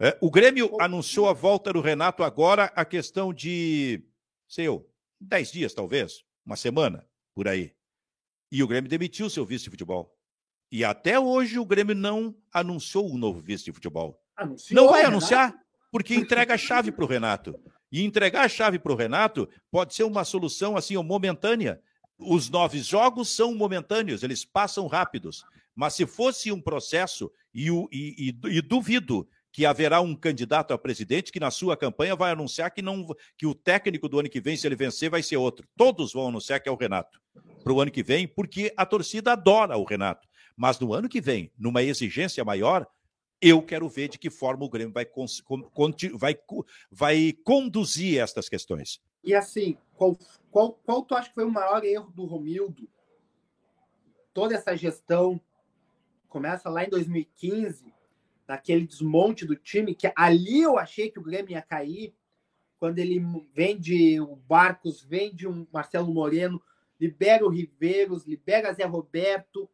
É, 0.00 0.16
o 0.20 0.30
Grêmio 0.30 0.80
anunciou 0.80 1.28
a 1.28 1.32
volta 1.32 1.72
do 1.72 1.80
Renato 1.80 2.22
agora, 2.22 2.64
a 2.74 2.84
questão 2.84 3.32
de, 3.32 4.02
sei 4.48 4.66
eu, 4.66 4.88
dez 5.20 5.52
dias 5.52 5.74
talvez, 5.74 6.24
uma 6.46 6.56
semana, 6.56 7.06
por 7.34 7.46
aí. 7.46 7.74
E 8.50 8.62
o 8.62 8.68
Grêmio 8.68 8.88
demitiu 8.88 9.28
seu 9.28 9.44
vice 9.44 9.64
de 9.64 9.70
futebol. 9.70 10.13
E 10.74 10.84
até 10.84 11.20
hoje 11.20 11.56
o 11.56 11.64
Grêmio 11.64 11.94
não 11.94 12.34
anunciou 12.52 13.08
o 13.08 13.16
novo 13.16 13.40
vice 13.40 13.64
de 13.64 13.70
futebol. 13.70 14.20
Anunciou, 14.36 14.74
não 14.74 14.90
vai 14.90 15.02
Renato? 15.02 15.18
anunciar, 15.18 15.54
porque 15.88 16.16
entrega 16.16 16.54
a 16.54 16.58
chave 16.58 16.90
para 16.90 17.04
o 17.04 17.06
Renato. 17.06 17.54
E 17.92 18.02
entregar 18.02 18.44
a 18.44 18.48
chave 18.48 18.76
para 18.80 18.92
o 18.92 18.96
Renato 18.96 19.48
pode 19.70 19.94
ser 19.94 20.02
uma 20.02 20.24
solução 20.24 20.76
assim 20.76 20.96
momentânea. 20.96 21.80
Os 22.18 22.50
nove 22.50 22.80
jogos 22.80 23.28
são 23.28 23.54
momentâneos, 23.54 24.24
eles 24.24 24.44
passam 24.44 24.88
rápidos. 24.88 25.44
Mas 25.76 25.94
se 25.94 26.06
fosse 26.06 26.50
um 26.50 26.60
processo, 26.60 27.30
e, 27.54 27.68
e, 27.70 28.34
e, 28.42 28.56
e 28.56 28.60
duvido 28.60 29.28
que 29.52 29.64
haverá 29.64 30.00
um 30.00 30.16
candidato 30.16 30.74
a 30.74 30.78
presidente 30.78 31.30
que 31.30 31.38
na 31.38 31.52
sua 31.52 31.76
campanha 31.76 32.16
vai 32.16 32.32
anunciar 32.32 32.72
que 32.72 32.82
não 32.82 33.06
que 33.38 33.46
o 33.46 33.54
técnico 33.54 34.08
do 34.08 34.18
ano 34.18 34.28
que 34.28 34.40
vem, 34.40 34.56
se 34.56 34.66
ele 34.66 34.74
vencer, 34.74 35.08
vai 35.08 35.22
ser 35.22 35.36
outro. 35.36 35.68
Todos 35.76 36.12
vão 36.12 36.26
anunciar 36.26 36.58
que 36.58 36.68
é 36.68 36.72
o 36.72 36.76
Renato 36.76 37.20
para 37.62 37.72
o 37.72 37.80
ano 37.80 37.92
que 37.92 38.02
vem, 38.02 38.26
porque 38.26 38.74
a 38.76 38.84
torcida 38.84 39.34
adora 39.34 39.76
o 39.76 39.84
Renato. 39.84 40.26
Mas 40.56 40.78
no 40.78 40.92
ano 40.92 41.08
que 41.08 41.20
vem, 41.20 41.52
numa 41.58 41.82
exigência 41.82 42.44
maior, 42.44 42.86
eu 43.40 43.62
quero 43.62 43.88
ver 43.88 44.08
de 44.08 44.18
que 44.18 44.30
forma 44.30 44.64
o 44.64 44.70
Grêmio 44.70 44.92
vai, 44.92 45.06
vai, 46.14 46.38
vai 46.90 47.32
conduzir 47.44 48.20
estas 48.20 48.48
questões. 48.48 49.02
E 49.22 49.34
assim, 49.34 49.76
qual, 49.96 50.18
qual, 50.50 50.72
qual 50.72 51.02
tu 51.02 51.14
acha 51.14 51.28
que 51.28 51.34
foi 51.34 51.44
o 51.44 51.50
maior 51.50 51.84
erro 51.84 52.10
do 52.12 52.24
Romildo? 52.24 52.88
Toda 54.32 54.54
essa 54.54 54.76
gestão 54.76 55.40
começa 56.28 56.68
lá 56.68 56.84
em 56.84 56.88
2015, 56.88 57.92
naquele 58.46 58.86
desmonte 58.86 59.46
do 59.46 59.56
time, 59.56 59.94
que 59.94 60.12
ali 60.16 60.62
eu 60.62 60.78
achei 60.78 61.10
que 61.10 61.18
o 61.18 61.22
Grêmio 61.22 61.52
ia 61.52 61.62
cair, 61.62 62.14
quando 62.78 62.98
ele 62.98 63.20
vende 63.54 64.20
o 64.20 64.36
Barcos, 64.36 65.02
vende 65.02 65.46
um 65.46 65.66
Marcelo 65.72 66.12
Moreno, 66.12 66.62
libera 67.00 67.44
o 67.44 67.48
Riveiros, 67.48 68.26
libera 68.26 68.72
Zé 68.72 68.84
Roberto, 68.84 69.70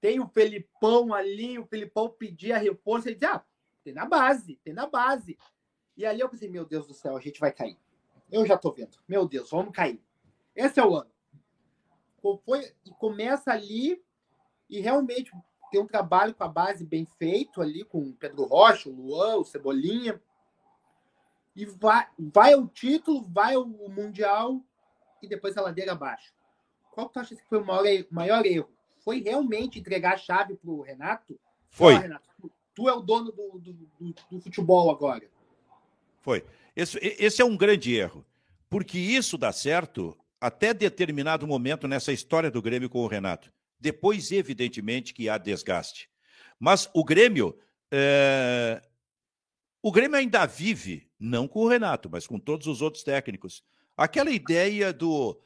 tem 0.00 0.20
o 0.20 0.28
Felipão 0.28 1.12
ali, 1.12 1.58
o 1.58 1.66
Felipão 1.66 2.08
pedia 2.08 2.58
reforço, 2.58 3.08
ele 3.08 3.16
diz, 3.16 3.28
ah, 3.28 3.44
tem 3.82 3.92
na 3.92 4.04
base, 4.04 4.60
tem 4.62 4.74
na 4.74 4.86
base. 4.86 5.38
E 5.96 6.04
ali 6.04 6.20
eu 6.20 6.28
pensei, 6.28 6.48
meu 6.48 6.64
Deus 6.64 6.86
do 6.86 6.94
céu, 6.94 7.16
a 7.16 7.20
gente 7.20 7.40
vai 7.40 7.52
cair. 7.52 7.78
Eu 8.30 8.44
já 8.44 8.58
tô 8.58 8.72
vendo. 8.72 8.98
Meu 9.08 9.26
Deus, 9.26 9.50
vamos 9.50 9.72
cair. 9.72 10.02
Esse 10.54 10.80
é 10.80 10.84
o 10.84 10.96
ano. 10.96 11.10
foi 12.44 12.72
e 12.84 12.90
começa 12.90 13.52
ali 13.52 14.02
e 14.68 14.80
realmente 14.80 15.30
tem 15.70 15.80
um 15.80 15.86
trabalho 15.86 16.34
com 16.34 16.44
a 16.44 16.48
base 16.48 16.84
bem 16.84 17.06
feito 17.18 17.62
ali 17.62 17.84
com 17.84 18.00
o 18.00 18.14
Pedro 18.14 18.44
Rocha, 18.44 18.88
o 18.88 18.92
Luan, 18.92 19.36
o 19.36 19.44
Cebolinha. 19.44 20.20
E 21.54 21.64
vai, 21.64 22.06
vai 22.18 22.54
o 22.54 22.66
título, 22.66 23.22
vai 23.22 23.56
o 23.56 23.64
mundial 23.64 24.62
e 25.22 25.28
depois 25.28 25.56
a 25.56 25.62
ladeira 25.62 25.92
abaixo. 25.92 26.34
Qual 26.90 27.08
que 27.08 27.14
tu 27.14 27.20
acha 27.20 27.36
que 27.36 27.48
foi 27.48 27.60
o 27.60 27.64
maior, 27.64 28.04
maior 28.10 28.46
erro? 28.46 28.75
Foi 29.06 29.22
realmente 29.22 29.78
entregar 29.78 30.14
a 30.14 30.18
chave 30.18 30.56
para 30.56 30.68
o 30.68 30.82
Renato? 30.82 31.38
Foi. 31.70 31.96
Renato, 31.96 32.28
tu, 32.40 32.50
tu, 32.74 32.88
é 32.88 32.92
o 32.92 33.00
dono 33.00 33.30
do, 33.30 33.60
do, 33.60 33.72
do, 33.72 34.14
do 34.32 34.40
futebol 34.40 34.90
agora. 34.90 35.30
Foi. 36.22 36.44
Esse, 36.74 36.98
esse 37.00 37.40
é 37.40 37.44
um 37.44 37.56
grande 37.56 37.94
erro. 37.94 38.26
Porque 38.68 38.98
isso 38.98 39.38
dá 39.38 39.52
certo 39.52 40.18
até 40.40 40.74
determinado 40.74 41.46
momento 41.46 41.86
nessa 41.86 42.12
história 42.12 42.50
do 42.50 42.60
Grêmio 42.60 42.90
com 42.90 42.98
o 42.98 43.06
Renato. 43.06 43.52
Depois, 43.78 44.32
evidentemente, 44.32 45.14
que 45.14 45.28
há 45.28 45.38
desgaste. 45.38 46.10
Mas 46.58 46.90
o 46.92 47.04
Grêmio. 47.04 47.56
É... 47.92 48.82
O 49.80 49.92
Grêmio 49.92 50.16
ainda 50.16 50.44
vive, 50.46 51.08
não 51.16 51.46
com 51.46 51.60
o 51.60 51.68
Renato, 51.68 52.10
mas 52.10 52.26
com 52.26 52.40
todos 52.40 52.66
os 52.66 52.82
outros 52.82 53.04
técnicos. 53.04 53.62
Aquela 53.96 54.32
ideia 54.32 54.92
do 54.92 55.40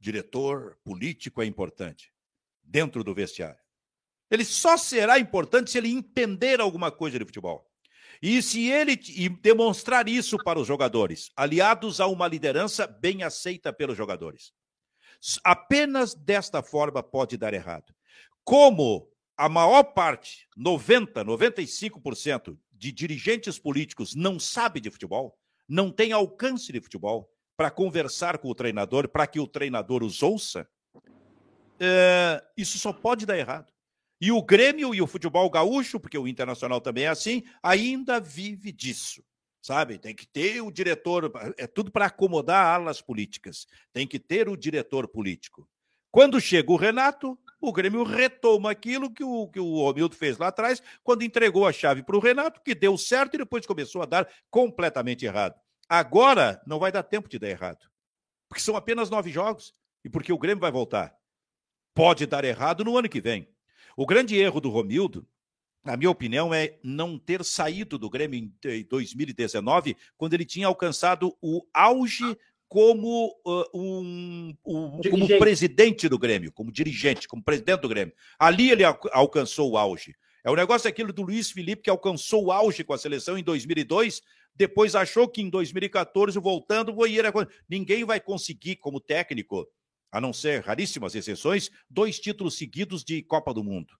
diretor 0.00 0.76
político 0.82 1.40
é 1.40 1.46
importante 1.46 2.12
dentro 2.64 3.04
do 3.04 3.14
vestiário. 3.14 3.60
Ele 4.30 4.44
só 4.44 4.76
será 4.76 5.18
importante 5.18 5.70
se 5.70 5.78
ele 5.78 5.90
entender 5.92 6.60
alguma 6.60 6.90
coisa 6.90 7.18
de 7.18 7.24
futebol. 7.24 7.70
E 8.22 8.40
se 8.42 8.70
ele 8.70 8.96
demonstrar 9.42 10.08
isso 10.08 10.38
para 10.38 10.58
os 10.58 10.66
jogadores, 10.66 11.30
aliados 11.36 12.00
a 12.00 12.06
uma 12.06 12.26
liderança 12.26 12.86
bem 12.86 13.22
aceita 13.22 13.72
pelos 13.72 13.96
jogadores. 13.96 14.52
Apenas 15.42 16.14
desta 16.14 16.62
forma 16.62 17.02
pode 17.02 17.36
dar 17.36 17.54
errado. 17.54 17.94
Como 18.42 19.08
a 19.36 19.48
maior 19.48 19.82
parte, 19.82 20.48
90, 20.56 21.24
95% 21.24 22.58
de 22.72 22.92
dirigentes 22.92 23.58
políticos 23.58 24.14
não 24.14 24.38
sabe 24.38 24.80
de 24.80 24.90
futebol, 24.90 25.38
não 25.68 25.90
tem 25.90 26.12
alcance 26.12 26.72
de 26.72 26.80
futebol 26.80 27.30
para 27.56 27.70
conversar 27.70 28.38
com 28.38 28.48
o 28.48 28.54
treinador, 28.54 29.08
para 29.08 29.26
que 29.26 29.40
o 29.40 29.46
treinador 29.46 30.02
os 30.02 30.22
ouça, 30.22 30.68
é, 31.84 32.42
isso 32.56 32.78
só 32.78 32.92
pode 32.92 33.26
dar 33.26 33.38
errado. 33.38 33.72
E 34.20 34.32
o 34.32 34.42
Grêmio 34.42 34.94
e 34.94 35.02
o 35.02 35.06
futebol 35.06 35.48
gaúcho, 35.50 36.00
porque 36.00 36.16
o 36.16 36.26
Internacional 36.26 36.80
também 36.80 37.04
é 37.04 37.08
assim, 37.08 37.42
ainda 37.62 38.18
vive 38.18 38.72
disso 38.72 39.22
sabe? 39.64 39.98
Tem 39.98 40.14
que 40.14 40.26
ter 40.26 40.60
o 40.60 40.70
diretor, 40.70 41.32
é 41.56 41.66
tudo 41.66 41.90
para 41.90 42.04
acomodar 42.04 42.66
alas 42.66 43.00
políticas. 43.00 43.66
Tem 43.94 44.06
que 44.06 44.18
ter 44.18 44.46
o 44.46 44.58
diretor 44.58 45.08
político. 45.08 45.66
Quando 46.10 46.38
chega 46.38 46.70
o 46.70 46.76
Renato, 46.76 47.38
o 47.58 47.72
Grêmio 47.72 48.04
retoma 48.04 48.70
aquilo 48.70 49.10
que 49.10 49.24
o, 49.24 49.48
que 49.48 49.58
o 49.58 49.78
Romildo 49.78 50.14
fez 50.14 50.36
lá 50.36 50.48
atrás, 50.48 50.82
quando 51.02 51.22
entregou 51.22 51.66
a 51.66 51.72
chave 51.72 52.02
para 52.02 52.14
o 52.14 52.20
Renato, 52.20 52.60
que 52.60 52.74
deu 52.74 52.98
certo 52.98 53.34
e 53.34 53.38
depois 53.38 53.64
começou 53.64 54.02
a 54.02 54.06
dar 54.06 54.28
completamente 54.50 55.24
errado. 55.24 55.58
Agora 55.88 56.60
não 56.66 56.78
vai 56.78 56.92
dar 56.92 57.02
tempo 57.02 57.26
de 57.26 57.38
dar 57.38 57.48
errado, 57.48 57.90
porque 58.50 58.62
são 58.62 58.76
apenas 58.76 59.08
nove 59.08 59.30
jogos 59.30 59.72
e 60.04 60.10
porque 60.10 60.32
o 60.32 60.38
Grêmio 60.38 60.60
vai 60.60 60.70
voltar. 60.70 61.16
Pode 61.94 62.26
dar 62.26 62.44
errado 62.44 62.84
no 62.84 62.98
ano 62.98 63.08
que 63.08 63.20
vem. 63.20 63.48
O 63.96 64.04
grande 64.04 64.36
erro 64.36 64.60
do 64.60 64.68
Romildo 64.68 65.26
na 65.84 65.98
minha 65.98 66.10
opinião, 66.10 66.52
é 66.52 66.78
não 66.82 67.18
ter 67.18 67.44
saído 67.44 67.98
do 67.98 68.08
Grêmio 68.08 68.38
em 68.38 68.84
2019, 68.84 69.96
quando 70.16 70.32
ele 70.32 70.46
tinha 70.46 70.66
alcançado 70.66 71.36
o 71.42 71.62
auge 71.74 72.36
como, 72.66 73.28
uh, 73.46 73.64
um, 73.74 74.54
um 74.66 75.00
como 75.10 75.28
presidente 75.38 76.08
do 76.08 76.18
Grêmio, 76.18 76.50
como 76.50 76.72
dirigente, 76.72 77.28
como 77.28 77.44
presidente 77.44 77.82
do 77.82 77.88
Grêmio. 77.88 78.14
Ali 78.38 78.70
ele 78.70 78.82
al 78.82 78.98
alcançou 79.12 79.72
o 79.72 79.76
auge. 79.76 80.16
É 80.42 80.50
o 80.50 80.56
negócio 80.56 80.88
aquilo 80.88 81.12
do 81.12 81.22
Luiz 81.22 81.50
Felipe, 81.50 81.82
que 81.82 81.90
alcançou 81.90 82.46
o 82.46 82.52
auge 82.52 82.82
com 82.82 82.94
a 82.94 82.98
seleção 82.98 83.36
em 83.36 83.44
2002, 83.44 84.22
depois 84.56 84.94
achou 84.94 85.28
que 85.28 85.42
em 85.42 85.50
2014, 85.50 86.38
voltando, 86.38 86.94
ninguém 87.68 88.04
vai 88.04 88.20
conseguir, 88.20 88.76
como 88.76 89.00
técnico, 89.00 89.66
a 90.14 90.20
não 90.20 90.32
ser 90.32 90.62
raríssimas 90.62 91.16
exceções, 91.16 91.70
dois 91.90 92.20
títulos 92.20 92.56
seguidos 92.56 93.02
de 93.02 93.20
Copa 93.20 93.52
do 93.52 93.64
Mundo. 93.64 93.98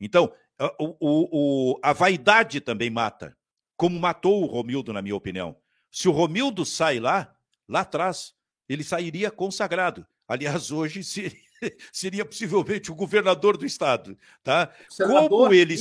Então, 0.00 0.34
o, 0.80 0.96
o, 1.00 1.80
a 1.80 1.92
vaidade 1.92 2.60
também 2.60 2.90
mata, 2.90 3.38
como 3.76 3.96
matou 4.00 4.42
o 4.42 4.46
Romildo, 4.46 4.92
na 4.92 5.00
minha 5.00 5.14
opinião. 5.14 5.56
Se 5.92 6.08
o 6.08 6.10
Romildo 6.10 6.66
sai 6.66 6.98
lá, 6.98 7.32
lá 7.68 7.82
atrás, 7.82 8.34
ele 8.68 8.82
sairia 8.82 9.30
consagrado. 9.30 10.04
Aliás, 10.26 10.72
hoje 10.72 11.04
seria, 11.04 11.38
seria 11.92 12.24
possivelmente 12.24 12.90
o 12.90 12.96
governador 12.96 13.56
do 13.56 13.64
estado, 13.64 14.18
tá? 14.42 14.74
como 14.96 15.54
ele, 15.54 15.76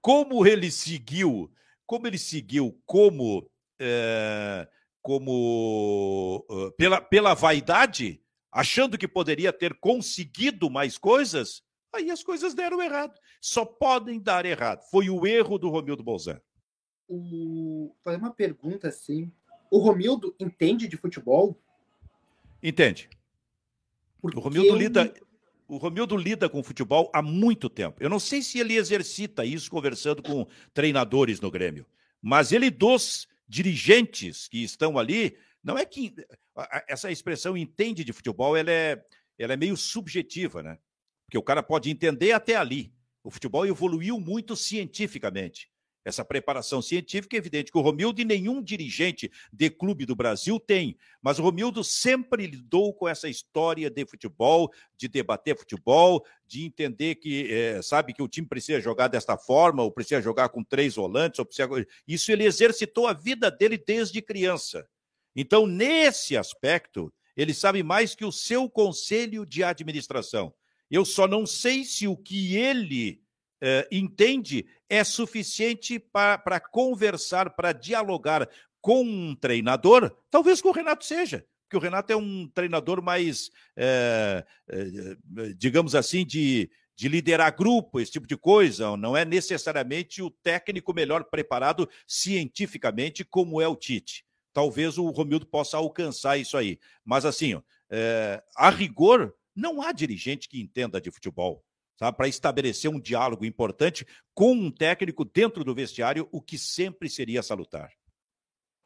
como 0.00 0.46
ele 0.46 0.70
seguiu, 0.70 1.52
como 1.84 2.06
ele 2.06 2.18
seguiu 2.18 2.80
como 2.86 3.46
é, 3.78 4.66
como 5.02 6.46
uh, 6.48 6.72
pela, 6.72 7.02
pela 7.02 7.34
vaidade, 7.34 8.22
achando 8.52 8.98
que 8.98 9.08
poderia 9.08 9.52
ter 9.52 9.74
conseguido 9.74 10.70
mais 10.70 10.98
coisas, 10.98 11.62
Aí 11.92 12.10
as 12.10 12.22
coisas 12.22 12.54
deram 12.54 12.80
errado. 12.80 13.18
Só 13.40 13.64
podem 13.64 14.18
dar 14.18 14.46
errado. 14.46 14.82
Foi 14.90 15.10
o 15.10 15.26
erro 15.26 15.58
do 15.58 15.68
Romildo 15.68 16.02
Bolzan. 16.02 16.40
O... 17.06 17.94
Fazer 18.02 18.16
uma 18.16 18.32
pergunta 18.32 18.88
assim. 18.88 19.30
O 19.70 19.78
Romildo 19.78 20.34
entende 20.40 20.88
de 20.88 20.96
futebol? 20.96 21.60
Entende. 22.62 23.10
Porque 24.20 24.38
o 24.38 24.40
Romildo 24.40 24.74
lida. 24.74 25.12
O 25.68 25.76
Romildo 25.76 26.16
lida 26.16 26.48
com 26.48 26.62
futebol 26.62 27.10
há 27.14 27.22
muito 27.22 27.68
tempo. 27.68 28.02
Eu 28.02 28.10
não 28.10 28.18
sei 28.18 28.42
se 28.42 28.58
ele 28.58 28.76
exercita 28.76 29.44
isso 29.44 29.70
conversando 29.70 30.22
com 30.22 30.46
treinadores 30.74 31.40
no 31.40 31.50
Grêmio, 31.50 31.86
mas 32.20 32.52
ele 32.52 32.70
dos 32.70 33.26
dirigentes 33.48 34.48
que 34.48 34.62
estão 34.62 34.98
ali, 34.98 35.36
não 35.62 35.78
é 35.78 35.84
que 35.84 36.14
essa 36.88 37.10
expressão 37.10 37.56
entende 37.56 38.04
de 38.04 38.12
futebol, 38.12 38.56
ela 38.56 38.70
é, 38.70 39.04
ela 39.38 39.52
é 39.52 39.56
meio 39.56 39.76
subjetiva, 39.76 40.62
né? 40.62 40.78
Porque 41.24 41.38
o 41.38 41.42
cara 41.42 41.62
pode 41.62 41.90
entender 41.90 42.32
até 42.32 42.56
ali. 42.56 42.92
O 43.22 43.30
futebol 43.30 43.66
evoluiu 43.66 44.18
muito 44.18 44.56
cientificamente. 44.56 45.70
Essa 46.04 46.24
preparação 46.24 46.82
científica 46.82 47.36
é 47.36 47.38
evidente 47.38 47.70
que 47.70 47.78
o 47.78 47.80
Romildo 47.80 48.20
e 48.20 48.24
nenhum 48.24 48.60
dirigente 48.60 49.30
de 49.52 49.70
clube 49.70 50.04
do 50.04 50.16
Brasil 50.16 50.58
tem. 50.58 50.96
Mas 51.20 51.38
o 51.38 51.42
Romildo 51.42 51.84
sempre 51.84 52.46
lidou 52.46 52.92
com 52.92 53.08
essa 53.08 53.28
história 53.28 53.88
de 53.88 54.04
futebol, 54.04 54.72
de 54.96 55.06
debater 55.06 55.56
futebol, 55.56 56.24
de 56.44 56.64
entender 56.64 57.14
que, 57.14 57.52
é, 57.52 57.80
sabe, 57.82 58.12
que 58.12 58.22
o 58.22 58.28
time 58.28 58.48
precisa 58.48 58.80
jogar 58.80 59.06
desta 59.06 59.38
forma, 59.38 59.84
ou 59.84 59.92
precisa 59.92 60.20
jogar 60.20 60.48
com 60.48 60.64
três 60.64 60.96
volantes, 60.96 61.38
ou 61.38 61.46
precisa... 61.46 61.68
Isso 62.06 62.32
ele 62.32 62.44
exercitou 62.44 63.06
a 63.06 63.12
vida 63.12 63.48
dele 63.48 63.78
desde 63.78 64.20
criança. 64.20 64.88
Então, 65.34 65.66
nesse 65.66 66.36
aspecto, 66.36 67.12
ele 67.36 67.54
sabe 67.54 67.82
mais 67.82 68.14
que 68.14 68.24
o 68.24 68.32
seu 68.32 68.68
conselho 68.68 69.46
de 69.46 69.64
administração. 69.64 70.52
Eu 70.90 71.04
só 71.04 71.26
não 71.26 71.46
sei 71.46 71.84
se 71.84 72.06
o 72.06 72.16
que 72.16 72.56
ele 72.56 73.22
eh, 73.62 73.88
entende 73.90 74.66
é 74.88 75.02
suficiente 75.02 75.98
para 75.98 76.60
conversar, 76.60 77.50
para 77.50 77.72
dialogar 77.72 78.48
com 78.80 79.02
um 79.02 79.34
treinador. 79.34 80.14
Talvez 80.30 80.60
com 80.60 80.68
o 80.68 80.72
Renato 80.72 81.04
seja, 81.04 81.46
porque 81.62 81.76
o 81.76 81.80
Renato 81.80 82.12
é 82.12 82.16
um 82.16 82.46
treinador 82.48 83.00
mais, 83.00 83.50
eh, 83.76 84.44
eh, 84.68 85.16
digamos 85.56 85.94
assim, 85.94 86.26
de, 86.26 86.70
de 86.94 87.08
liderar 87.08 87.56
grupo, 87.56 87.98
esse 87.98 88.12
tipo 88.12 88.26
de 88.26 88.36
coisa. 88.36 88.94
Não 88.96 89.16
é 89.16 89.24
necessariamente 89.24 90.20
o 90.20 90.28
técnico 90.28 90.92
melhor 90.92 91.24
preparado 91.24 91.88
cientificamente, 92.06 93.24
como 93.24 93.62
é 93.62 93.66
o 93.66 93.76
Tite. 93.76 94.26
Talvez 94.52 94.98
o 94.98 95.08
Romildo 95.10 95.46
possa 95.46 95.76
alcançar 95.76 96.36
isso 96.36 96.56
aí. 96.56 96.78
Mas, 97.04 97.24
assim, 97.24 97.54
ó, 97.54 97.62
a 98.56 98.70
rigor, 98.70 99.34
não 99.54 99.82
há 99.82 99.92
dirigente 99.92 100.48
que 100.48 100.60
entenda 100.60 101.00
de 101.00 101.10
futebol 101.10 101.64
para 102.16 102.26
estabelecer 102.26 102.90
um 102.90 102.98
diálogo 102.98 103.44
importante 103.44 104.04
com 104.34 104.52
um 104.52 104.70
técnico 104.70 105.24
dentro 105.24 105.62
do 105.62 105.74
vestiário, 105.74 106.28
o 106.32 106.40
que 106.40 106.58
sempre 106.58 107.08
seria 107.08 107.42
salutar. 107.42 107.92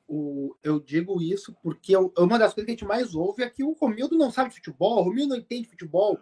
O, 0.06 0.54
eu 0.62 0.78
digo 0.78 1.20
isso 1.22 1.56
porque 1.62 1.96
eu, 1.96 2.12
uma 2.18 2.38
das 2.38 2.52
coisas 2.52 2.66
que 2.66 2.72
a 2.72 2.74
gente 2.74 2.84
mais 2.84 3.14
ouve 3.14 3.42
é 3.42 3.50
que 3.50 3.64
o 3.64 3.72
Romildo 3.72 4.16
não 4.16 4.30
sabe 4.30 4.54
futebol, 4.54 4.98
o 4.98 5.02
Romildo 5.02 5.34
não 5.34 5.40
entende 5.40 5.68
futebol. 5.68 6.18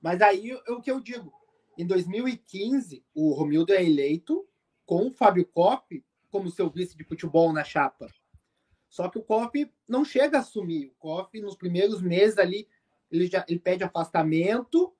Mas 0.00 0.20
aí 0.20 0.50
é 0.50 0.72
o 0.72 0.80
que 0.80 0.90
eu 0.90 1.00
digo. 1.00 1.32
Em 1.78 1.86
2015, 1.86 3.04
o 3.14 3.32
Romildo 3.32 3.72
é 3.72 3.82
eleito 3.84 4.46
com 4.84 5.06
o 5.06 5.12
Fábio 5.12 5.46
Kopp 5.46 6.04
como 6.30 6.50
seu 6.50 6.68
vice 6.68 6.96
de 6.96 7.04
futebol 7.04 7.52
na 7.52 7.62
chapa. 7.62 8.08
Só 8.92 9.08
que 9.08 9.18
o 9.18 9.22
Kopp 9.22 9.72
não 9.88 10.04
chega 10.04 10.36
a 10.36 10.40
assumir. 10.40 10.88
O 10.88 10.94
Kopp, 10.98 11.40
nos 11.40 11.56
primeiros 11.56 12.02
meses 12.02 12.36
ali, 12.36 12.68
ele 13.10 13.26
já 13.26 13.42
ele 13.48 13.58
pede 13.58 13.82
afastamento, 13.82 14.94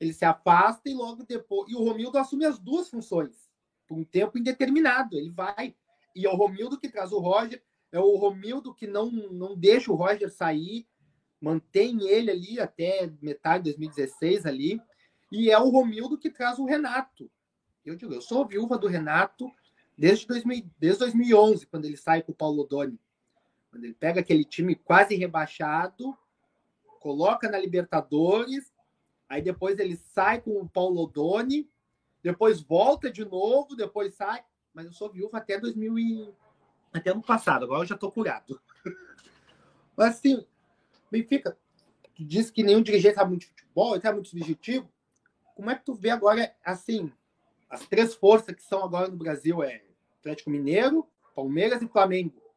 ele 0.00 0.12
se 0.12 0.24
afasta 0.24 0.90
e 0.90 0.92
logo 0.92 1.22
depois. 1.22 1.70
E 1.70 1.76
o 1.76 1.84
Romildo 1.84 2.18
assume 2.18 2.44
as 2.44 2.58
duas 2.58 2.90
funções 2.90 3.48
por 3.86 3.96
um 3.96 4.02
tempo 4.02 4.36
indeterminado. 4.38 5.16
Ele 5.16 5.30
vai. 5.30 5.76
E 6.16 6.26
é 6.26 6.28
o 6.28 6.34
Romildo 6.34 6.80
que 6.80 6.88
traz 6.88 7.12
o 7.12 7.20
Roger, 7.20 7.62
é 7.92 8.00
o 8.00 8.16
Romildo 8.16 8.74
que 8.74 8.88
não, 8.88 9.08
não 9.08 9.56
deixa 9.56 9.92
o 9.92 9.94
Roger 9.94 10.28
sair. 10.32 10.84
mantém 11.40 12.08
ele 12.08 12.32
ali 12.32 12.58
até 12.58 13.08
metade 13.22 13.66
de 13.66 13.70
2016 13.70 14.46
ali, 14.46 14.82
e 15.30 15.48
é 15.48 15.58
o 15.60 15.68
Romildo 15.68 16.18
que 16.18 16.28
traz 16.28 16.58
o 16.58 16.64
Renato. 16.64 17.30
Eu 17.84 17.94
digo, 17.94 18.12
eu 18.12 18.20
sou 18.20 18.44
viúva 18.44 18.76
do 18.76 18.88
Renato 18.88 19.48
desde, 19.96 20.26
2000, 20.26 20.68
desde 20.76 20.98
2011, 20.98 21.66
quando 21.68 21.84
ele 21.84 21.96
sai 21.96 22.20
com 22.20 22.32
o 22.32 22.34
Paulo 22.34 22.64
Doni. 22.64 22.98
Quando 23.70 23.84
ele 23.84 23.94
pega 23.94 24.20
aquele 24.20 24.44
time 24.44 24.74
quase 24.74 25.14
rebaixado, 25.14 26.16
coloca 27.00 27.48
na 27.48 27.58
Libertadores, 27.58 28.72
aí 29.28 29.42
depois 29.42 29.78
ele 29.78 29.96
sai 29.96 30.40
com 30.40 30.60
o 30.60 30.68
Paulo 30.68 31.06
Doni, 31.06 31.68
depois 32.22 32.60
volta 32.60 33.10
de 33.10 33.24
novo, 33.24 33.76
depois 33.76 34.14
sai. 34.14 34.42
Mas 34.72 34.86
eu 34.86 34.92
sou 34.92 35.10
viúva 35.10 35.38
até 35.38 35.58
2000 35.58 35.98
e... 35.98 36.34
até 36.92 37.10
ano 37.10 37.22
passado, 37.22 37.64
agora 37.64 37.82
eu 37.82 37.86
já 37.86 37.96
tô 37.96 38.10
curado. 38.10 38.60
Mas 39.96 40.16
assim, 40.16 40.46
Benfica, 41.10 41.58
tu 42.14 42.24
disse 42.24 42.52
que 42.52 42.62
nenhum 42.62 42.82
dirigente 42.82 43.16
sabe 43.16 43.30
muito 43.30 43.42
de 43.42 43.48
futebol, 43.48 43.94
ele 43.94 44.02
sabe 44.02 44.14
muito 44.14 44.28
subjetivo. 44.28 44.90
Como 45.54 45.70
é 45.70 45.74
que 45.74 45.84
tu 45.84 45.94
vê 45.94 46.10
agora, 46.10 46.54
assim, 46.64 47.12
as 47.68 47.86
três 47.86 48.14
forças 48.14 48.54
que 48.54 48.62
são 48.62 48.84
agora 48.84 49.08
no 49.08 49.16
Brasil 49.16 49.62
é 49.62 49.82
Atlético 50.20 50.50
Mineiro, 50.50 51.06
Palmeiras 51.34 51.82
e 51.82 51.88
Flamengo. 51.88 52.47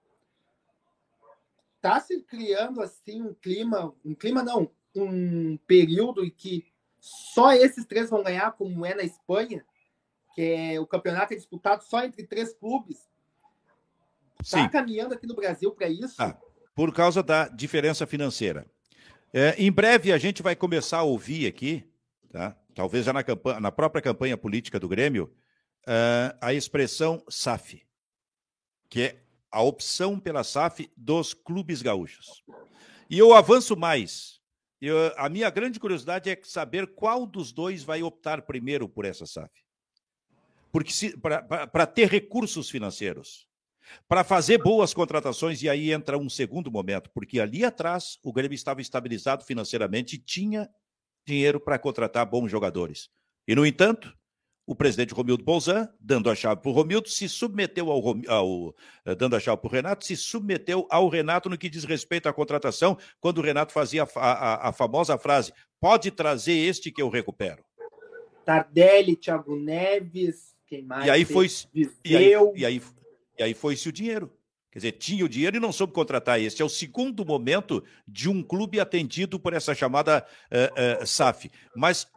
Tá 1.81 1.99
se 1.99 2.21
criando 2.21 2.81
assim 2.81 3.21
um 3.21 3.33
clima, 3.33 3.93
um 4.05 4.13
clima 4.13 4.43
não, 4.43 4.69
um 4.95 5.57
período 5.65 6.23
em 6.23 6.29
que 6.29 6.65
só 6.99 7.53
esses 7.53 7.85
três 7.85 8.09
vão 8.09 8.23
ganhar, 8.23 8.51
como 8.51 8.85
é 8.85 8.93
na 8.93 9.03
Espanha, 9.03 9.65
que 10.35 10.41
é 10.41 10.79
o 10.79 10.85
campeonato 10.85 11.33
é 11.33 11.35
disputado 11.35 11.83
só 11.83 12.03
entre 12.03 12.25
três 12.27 12.53
clubes. 12.53 13.09
Está 14.41 14.69
caminhando 14.69 15.13
aqui 15.13 15.25
no 15.25 15.35
Brasil 15.35 15.71
para 15.71 15.89
isso? 15.89 16.15
Ah, 16.19 16.37
por 16.75 16.93
causa 16.93 17.21
da 17.21 17.47
diferença 17.47 18.05
financeira. 18.05 18.65
É, 19.33 19.55
em 19.57 19.71
breve 19.71 20.11
a 20.11 20.17
gente 20.17 20.41
vai 20.41 20.55
começar 20.55 20.99
a 20.99 21.03
ouvir 21.03 21.47
aqui, 21.47 21.89
tá? 22.31 22.55
talvez 22.75 23.05
já 23.05 23.13
na, 23.13 23.23
campanha, 23.23 23.59
na 23.59 23.71
própria 23.71 24.01
campanha 24.01 24.37
política 24.37 24.79
do 24.79 24.89
Grêmio, 24.89 25.33
uh, 25.87 26.37
a 26.41 26.53
expressão 26.53 27.23
SAF, 27.29 27.81
que 28.89 29.01
é 29.01 29.21
a 29.51 29.61
opção 29.61 30.19
pela 30.19 30.43
SAF 30.43 30.89
dos 30.95 31.33
clubes 31.33 31.81
gaúchos. 31.81 32.43
E 33.09 33.17
eu 33.17 33.33
avanço 33.33 33.75
mais. 33.75 34.39
Eu, 34.79 34.97
a 35.17 35.27
minha 35.29 35.49
grande 35.49 35.79
curiosidade 35.79 36.29
é 36.29 36.39
saber 36.43 36.87
qual 36.87 37.25
dos 37.25 37.51
dois 37.51 37.83
vai 37.83 38.01
optar 38.01 38.43
primeiro 38.43 38.87
por 38.87 39.05
essa 39.05 39.25
SAF. 39.25 39.51
Porque 40.71 40.93
para 41.71 41.85
ter 41.85 42.07
recursos 42.07 42.69
financeiros, 42.69 43.45
para 44.07 44.23
fazer 44.23 44.57
boas 44.57 44.93
contratações, 44.93 45.61
e 45.61 45.69
aí 45.69 45.91
entra 45.91 46.17
um 46.17 46.29
segundo 46.29 46.71
momento, 46.71 47.09
porque 47.11 47.39
ali 47.39 47.65
atrás 47.65 48.17
o 48.23 48.31
Grêmio 48.31 48.55
estava 48.55 48.81
estabilizado 48.81 49.43
financeiramente 49.43 50.15
e 50.15 50.19
tinha 50.19 50.69
dinheiro 51.25 51.59
para 51.59 51.77
contratar 51.77 52.25
bons 52.25 52.49
jogadores. 52.49 53.09
E, 53.47 53.53
no 53.53 53.65
entanto, 53.65 54.15
o 54.65 54.75
presidente 54.75 55.13
Romildo 55.13 55.43
Bolzan, 55.43 55.89
dando 55.99 56.29
a 56.29 56.35
chave 56.35 56.61
para 56.61 56.69
o 56.69 56.73
Romildo, 56.73 57.09
se 57.09 57.27
submeteu 57.27 57.91
ao, 57.91 58.01
ao, 58.27 58.75
eh, 59.05 59.15
dando 59.15 59.35
a 59.35 59.39
chave 59.39 59.59
para 59.59 59.67
o 59.67 59.71
Renato, 59.71 60.05
se 60.05 60.15
submeteu 60.15 60.87
ao 60.89 61.09
Renato 61.09 61.49
no 61.49 61.57
que 61.57 61.69
diz 61.69 61.83
respeito 61.83 62.29
à 62.29 62.33
contratação, 62.33 62.97
quando 63.19 63.39
o 63.39 63.41
Renato 63.41 63.73
fazia 63.73 64.03
a, 64.15 64.31
a, 64.31 64.69
a 64.69 64.73
famosa 64.73 65.17
frase: 65.17 65.51
pode 65.79 66.11
trazer 66.11 66.53
este 66.53 66.91
que 66.91 67.01
eu 67.01 67.09
recupero. 67.09 67.63
Tardelli, 68.45 69.15
Thiago 69.15 69.55
Neves, 69.55 70.55
quem 70.67 70.83
mais? 70.83 71.05
E 71.05 71.09
aí 71.09 71.25
foi 71.25 71.47
e 72.03 72.15
aí, 72.15 72.31
e 72.55 72.65
aí, 72.65 72.81
e 73.39 73.43
aí 73.43 73.53
foi-se 73.53 73.89
o 73.89 73.91
dinheiro. 73.91 74.31
Quer 74.71 74.79
dizer, 74.79 74.91
tinha 74.93 75.25
o 75.25 75.29
dinheiro 75.29 75.57
e 75.57 75.59
não 75.59 75.71
soube 75.73 75.91
contratar 75.91 76.39
este. 76.39 76.61
É 76.61 76.65
o 76.65 76.69
segundo 76.69 77.25
momento 77.25 77.83
de 78.07 78.29
um 78.29 78.41
clube 78.41 78.79
atendido 78.79 79.37
por 79.37 79.51
essa 79.51 79.75
chamada 79.75 80.25
uh, 80.49 81.03
uh, 81.03 81.05
SAF. 81.05 81.51
Mas, 81.75 82.07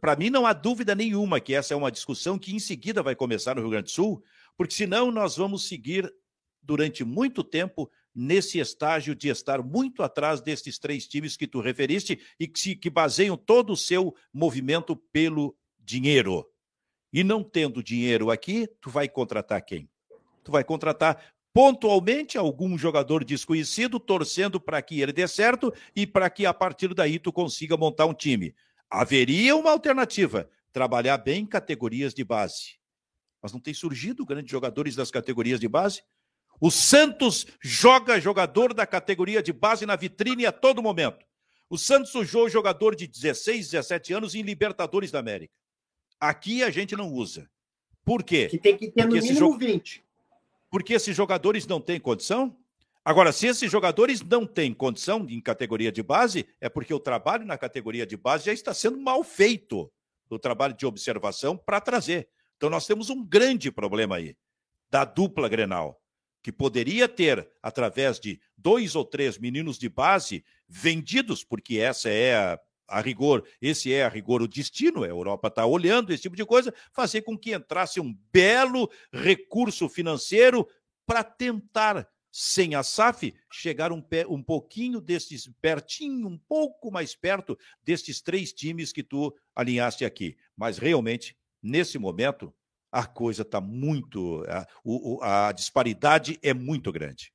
para 0.00 0.16
mim, 0.16 0.30
não 0.30 0.46
há 0.46 0.52
dúvida 0.52 0.94
nenhuma 0.94 1.40
que 1.40 1.54
essa 1.54 1.74
é 1.74 1.76
uma 1.76 1.90
discussão 1.90 2.38
que 2.38 2.54
em 2.54 2.58
seguida 2.58 3.02
vai 3.02 3.14
começar 3.14 3.54
no 3.54 3.60
Rio 3.60 3.70
Grande 3.70 3.84
do 3.84 3.90
Sul, 3.90 4.22
porque 4.56 4.74
senão 4.74 5.10
nós 5.10 5.36
vamos 5.36 5.68
seguir 5.68 6.12
durante 6.62 7.04
muito 7.04 7.42
tempo 7.44 7.90
nesse 8.14 8.58
estágio 8.58 9.14
de 9.14 9.28
estar 9.28 9.62
muito 9.62 10.02
atrás 10.02 10.40
destes 10.40 10.78
três 10.78 11.06
times 11.06 11.36
que 11.36 11.46
tu 11.46 11.60
referiste 11.60 12.20
e 12.38 12.48
que, 12.48 12.74
que 12.74 12.90
baseiam 12.90 13.36
todo 13.36 13.72
o 13.72 13.76
seu 13.76 14.14
movimento 14.32 14.96
pelo 14.96 15.56
dinheiro. 15.78 16.46
E 17.12 17.22
não 17.22 17.42
tendo 17.42 17.82
dinheiro 17.82 18.30
aqui, 18.30 18.68
tu 18.80 18.90
vai 18.90 19.08
contratar 19.08 19.62
quem? 19.62 19.88
Tu 20.44 20.50
vai 20.50 20.64
contratar 20.64 21.32
pontualmente 21.52 22.36
algum 22.36 22.76
jogador 22.76 23.24
desconhecido, 23.24 23.98
torcendo 23.98 24.60
para 24.60 24.80
que 24.82 25.00
ele 25.00 25.12
dê 25.12 25.26
certo 25.26 25.72
e 25.94 26.06
para 26.06 26.28
que 26.28 26.44
a 26.44 26.52
partir 26.52 26.92
daí 26.94 27.18
tu 27.18 27.32
consiga 27.32 27.76
montar 27.76 28.06
um 28.06 28.14
time. 28.14 28.54
Haveria 28.90 29.56
uma 29.56 29.70
alternativa: 29.70 30.50
trabalhar 30.72 31.18
bem 31.18 31.46
categorias 31.46 32.14
de 32.14 32.24
base. 32.24 32.78
Mas 33.42 33.52
não 33.52 33.60
tem 33.60 33.72
surgido 33.72 34.24
grandes 34.24 34.50
jogadores 34.50 34.94
das 34.96 35.10
categorias 35.10 35.60
de 35.60 35.68
base. 35.68 36.02
O 36.60 36.70
Santos 36.70 37.46
joga 37.62 38.20
jogador 38.20 38.74
da 38.74 38.86
categoria 38.86 39.42
de 39.42 39.52
base 39.52 39.86
na 39.86 39.94
vitrine 39.94 40.44
a 40.44 40.50
todo 40.50 40.82
momento. 40.82 41.24
O 41.70 41.78
Santos 41.78 42.10
sujou 42.10 42.48
jogador 42.48 42.96
de 42.96 43.06
16, 43.06 43.70
17 43.70 44.12
anos 44.12 44.34
em 44.34 44.42
Libertadores 44.42 45.10
da 45.10 45.20
América. 45.20 45.54
Aqui 46.18 46.64
a 46.64 46.70
gente 46.70 46.96
não 46.96 47.12
usa. 47.12 47.48
Por 48.04 48.24
quê? 48.24 48.48
Que 48.48 48.58
tem 48.58 48.76
que 48.76 48.90
ter 48.90 49.02
Porque 49.02 49.20
no 49.20 49.22
mínimo 49.22 49.38
jogo... 49.38 49.58
20 49.58 50.08
porque 50.70 50.94
esses 50.94 51.16
jogadores 51.16 51.66
não 51.66 51.80
têm 51.80 51.98
condição? 51.98 52.56
Agora, 53.08 53.32
se 53.32 53.46
esses 53.46 53.72
jogadores 53.72 54.20
não 54.20 54.46
têm 54.46 54.74
condição 54.74 55.24
em 55.30 55.40
categoria 55.40 55.90
de 55.90 56.02
base, 56.02 56.46
é 56.60 56.68
porque 56.68 56.92
o 56.92 57.00
trabalho 57.00 57.46
na 57.46 57.56
categoria 57.56 58.06
de 58.06 58.18
base 58.18 58.44
já 58.44 58.52
está 58.52 58.74
sendo 58.74 58.98
mal 58.98 59.24
feito, 59.24 59.90
o 60.28 60.38
trabalho 60.38 60.74
de 60.74 60.84
observação 60.84 61.56
para 61.56 61.80
trazer. 61.80 62.28
Então, 62.58 62.68
nós 62.68 62.86
temos 62.86 63.08
um 63.08 63.24
grande 63.24 63.72
problema 63.72 64.16
aí, 64.16 64.36
da 64.90 65.06
dupla 65.06 65.48
Grenal, 65.48 65.98
que 66.42 66.52
poderia 66.52 67.08
ter, 67.08 67.50
através 67.62 68.20
de 68.20 68.38
dois 68.54 68.94
ou 68.94 69.06
três 69.06 69.38
meninos 69.38 69.78
de 69.78 69.88
base 69.88 70.44
vendidos, 70.68 71.42
porque 71.42 71.78
essa 71.78 72.10
é 72.10 72.36
a, 72.36 72.60
a 72.88 73.00
rigor, 73.00 73.42
esse 73.58 73.90
é 73.90 74.04
a 74.04 74.08
rigor 74.10 74.42
o 74.42 74.46
destino, 74.46 75.02
a 75.02 75.08
Europa 75.08 75.48
está 75.48 75.64
olhando 75.64 76.12
esse 76.12 76.24
tipo 76.24 76.36
de 76.36 76.44
coisa, 76.44 76.74
fazer 76.92 77.22
com 77.22 77.38
que 77.38 77.54
entrasse 77.54 78.00
um 78.00 78.14
belo 78.30 78.90
recurso 79.10 79.88
financeiro 79.88 80.68
para 81.06 81.24
tentar, 81.24 82.06
sem 82.30 82.74
a 82.74 82.82
SAF, 82.82 83.34
chegar 83.50 83.92
um, 83.92 84.00
pé, 84.00 84.26
um 84.26 84.42
pouquinho 84.42 85.00
desses, 85.00 85.50
pertinho, 85.60 86.28
um 86.28 86.38
pouco 86.38 86.90
mais 86.90 87.14
perto 87.14 87.58
destes 87.82 88.20
três 88.20 88.52
times 88.52 88.92
que 88.92 89.02
tu 89.02 89.34
alinhaste 89.54 90.04
aqui. 90.04 90.36
Mas 90.56 90.78
realmente, 90.78 91.36
nesse 91.62 91.98
momento, 91.98 92.54
a 92.90 93.06
coisa 93.06 93.42
está 93.42 93.60
muito. 93.60 94.44
A, 95.22 95.48
a 95.48 95.52
disparidade 95.52 96.38
é 96.42 96.52
muito 96.52 96.92
grande. 96.92 97.32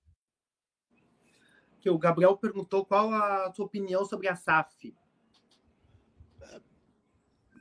Que 1.81 1.89
o 1.89 1.97
Gabriel 1.97 2.37
perguntou 2.37 2.85
qual 2.85 3.13
a 3.13 3.51
sua 3.53 3.65
opinião 3.65 4.05
sobre 4.05 4.27
a 4.27 4.35
SAF 4.35 4.95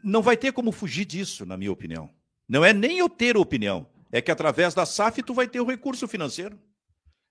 não 0.03 0.21
vai 0.21 0.37
ter 0.37 0.53
como 0.53 0.73
fugir 0.73 1.05
disso, 1.05 1.47
na 1.47 1.57
minha 1.57 1.71
opinião. 1.71 2.11
Não 2.49 2.65
é 2.65 2.73
nem 2.73 2.99
eu 2.99 3.09
ter 3.09 3.37
opinião, 3.37 3.87
é 4.11 4.21
que 4.21 4.31
através 4.31 4.75
da 4.75 4.85
SAF 4.85 5.23
tu 5.23 5.33
vai 5.33 5.47
ter 5.47 5.61
o 5.61 5.67
recurso 5.67 6.09
financeiro. 6.09 6.59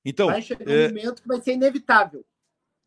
Então, 0.04 0.28
vai 0.28 0.42
chegar 0.42 0.68
um 0.68 0.72
é... 0.72 0.88
momento 0.88 1.22
que 1.22 1.28
vai 1.28 1.42
ser 1.42 1.54
inevitável. 1.54 2.26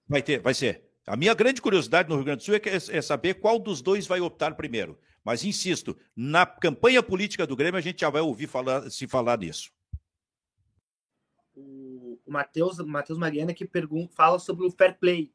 Vai 0.08 0.22
ter, 0.22 0.40
vai 0.40 0.54
ser. 0.54 0.84
A 1.06 1.16
minha 1.16 1.34
grande 1.34 1.60
curiosidade 1.60 2.08
no 2.08 2.16
Rio 2.16 2.24
Grande 2.24 2.38
do 2.38 2.44
Sul 2.44 2.54
é, 2.54 2.58
é, 2.58 2.98
é 2.98 3.02
saber 3.02 3.34
qual 3.34 3.58
dos 3.58 3.82
dois 3.82 4.06
vai 4.06 4.20
optar 4.20 4.54
primeiro. 4.54 4.98
Mas 5.22 5.44
insisto, 5.44 5.96
na 6.14 6.44
campanha 6.44 7.02
política 7.02 7.46
do 7.46 7.56
Grêmio 7.56 7.78
a 7.78 7.80
gente 7.80 8.00
já 8.00 8.10
vai 8.10 8.20
ouvir 8.20 8.46
falar, 8.46 8.90
se 8.90 9.06
falar 9.06 9.38
nisso. 9.38 9.70
O, 11.54 12.18
Matheus 12.26 12.78
Mariana 13.18 13.54
que 13.54 13.64
pergunta, 13.64 14.14
fala 14.14 14.38
sobre 14.38 14.66
o 14.66 14.70
fair 14.70 14.98
play, 14.98 15.32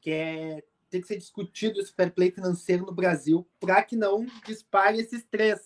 que 0.00 0.10
é 0.10 0.62
tem 0.90 1.00
que 1.00 1.06
ser 1.06 1.16
discutido 1.16 1.80
esse 1.80 1.90
fair 1.90 2.12
play 2.12 2.30
financeiro 2.30 2.84
no 2.84 2.92
Brasil 2.92 3.48
para 3.58 3.82
que 3.82 3.96
não 3.96 4.26
dispare 4.46 5.00
esses 5.00 5.24
três. 5.24 5.58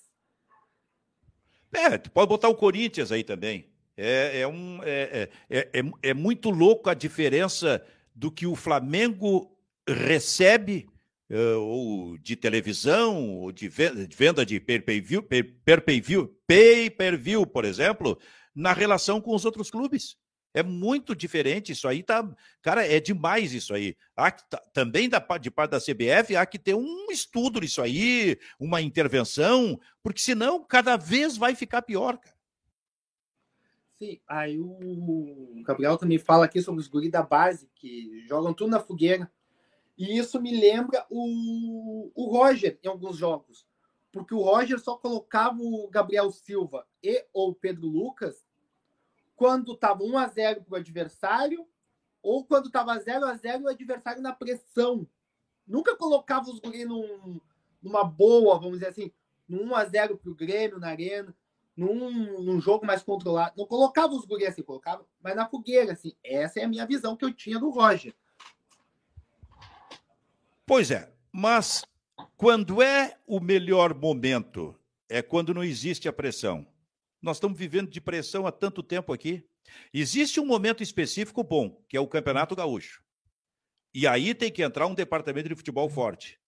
É, 1.73 1.99
tu 1.99 2.13
pode 2.13 2.29
botar 2.29 2.49
o 2.49 2.55
Corinthians 2.55 3.11
aí 3.11 3.25
também. 3.25 3.69
É, 3.97 4.41
é, 4.41 4.49
um, 4.49 4.81
é, 4.83 5.29
é, 5.49 5.69
é, 5.73 5.83
é 6.03 6.15
muito 6.15 6.51
louco 6.51 6.91
a 6.91 6.95
diferença 6.95 7.83
do 8.15 8.31
que 8.31 8.47
o 8.47 8.55
Flamengo 8.55 9.57
recebe 9.89 10.87
uh, 11.31 11.59
ou 11.61 12.19
de 12.19 12.37
televisão, 12.37 13.37
ou 13.39 13.53
de 13.53 13.69
venda 13.69 14.45
de 14.45 14.61
pay-per-view, 14.61 15.23
pay-per-view, 15.23 16.37
pay-per-view, 16.47 17.47
por 17.47 17.65
exemplo, 17.65 18.19
na 18.55 18.73
relação 18.73 19.21
com 19.21 19.35
os 19.35 19.45
outros 19.45 19.71
clubes. 19.71 20.17
É 20.55 20.63
muito 20.63 21.15
diferente 21.15 21.73
isso 21.73 21.87
aí, 21.87 22.03
tá? 22.03 22.27
Cara, 22.63 22.87
é 22.87 22.99
demais 22.99 23.53
isso 23.53 23.75
aí. 23.75 23.95
Há 24.17 24.31
que, 24.31 24.43
tá, 24.49 24.59
também 24.73 25.07
da, 25.07 25.19
de 25.39 25.51
parte 25.51 25.73
da 25.73 25.81
CBF 25.81 26.35
há 26.35 26.47
que 26.47 26.59
ter 26.59 26.75
um 26.75 27.11
estudo 27.11 27.61
nisso 27.61 27.83
aí, 27.83 28.39
uma 28.59 28.81
intervenção, 28.81 29.79
porque 30.03 30.21
senão 30.21 30.65
cada 30.65 30.97
vez 30.97 31.37
vai 31.37 31.55
ficar 31.55 31.83
pior, 31.83 32.17
cara. 32.17 32.36
Sim, 33.99 34.21
aí 34.29 34.61
o 34.61 35.63
Gabriel 35.65 35.97
também 35.97 36.19
fala 36.19 36.45
aqui 36.45 36.61
sobre 36.61 36.81
os 36.81 36.89
guris 36.89 37.11
da 37.11 37.23
base, 37.23 37.71
que 37.75 38.27
jogam 38.29 38.53
tudo 38.53 38.71
na 38.71 38.81
fogueira. 38.81 39.31
E 39.97 40.19
isso 40.19 40.41
me 40.41 40.59
lembra 40.59 41.07
o, 41.09 42.11
o 42.15 42.31
Roger 42.31 42.79
em 42.83 42.89
alguns 42.89 43.17
jogos. 43.17 43.67
Porque 44.13 44.35
o 44.35 44.43
Roger 44.43 44.79
só 44.79 44.97
colocava 44.97 45.57
o 45.61 45.89
Gabriel 45.89 46.31
Silva 46.31 46.87
e 47.03 47.25
ou 47.33 47.55
Pedro 47.55 47.87
Lucas 47.87 48.47
quando 49.35 49.73
estava 49.73 50.03
1 50.03 50.19
a 50.19 50.27
0 50.27 50.65
para 50.65 50.75
o 50.75 50.77
adversário 50.77 51.67
ou 52.23 52.45
quando 52.45 52.67
estava 52.67 52.99
0 52.99 53.25
a 53.27 53.35
0 53.35 53.65
o 53.65 53.69
adversário 53.69 54.23
na 54.23 54.33
pressão. 54.33 55.07
Nunca 55.67 55.97
colocava 55.97 56.51
os 56.51 56.59
guri 56.59 56.85
num, 56.85 57.41
numa 57.83 58.05
boa, 58.05 58.59
vamos 58.59 58.75
dizer 58.75 58.89
assim, 58.89 59.13
num 59.49 59.71
1 59.71 59.75
a 59.75 59.85
0 59.85 60.19
para 60.19 60.31
o 60.31 60.35
Grêmio 60.35 60.79
na 60.79 60.89
arena, 60.89 61.35
num, 61.77 62.43
num 62.43 62.61
jogo 62.61 62.87
mais 62.87 63.03
controlado. 63.03 63.55
Não 63.57 63.67
colocava 63.67 64.15
os 64.15 64.25
guri 64.25 64.47
assim, 64.47 64.63
colocava, 64.63 65.07
mas 65.23 65.37
na 65.37 65.49
fogueira, 65.49 65.93
assim. 65.93 66.15
Essa 66.25 66.61
é 66.61 66.65
a 66.65 66.69
minha 66.69 66.87
visão 66.87 67.17
que 67.17 67.25
eu 67.25 67.33
tinha 67.33 67.59
do 67.59 67.71
Roger. 67.71 68.15
Pois 70.65 70.91
é, 70.91 71.13
mas 71.31 71.85
quando 72.37 72.83
é 72.83 73.19
o 73.27 73.39
melhor 73.39 73.95
momento? 73.95 74.75
É 75.09 75.23
quando 75.23 75.55
não 75.55 75.63
existe 75.63 76.09
a 76.09 76.13
pressão. 76.13 76.67
Nós 77.23 77.37
estamos 77.37 77.57
vivendo 77.57 77.91
de 77.91 78.01
pressão 78.01 78.47
há 78.47 78.53
tanto 78.53 78.83
tempo 78.83 79.13
aqui. 79.13 79.47
Existe 79.93 80.41
um 80.41 80.47
momento 80.47 80.83
específico 80.83 81.45
bom, 81.45 81.81
que 81.89 81.97
é 81.97 82.01
o 82.01 82.09
Campeonato 82.09 82.57
Gaúcho. 82.57 83.03
E 83.95 84.07
aí 84.07 84.35
tem 84.35 84.51
que 84.51 84.63
entrar 84.63 84.87
um 84.87 84.95
departamento 84.95 85.49
de 85.49 85.55
futebol 85.55 85.89
forte. 85.89 86.41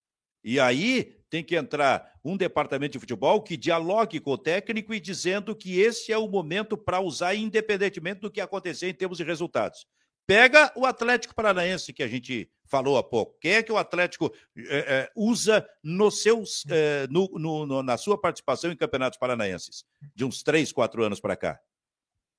E 0.42 0.58
aí 0.58 1.17
tem 1.30 1.44
que 1.44 1.56
entrar 1.56 2.12
um 2.24 2.36
departamento 2.36 2.92
de 2.92 2.98
futebol 2.98 3.42
que 3.42 3.56
dialogue 3.56 4.20
com 4.20 4.32
o 4.32 4.38
técnico 4.38 4.94
e 4.94 5.00
dizendo 5.00 5.54
que 5.54 5.80
esse 5.80 6.12
é 6.12 6.18
o 6.18 6.28
momento 6.28 6.76
para 6.76 7.00
usar, 7.00 7.34
independentemente 7.34 8.20
do 8.20 8.30
que 8.30 8.40
acontecer 8.40 8.88
em 8.88 8.94
termos 8.94 9.18
de 9.18 9.24
resultados. 9.24 9.86
Pega 10.26 10.70
o 10.76 10.84
Atlético 10.84 11.34
Paranaense 11.34 11.92
que 11.92 12.02
a 12.02 12.08
gente 12.08 12.50
falou 12.66 12.98
há 12.98 13.02
pouco. 13.02 13.38
Quem 13.40 13.52
é 13.52 13.62
que 13.62 13.72
o 13.72 13.78
Atlético 13.78 14.30
é, 14.56 14.78
é, 14.78 15.10
usa 15.16 15.66
no 15.82 16.10
seus, 16.10 16.64
é, 16.68 17.06
no, 17.08 17.28
no, 17.38 17.66
no, 17.66 17.82
na 17.82 17.96
sua 17.96 18.20
participação 18.20 18.70
em 18.70 18.76
campeonatos 18.76 19.18
paranaenses? 19.18 19.84
De 20.14 20.26
uns 20.26 20.42
três, 20.42 20.70
quatro 20.70 21.02
anos 21.02 21.18
para 21.18 21.34
cá. 21.34 21.58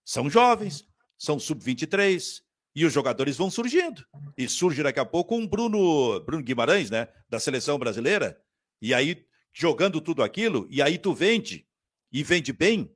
São 0.06 0.30
jovens, 0.30 0.88
são 1.18 1.40
sub-23, 1.40 2.44
e 2.76 2.86
os 2.86 2.94
jogadores 2.94 3.38
vão 3.38 3.50
surgindo. 3.50 4.06
E 4.38 4.48
surge 4.48 4.84
daqui 4.84 5.00
a 5.00 5.06
pouco 5.06 5.36
um 5.36 5.48
Bruno, 5.48 6.20
Bruno 6.22 6.44
Guimarães, 6.44 6.90
né? 6.90 7.08
Da 7.28 7.40
seleção 7.40 7.78
brasileira. 7.78 8.40
E 8.82 8.93
aí, 8.93 9.25
jogando 9.53 9.99
tudo 9.99 10.23
aquilo, 10.23 10.67
e 10.69 10.82
aí 10.82 10.97
tu 10.97 11.13
vende, 11.13 11.67
e 12.11 12.23
vende 12.23 12.53
bem, 12.53 12.91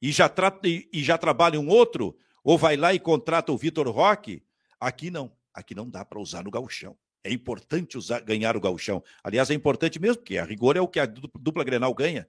e 0.00 0.12
já, 0.12 0.28
tra 0.28 0.56
e, 0.64 0.88
e 0.92 1.02
já 1.02 1.16
trabalha 1.16 1.58
um 1.58 1.68
outro, 1.68 2.16
ou 2.42 2.58
vai 2.58 2.76
lá 2.76 2.92
e 2.92 3.00
contrata 3.00 3.50
o 3.50 3.56
Vitor 3.56 3.88
Roque. 3.88 4.42
Aqui 4.78 5.10
não. 5.10 5.32
Aqui 5.52 5.74
não 5.74 5.88
dá 5.88 6.04
para 6.04 6.20
usar 6.20 6.44
no 6.44 6.50
gauchão. 6.50 6.96
É 7.22 7.32
importante 7.32 7.96
usar, 7.96 8.20
ganhar 8.20 8.54
o 8.56 8.60
gauchão. 8.60 9.02
Aliás, 9.22 9.50
é 9.50 9.54
importante 9.54 9.98
mesmo, 9.98 10.18
porque 10.18 10.36
a 10.36 10.44
rigor 10.44 10.76
é 10.76 10.80
o 10.80 10.88
que 10.88 11.00
a 11.00 11.06
dupla 11.06 11.64
Grenal 11.64 11.94
ganha. 11.94 12.28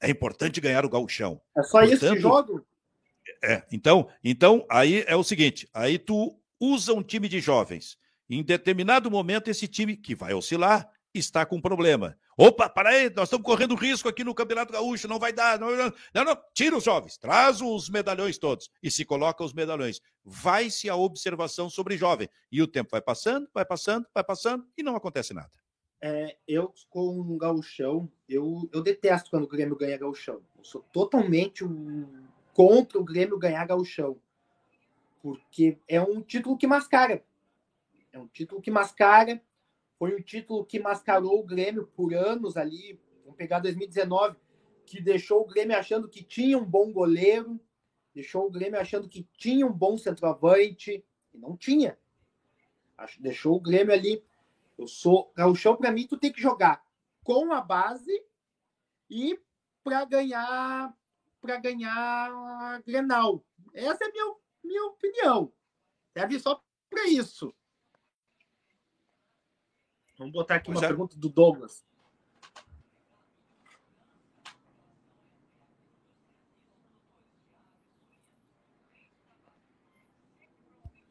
É 0.00 0.10
importante 0.10 0.60
ganhar 0.60 0.84
o 0.84 0.88
gauchão. 0.88 1.40
É 1.56 1.62
só 1.62 1.78
Portanto, 1.78 1.92
isso 1.94 2.14
que 2.14 2.20
jogo? 2.20 2.66
É, 3.42 3.62
então, 3.70 4.08
então, 4.24 4.66
aí 4.68 5.04
é 5.06 5.14
o 5.14 5.22
seguinte: 5.22 5.68
aí 5.72 5.96
tu 5.96 6.36
usa 6.58 6.92
um 6.92 7.02
time 7.02 7.28
de 7.28 7.38
jovens. 7.40 7.96
Em 8.28 8.42
determinado 8.42 9.10
momento, 9.10 9.48
esse 9.48 9.68
time, 9.68 9.96
que 9.96 10.14
vai 10.14 10.34
oscilar, 10.34 10.90
está 11.14 11.44
com 11.44 11.60
problema. 11.60 12.16
Opa, 12.36 12.68
para 12.68 12.90
aí, 12.90 13.10
nós 13.10 13.24
estamos 13.24 13.44
correndo 13.44 13.74
risco 13.74 14.08
aqui 14.08 14.24
no 14.24 14.34
Campeonato 14.34 14.72
Gaúcho, 14.72 15.06
não 15.06 15.18
vai 15.18 15.32
dar. 15.32 15.58
Não, 15.58 15.70
não, 15.76 16.24
não, 16.24 16.38
tira 16.54 16.76
os 16.76 16.84
jovens, 16.84 17.18
traz 17.18 17.60
os 17.60 17.90
medalhões 17.90 18.38
todos 18.38 18.70
e 18.82 18.90
se 18.90 19.04
coloca 19.04 19.44
os 19.44 19.52
medalhões. 19.52 20.00
Vai-se 20.24 20.88
a 20.88 20.96
observação 20.96 21.68
sobre 21.68 21.96
jovem. 21.96 22.28
E 22.50 22.62
o 22.62 22.66
tempo 22.66 22.90
vai 22.90 23.02
passando, 23.02 23.48
vai 23.52 23.64
passando, 23.64 24.06
vai 24.14 24.24
passando 24.24 24.66
e 24.76 24.82
não 24.82 24.96
acontece 24.96 25.34
nada. 25.34 25.50
É, 26.00 26.36
eu, 26.48 26.74
com 26.90 27.20
um 27.20 27.38
gauchão, 27.38 28.10
eu, 28.28 28.68
eu 28.72 28.82
detesto 28.82 29.30
quando 29.30 29.44
o 29.44 29.48
Grêmio 29.48 29.76
ganha 29.76 29.96
gauchão. 29.96 30.42
Eu 30.58 30.64
sou 30.64 30.82
totalmente 30.92 31.64
um, 31.64 32.26
contra 32.52 32.98
o 32.98 33.04
Grêmio 33.04 33.38
ganhar 33.38 33.64
gauchão. 33.66 34.18
Porque 35.22 35.78
é 35.86 36.00
um 36.00 36.20
título 36.20 36.56
que 36.56 36.66
mascara. 36.66 37.22
É 38.12 38.18
um 38.18 38.26
título 38.26 38.60
que 38.60 38.70
mascara 38.70 39.40
foi 40.02 40.16
um 40.16 40.20
título 40.20 40.66
que 40.66 40.80
mascarou 40.80 41.38
o 41.38 41.44
Grêmio 41.44 41.86
por 41.94 42.12
anos 42.12 42.56
ali. 42.56 43.00
Vamos 43.22 43.36
pegar 43.36 43.60
2019, 43.60 44.36
que 44.84 45.00
deixou 45.00 45.42
o 45.42 45.46
Grêmio 45.46 45.78
achando 45.78 46.08
que 46.08 46.24
tinha 46.24 46.58
um 46.58 46.64
bom 46.64 46.92
goleiro, 46.92 47.60
deixou 48.12 48.48
o 48.48 48.50
Grêmio 48.50 48.80
achando 48.80 49.08
que 49.08 49.22
tinha 49.38 49.64
um 49.64 49.72
bom 49.72 49.96
centroavante, 49.96 51.04
e 51.32 51.38
não 51.38 51.56
tinha. 51.56 51.96
Deixou 53.20 53.54
o 53.54 53.60
Grêmio 53.60 53.94
ali. 53.94 54.24
Eu 54.76 54.88
sou. 54.88 55.32
Gauchão, 55.36 55.76
para 55.76 55.92
mim, 55.92 56.04
tu 56.08 56.18
tem 56.18 56.32
que 56.32 56.42
jogar 56.42 56.84
com 57.22 57.52
a 57.52 57.60
base 57.60 58.24
e 59.08 59.40
para 59.84 60.04
ganhar 60.04 60.92
para 61.40 61.58
ganhar 61.58 62.28
a 62.28 62.82
Grenal. 62.84 63.46
Essa 63.72 64.06
é 64.06 64.08
a 64.08 64.10
minha, 64.10 64.34
minha 64.64 64.84
opinião. 64.86 65.52
Serve 66.12 66.40
só 66.40 66.60
para 66.90 67.06
isso. 67.06 67.54
Vamos 70.22 70.34
botar 70.34 70.54
aqui 70.54 70.70
uma 70.70 70.78
é. 70.78 70.86
pergunta 70.86 71.16
do 71.16 71.28
Douglas. 71.28 71.84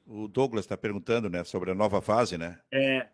O 0.07 0.29
Douglas 0.29 0.63
está 0.63 0.77
perguntando, 0.77 1.29
né, 1.29 1.43
sobre 1.43 1.71
a 1.71 1.75
nova 1.75 2.01
fase, 2.01 2.37
né? 2.37 2.57
É. 2.71 3.07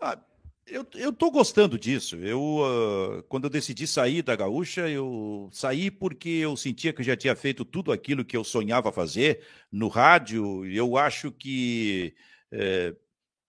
Ah, 0.00 0.16
eu 0.64 1.10
estou 1.10 1.30
gostando 1.32 1.76
disso. 1.76 2.14
Eu, 2.16 2.40
uh, 2.40 3.22
quando 3.24 3.44
eu 3.44 3.50
decidi 3.50 3.84
sair 3.84 4.22
da 4.22 4.36
Gaúcha, 4.36 4.88
eu 4.88 5.48
saí 5.52 5.90
porque 5.90 6.28
eu 6.28 6.56
sentia 6.56 6.92
que 6.92 7.02
já 7.02 7.16
tinha 7.16 7.34
feito 7.34 7.64
tudo 7.64 7.90
aquilo 7.90 8.24
que 8.24 8.36
eu 8.36 8.44
sonhava 8.44 8.92
fazer 8.92 9.44
no 9.72 9.88
rádio. 9.88 10.64
Eu 10.66 10.96
acho 10.96 11.32
que 11.32 12.14
eh, 12.52 12.94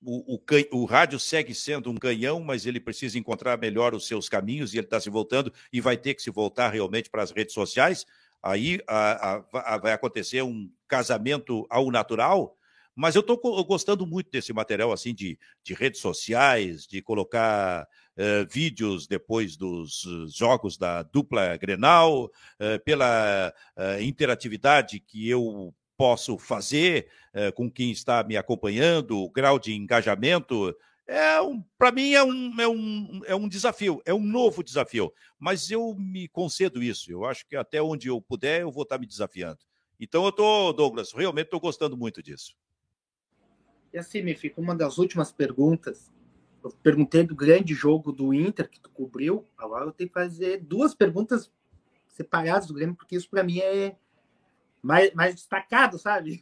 o, 0.06 0.36
o, 0.36 0.42
o, 0.82 0.86
rádio 0.86 1.20
segue 1.20 1.54
sendo 1.54 1.90
um 1.90 1.96
canhão, 1.96 2.42
mas 2.42 2.66
ele 2.66 2.80
precisa 2.80 3.18
encontrar 3.18 3.58
melhor 3.58 3.94
os 3.94 4.08
seus 4.08 4.28
caminhos 4.28 4.74
e 4.74 4.78
ele 4.78 4.86
está 4.86 5.00
se 5.00 5.10
voltando 5.10 5.52
e 5.72 5.80
vai 5.80 5.98
ter 5.98 6.14
que 6.14 6.22
se 6.22 6.30
voltar 6.30 6.70
realmente 6.70 7.10
para 7.10 7.24
as 7.24 7.32
redes 7.32 7.54
sociais. 7.54 8.06
Aí 8.42 8.82
a, 8.88 9.36
a, 9.36 9.76
a, 9.76 9.78
vai 9.78 9.94
acontecer 9.94 10.42
um 10.42 10.70
casamento 10.88 11.66
ao 11.70 11.90
natural. 11.90 12.58
Mas 12.96 13.16
eu 13.16 13.22
estou 13.22 13.40
gostando 13.64 14.06
muito 14.06 14.30
desse 14.30 14.54
material 14.54 14.92
assim 14.92 15.16
de, 15.16 15.40
de 15.64 15.74
redes 15.74 16.00
sociais, 16.00 16.86
de 16.86 17.02
colocar 17.02 17.88
uh, 18.16 18.48
vídeos 18.48 19.08
depois 19.08 19.58
dos 19.58 20.04
jogos 20.28 20.78
da 20.78 21.02
dupla 21.02 21.58
Grenal, 21.58 22.26
uh, 22.26 22.80
pela 22.86 23.52
uh, 23.76 24.02
interatividade 24.02 25.00
que 25.00 25.28
eu 25.28 25.74
posso 25.98 26.38
fazer 26.38 27.08
é, 27.34 27.52
com 27.52 27.70
quem 27.70 27.92
está 27.92 28.24
me 28.24 28.38
acompanhando, 28.38 29.18
o 29.18 29.30
grau 29.30 29.58
de 29.58 29.74
engajamento. 29.74 30.76
É 31.06 31.42
um, 31.42 31.62
para 31.78 31.92
mim 31.92 32.14
é 32.14 32.24
um, 32.24 32.62
é, 32.62 32.68
um, 32.68 33.22
é 33.26 33.36
um 33.36 33.50
desafio, 33.50 34.02
é 34.06 34.14
um 34.14 34.24
novo 34.24 34.64
desafio. 34.64 35.14
Mas 35.38 35.70
eu 35.70 35.96
me 35.96 36.28
concedo 36.28 36.82
isso. 36.82 37.12
Eu 37.12 37.26
acho 37.26 37.46
que 37.46 37.56
até 37.56 37.82
onde 37.82 38.08
eu 38.08 38.22
puder, 38.22 38.62
eu 38.62 38.72
vou 38.72 38.84
estar 38.84 38.98
me 38.98 39.06
desafiando. 39.06 39.60
Então 40.00 40.24
eu 40.24 40.30
estou, 40.30 40.74
Douglas, 40.74 41.12
realmente 41.12 41.46
estou 41.46 41.60
gostando 41.60 41.98
muito 41.98 42.22
disso. 42.22 42.56
E 43.94 43.98
assim, 43.98 44.22
me 44.22 44.34
fica 44.34 44.60
uma 44.60 44.76
das 44.76 44.98
últimas 44.98 45.32
perguntas. 45.32 46.12
Eu 46.64 46.72
perguntei 46.72 47.24
do 47.24 47.36
grande 47.36 47.74
jogo 47.74 48.12
do 48.12 48.34
Inter 48.34 48.70
que 48.70 48.80
tu 48.80 48.90
cobriu. 48.90 49.46
Agora 49.58 49.86
eu 49.86 49.92
tenho 49.92 50.10
que 50.10 50.14
fazer 50.14 50.62
duas 50.62 50.96
perguntas 50.96 51.52
separadas 52.08 52.68
do 52.68 52.74
Grêmio, 52.74 52.96
porque 52.96 53.16
isso 53.16 53.30
para 53.30 53.44
mim 53.44 53.60
é, 53.60 53.96
mais, 54.84 55.14
mais 55.14 55.36
destacado, 55.36 55.98
sabe? 55.98 56.42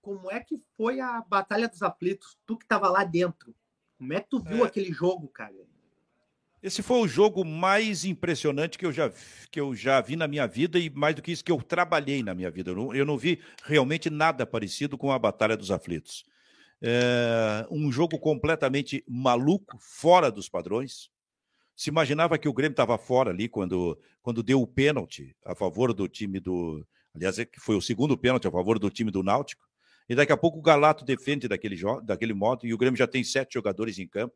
Como 0.00 0.30
é 0.30 0.40
que 0.40 0.58
foi 0.76 0.98
a 1.00 1.20
Batalha 1.20 1.68
dos 1.68 1.82
Aflitos? 1.82 2.38
Tu 2.46 2.56
que 2.56 2.64
estava 2.64 2.88
lá 2.88 3.04
dentro. 3.04 3.54
Como 3.98 4.14
é 4.14 4.20
que 4.20 4.30
tu 4.30 4.40
viu 4.42 4.64
é... 4.64 4.66
aquele 4.66 4.90
jogo, 4.90 5.28
cara? 5.28 5.54
Esse 6.62 6.82
foi 6.82 6.98
o 6.98 7.08
jogo 7.08 7.44
mais 7.44 8.04
impressionante 8.04 8.78
que 8.78 8.84
eu, 8.84 8.92
já, 8.92 9.10
que 9.50 9.60
eu 9.60 9.74
já 9.74 10.00
vi 10.00 10.14
na 10.16 10.28
minha 10.28 10.46
vida 10.46 10.78
e 10.78 10.90
mais 10.90 11.14
do 11.14 11.22
que 11.22 11.32
isso 11.32 11.44
que 11.44 11.52
eu 11.52 11.62
trabalhei 11.62 12.22
na 12.22 12.34
minha 12.34 12.50
vida. 12.50 12.70
Eu 12.70 12.76
não, 12.76 12.94
eu 12.94 13.06
não 13.06 13.16
vi 13.16 13.40
realmente 13.64 14.10
nada 14.10 14.46
parecido 14.46 14.98
com 14.98 15.10
a 15.10 15.18
Batalha 15.18 15.56
dos 15.56 15.70
Aflitos. 15.70 16.24
É, 16.82 17.66
um 17.70 17.90
jogo 17.92 18.18
completamente 18.18 19.04
maluco, 19.06 19.78
fora 19.78 20.30
dos 20.30 20.48
padrões. 20.48 21.10
Se 21.74 21.88
imaginava 21.88 22.38
que 22.38 22.48
o 22.48 22.52
Grêmio 22.52 22.74
estava 22.74 22.98
fora 22.98 23.30
ali 23.30 23.48
quando, 23.48 23.98
quando 24.22 24.42
deu 24.42 24.60
o 24.60 24.66
pênalti 24.66 25.34
a 25.44 25.54
favor 25.54 25.94
do 25.94 26.06
time 26.08 26.40
do, 26.40 26.86
Aliás, 27.14 27.38
é 27.38 27.46
foi 27.58 27.76
o 27.76 27.80
segundo 27.80 28.16
pênalti 28.16 28.46
a 28.46 28.50
favor 28.50 28.78
do 28.78 28.90
time 28.90 29.10
do 29.10 29.22
Náutico. 29.22 29.64
E 30.08 30.14
daqui 30.14 30.32
a 30.32 30.36
pouco 30.36 30.58
o 30.58 30.62
Galato 30.62 31.04
defende 31.04 31.46
daquele, 31.46 31.76
daquele 32.02 32.34
modo 32.34 32.66
e 32.66 32.74
o 32.74 32.78
Grêmio 32.78 32.98
já 32.98 33.06
tem 33.06 33.22
sete 33.22 33.54
jogadores 33.54 33.98
em 33.98 34.08
campo. 34.08 34.34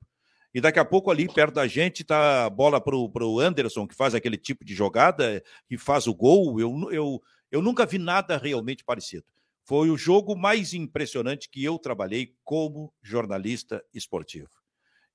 E 0.54 0.60
daqui 0.60 0.78
a 0.78 0.84
pouco 0.84 1.10
ali 1.10 1.26
perto 1.26 1.54
da 1.54 1.66
gente 1.66 2.02
está 2.02 2.46
a 2.46 2.50
bola 2.50 2.80
para 2.80 2.94
o 2.96 3.40
Anderson, 3.40 3.88
que 3.88 3.94
faz 3.94 4.14
aquele 4.14 4.36
tipo 4.36 4.64
de 4.64 4.72
jogada, 4.72 5.42
que 5.68 5.76
faz 5.76 6.06
o 6.06 6.14
gol. 6.14 6.60
Eu, 6.60 6.92
eu, 6.92 7.22
eu 7.50 7.60
nunca 7.60 7.84
vi 7.84 7.98
nada 7.98 8.36
realmente 8.38 8.84
parecido. 8.84 9.24
foi 9.64 9.90
o 9.90 9.96
jogo 9.96 10.36
mais 10.36 10.72
impressionante 10.72 11.50
que 11.50 11.64
eu 11.64 11.76
trabalhei 11.76 12.36
como 12.44 12.94
jornalista 13.02 13.82
esportivo. 13.92 14.63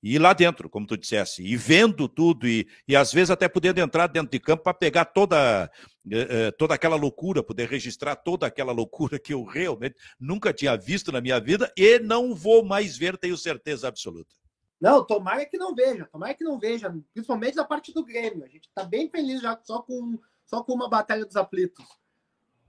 E 0.01 0.17
lá 0.17 0.31
dentro, 0.31 0.69
como 0.69 0.87
tu 0.87 0.97
dissesse, 0.97 1.43
e 1.43 1.57
vendo 1.57 2.07
tudo, 2.07 2.47
e, 2.47 2.67
e 2.87 2.95
às 2.95 3.11
vezes 3.11 3.29
até 3.29 3.49
podendo 3.49 3.79
entrar 3.79 4.07
dentro 4.07 4.31
de 4.31 4.39
campo 4.39 4.63
para 4.63 4.73
pegar 4.73 5.03
toda, 5.05 5.69
eh, 6.09 6.27
eh, 6.29 6.51
toda 6.51 6.73
aquela 6.73 6.95
loucura, 6.95 7.43
poder 7.43 7.67
registrar 7.67 8.15
toda 8.15 8.47
aquela 8.47 8.71
loucura 8.71 9.19
que 9.19 9.33
eu 9.33 9.43
realmente 9.43 9.95
nunca 10.17 10.53
tinha 10.53 10.77
visto 10.77 11.11
na 11.11 11.19
minha 11.19 11.39
vida 11.39 11.71
e 11.75 11.99
não 11.99 12.33
vou 12.33 12.63
mais 12.63 12.97
ver, 12.97 13.17
tenho 13.17 13.37
certeza 13.37 13.89
absoluta. 13.89 14.33
Não, 14.79 15.05
tomara 15.05 15.45
que 15.45 15.57
não 15.57 15.75
veja, 15.75 16.07
tomara 16.09 16.33
que 16.33 16.45
não 16.45 16.57
veja, 16.57 16.89
principalmente 17.13 17.55
da 17.55 17.65
parte 17.65 17.93
do 17.93 18.05
Grêmio. 18.05 18.45
A 18.45 18.47
gente 18.47 18.69
está 18.69 18.85
bem 18.85 19.09
feliz 19.09 19.41
já 19.41 19.59
só 19.63 19.81
com, 19.81 20.17
só 20.45 20.63
com 20.63 20.73
uma 20.73 20.89
batalha 20.89 21.25
dos 21.25 21.35
aflitos. 21.35 21.85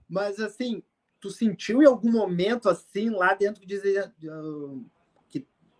Mas 0.09 0.37
assim, 0.37 0.83
tu 1.21 1.29
sentiu 1.29 1.81
em 1.81 1.85
algum 1.85 2.11
momento 2.11 2.67
assim 2.67 3.09
lá 3.09 3.33
dentro 3.33 3.65
de, 3.65 3.77
uh, 3.77 4.85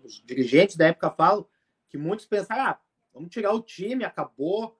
os 0.04 0.22
dirigentes 0.26 0.76
da 0.76 0.88
época 0.88 1.12
falam 1.12 1.48
que 1.90 1.98
muitos 1.98 2.26
pensaram, 2.26 2.64
ah, 2.64 2.80
vamos 3.14 3.30
tirar 3.30 3.54
o 3.54 3.62
time, 3.62 4.04
acabou. 4.04 4.80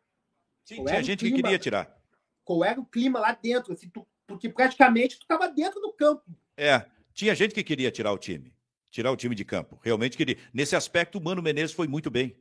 Sim, 0.64 0.78
Qual 0.78 0.88
tinha 0.88 1.04
gente 1.04 1.20
clima, 1.20 1.38
que 1.38 1.44
queria 1.44 1.60
tirar. 1.60 2.02
Qual 2.44 2.64
era 2.64 2.80
o 2.80 2.86
clima 2.86 3.20
lá 3.20 3.34
dentro? 3.34 3.74
Assim, 3.74 3.90
tu, 3.90 4.08
porque 4.28 4.50
praticamente 4.50 5.18
tu 5.18 5.24
estava 5.24 5.48
dentro 5.50 5.80
do 5.82 5.92
campo. 5.94 6.24
É, 6.56 6.86
tinha 7.14 7.36
gente 7.36 7.54
que 7.54 7.64
queria 7.64 7.92
tirar 7.92 8.12
o 8.12 8.18
time 8.18 8.54
tirar 8.92 9.12
o 9.12 9.16
time 9.16 9.34
de 9.34 9.46
campo. 9.46 9.80
Realmente 9.82 10.18
queria. 10.18 10.38
Nesse 10.54 10.76
aspecto, 10.76 11.18
o 11.18 11.24
Mano 11.24 11.42
Menezes 11.42 11.74
foi 11.74 11.88
muito 11.88 12.12
bem. 12.12 12.36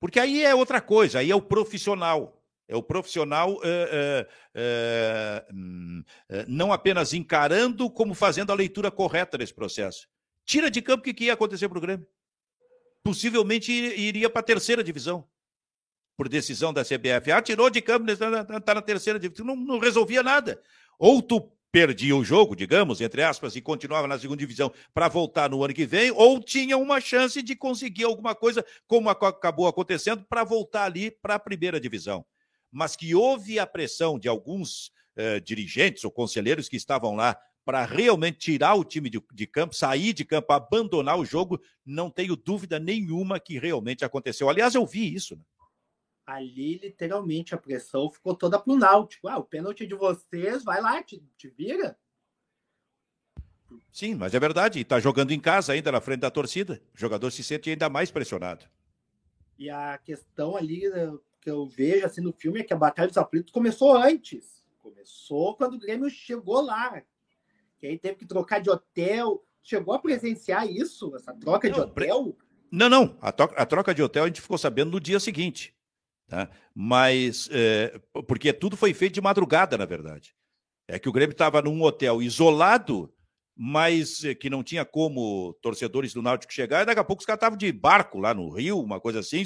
Porque 0.00 0.18
aí 0.18 0.42
é 0.42 0.54
outra 0.54 0.80
coisa, 0.80 1.18
aí 1.18 1.30
é 1.30 1.34
o 1.34 1.42
profissional. 1.42 2.38
É 2.68 2.76
o 2.76 2.82
profissional 2.82 3.60
é, 3.62 4.26
é, 4.54 5.46
é, 6.28 6.46
não 6.48 6.72
apenas 6.72 7.12
encarando, 7.12 7.90
como 7.90 8.14
fazendo 8.14 8.50
a 8.50 8.54
leitura 8.54 8.90
correta 8.90 9.36
desse 9.36 9.52
processo. 9.52 10.08
Tira 10.44 10.70
de 10.70 10.82
campo 10.82 11.08
o 11.08 11.14
que 11.14 11.24
ia 11.24 11.32
acontecer 11.32 11.68
para 11.68 11.78
o 11.78 11.80
Grêmio. 11.80 12.06
Possivelmente 13.02 13.72
iria 13.72 14.30
para 14.30 14.40
a 14.40 14.44
terceira 14.44 14.82
divisão, 14.82 15.26
por 16.16 16.28
decisão 16.28 16.72
da 16.72 16.84
CBF. 16.84 17.32
Ah, 17.32 17.42
tirou 17.42 17.68
de 17.68 17.80
campo, 17.80 18.10
está 18.10 18.60
tá 18.60 18.74
na 18.74 18.82
terceira 18.82 19.18
divisão. 19.18 19.44
Não, 19.46 19.56
não 19.56 19.78
resolvia 19.78 20.22
nada. 20.22 20.62
Ou 20.98 21.20
tu 21.20 21.52
perdia 21.72 22.14
o 22.14 22.22
jogo, 22.22 22.54
digamos, 22.54 23.00
entre 23.00 23.22
aspas, 23.22 23.56
e 23.56 23.60
continuava 23.62 24.06
na 24.06 24.18
segunda 24.18 24.38
divisão 24.38 24.70
para 24.92 25.08
voltar 25.08 25.48
no 25.48 25.64
ano 25.64 25.72
que 25.72 25.86
vem, 25.86 26.10
ou 26.10 26.38
tinha 26.38 26.76
uma 26.76 27.00
chance 27.00 27.42
de 27.42 27.56
conseguir 27.56 28.04
alguma 28.04 28.34
coisa, 28.34 28.64
como 28.86 29.08
acabou 29.08 29.66
acontecendo, 29.66 30.22
para 30.28 30.44
voltar 30.44 30.84
ali 30.84 31.10
para 31.10 31.36
a 31.36 31.38
primeira 31.38 31.80
divisão. 31.80 32.24
Mas 32.70 32.94
que 32.94 33.14
houve 33.14 33.58
a 33.58 33.66
pressão 33.66 34.18
de 34.18 34.28
alguns 34.28 34.92
eh, 35.16 35.40
dirigentes 35.40 36.04
ou 36.04 36.10
conselheiros 36.10 36.68
que 36.68 36.76
estavam 36.76 37.16
lá 37.16 37.38
para 37.64 37.84
realmente 37.84 38.38
tirar 38.38 38.74
o 38.74 38.84
time 38.84 39.08
de, 39.08 39.22
de, 39.32 39.46
campo, 39.46 39.74
sair 39.74 40.12
de 40.12 40.24
campo, 40.24 40.52
abandonar 40.52 41.18
o 41.18 41.24
jogo, 41.24 41.60
não 41.84 42.10
tenho 42.10 42.36
dúvida 42.36 42.78
nenhuma 42.78 43.38
que 43.38 43.58
realmente 43.58 44.04
aconteceu. 44.04 44.48
Aliás, 44.48 44.74
eu 44.74 44.84
vi 44.84 45.14
isso. 45.14 45.36
Né? 45.36 45.42
ali 46.26 46.78
literalmente 46.78 47.54
a 47.54 47.58
pressão 47.58 48.10
ficou 48.10 48.34
toda 48.34 48.58
pro 48.58 48.76
Náutico. 48.76 49.28
Ah, 49.28 49.38
o 49.38 49.44
pênalti 49.44 49.86
de 49.86 49.94
vocês, 49.94 50.64
vai 50.64 50.80
lá, 50.80 51.02
te, 51.02 51.22
te 51.36 51.48
vira. 51.48 51.98
Sim, 53.90 54.14
mas 54.14 54.34
é 54.34 54.40
verdade. 54.40 54.78
E 54.78 54.84
tá 54.84 55.00
jogando 55.00 55.32
em 55.32 55.40
casa 55.40 55.72
ainda 55.72 55.92
na 55.92 56.00
frente 56.00 56.20
da 56.20 56.30
torcida. 56.30 56.80
O 56.94 56.98
jogador 56.98 57.30
se 57.30 57.42
sente 57.42 57.70
ainda 57.70 57.88
mais 57.88 58.10
pressionado. 58.10 58.64
E 59.58 59.68
a 59.68 59.98
questão 59.98 60.56
ali 60.56 60.88
né, 60.88 61.12
que 61.40 61.50
eu 61.50 61.66
vejo 61.66 62.06
assim 62.06 62.20
no 62.20 62.32
filme 62.32 62.60
é 62.60 62.64
que 62.64 62.72
a 62.72 62.76
Batalha 62.76 63.08
dos 63.08 63.18
Aflitos 63.18 63.52
começou 63.52 63.96
antes. 63.96 64.62
Começou 64.80 65.56
quando 65.56 65.74
o 65.74 65.78
Grêmio 65.78 66.08
chegou 66.10 66.60
lá. 66.60 67.02
Que 67.82 67.88
aí 67.88 67.98
teve 67.98 68.14
que 68.14 68.26
trocar 68.26 68.60
de 68.60 68.70
hotel. 68.70 69.42
Chegou 69.60 69.92
a 69.92 69.98
presenciar 69.98 70.70
isso, 70.70 71.16
essa 71.16 71.34
troca 71.34 71.68
não, 71.68 71.74
de 71.74 71.80
hotel? 71.80 72.38
Não, 72.70 72.88
não. 72.88 73.18
A, 73.20 73.30
a 73.30 73.66
troca 73.66 73.92
de 73.92 74.00
hotel 74.00 74.22
a 74.22 74.26
gente 74.28 74.40
ficou 74.40 74.56
sabendo 74.56 74.92
no 74.92 75.00
dia 75.00 75.18
seguinte. 75.18 75.74
Tá? 76.28 76.48
Mas, 76.72 77.48
é, 77.50 78.00
porque 78.28 78.52
tudo 78.52 78.76
foi 78.76 78.94
feito 78.94 79.14
de 79.14 79.20
madrugada, 79.20 79.76
na 79.76 79.84
verdade. 79.84 80.32
É 80.86 80.96
que 80.96 81.08
o 81.08 81.12
Grêmio 81.12 81.32
estava 81.32 81.60
num 81.60 81.82
hotel 81.82 82.22
isolado, 82.22 83.12
mas 83.56 84.22
é, 84.22 84.32
que 84.32 84.48
não 84.48 84.62
tinha 84.62 84.84
como 84.84 85.52
torcedores 85.60 86.14
do 86.14 86.22
Náutico 86.22 86.52
chegar, 86.52 86.82
e 86.82 86.86
daqui 86.86 87.00
a 87.00 87.04
pouco 87.04 87.18
os 87.18 87.26
caras 87.26 87.38
estavam 87.38 87.58
de 87.58 87.72
barco 87.72 88.20
lá 88.20 88.32
no 88.32 88.48
Rio, 88.48 88.80
uma 88.80 89.00
coisa 89.00 89.18
assim, 89.18 89.42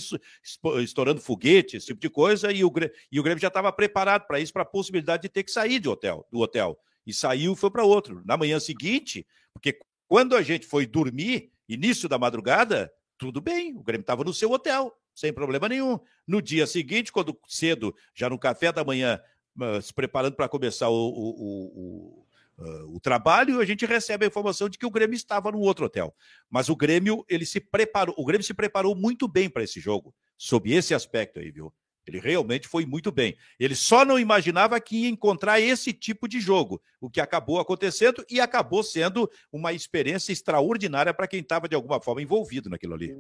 estourando 0.83 1.23
foguetes, 1.23 1.77
esse 1.77 1.87
tipo 1.87 2.01
de 2.01 2.11
coisa, 2.11 2.53
e 2.53 2.63
o 2.63 2.71
Grêmio, 2.71 2.95
e 3.11 3.19
o 3.19 3.23
Grêmio 3.23 3.41
já 3.41 3.49
estava 3.49 3.73
preparado 3.73 4.27
para 4.27 4.39
isso, 4.39 4.53
para 4.53 4.63
a 4.63 4.67
possibilidade 4.67 5.23
de 5.23 5.31
ter 5.31 5.43
que 5.43 5.51
sair 5.51 5.79
de 5.79 5.89
hotel, 5.89 6.29
do 6.31 6.41
hotel. 6.41 6.79
E 7.07 7.13
saiu 7.13 7.55
foi 7.55 7.71
para 7.71 7.85
outro. 7.85 8.23
Na 8.25 8.37
manhã 8.37 8.59
seguinte, 8.59 9.27
porque 9.53 9.79
quando 10.09 10.37
a 10.37 10.43
gente 10.43 10.67
foi 10.67 10.87
dormir, 10.87 11.51
início 11.69 12.09
da 12.09 12.19
madrugada, 12.19 12.93
tudo 13.17 13.41
bem, 13.41 13.77
o 13.77 13.83
Grêmio 13.83 14.03
estava 14.03 14.25
no 14.25 14.35
seu 14.35 14.51
hotel 14.51 14.93
sem 15.17 15.33
problema 15.33 15.69
nenhum. 15.69 15.99
No 16.27 16.43
dia 16.43 16.67
seguinte, 16.67 17.11
quando 17.11 17.37
cedo, 17.49 17.95
já 18.15 18.29
no 18.29 18.39
café 18.39 18.71
da 18.71 18.85
manhã, 18.85 19.19
ah, 19.59 19.81
se 19.81 19.93
preparando 19.93 20.37
para 20.37 20.49
começar 20.49 20.91
o, 20.91 20.95
o, 20.95 22.27
o, 22.59 22.97
o, 22.97 23.01
trabalho, 23.01 23.59
a 23.59 23.65
gente 23.65 23.87
recebe 23.87 24.27
a 24.27 24.29
informação 24.29 24.69
de 24.69 24.77
que 24.77 24.85
o 24.85 24.91
Grêmio 24.91 25.17
estava 25.17 25.51
no 25.51 25.59
outro 25.59 25.87
hotel. 25.87 26.15
Mas 26.51 26.69
o 26.69 26.77
Grêmio, 26.77 27.25
ele 27.29 27.47
se 27.47 27.59
preparou, 27.59 28.15
o 28.19 28.25
Grêmio 28.27 28.45
se 28.45 28.53
preparou 28.53 28.95
muito 28.95 29.27
bem 29.27 29.49
para 29.49 29.65
esse 29.65 29.81
jogo, 29.81 30.15
sob 30.37 30.71
esse 30.71 30.95
aspecto 30.95 31.41
aí, 31.41 31.51
viu? 31.51 31.73
Ele 32.07 32.21
realmente 32.21 32.69
foi 32.69 32.87
muito 32.87 33.11
bem. 33.11 33.37
Ele 33.59 33.75
só 33.75 34.05
não 34.05 34.19
imaginava 34.19 34.81
que 34.81 35.03
ia 35.03 35.09
encontrar 35.09 35.61
esse 35.61 35.93
tipo 35.93 36.29
de 36.29 36.41
jogo, 36.41 36.81
o 37.01 37.11
que 37.11 37.21
acabou 37.21 37.59
acontecendo 37.59 38.25
e 38.31 38.41
acabou 38.41 38.83
sendo 38.83 39.29
uma 39.53 39.73
experiência 39.73 40.33
extraordinária 40.33 41.13
para 41.13 41.27
quem 41.27 41.41
estava 41.41 41.69
de 41.69 41.75
alguma 41.75 42.01
forma 42.01 42.23
envolvido 42.23 42.71
naquilo 42.71 42.95
ali 42.95 43.15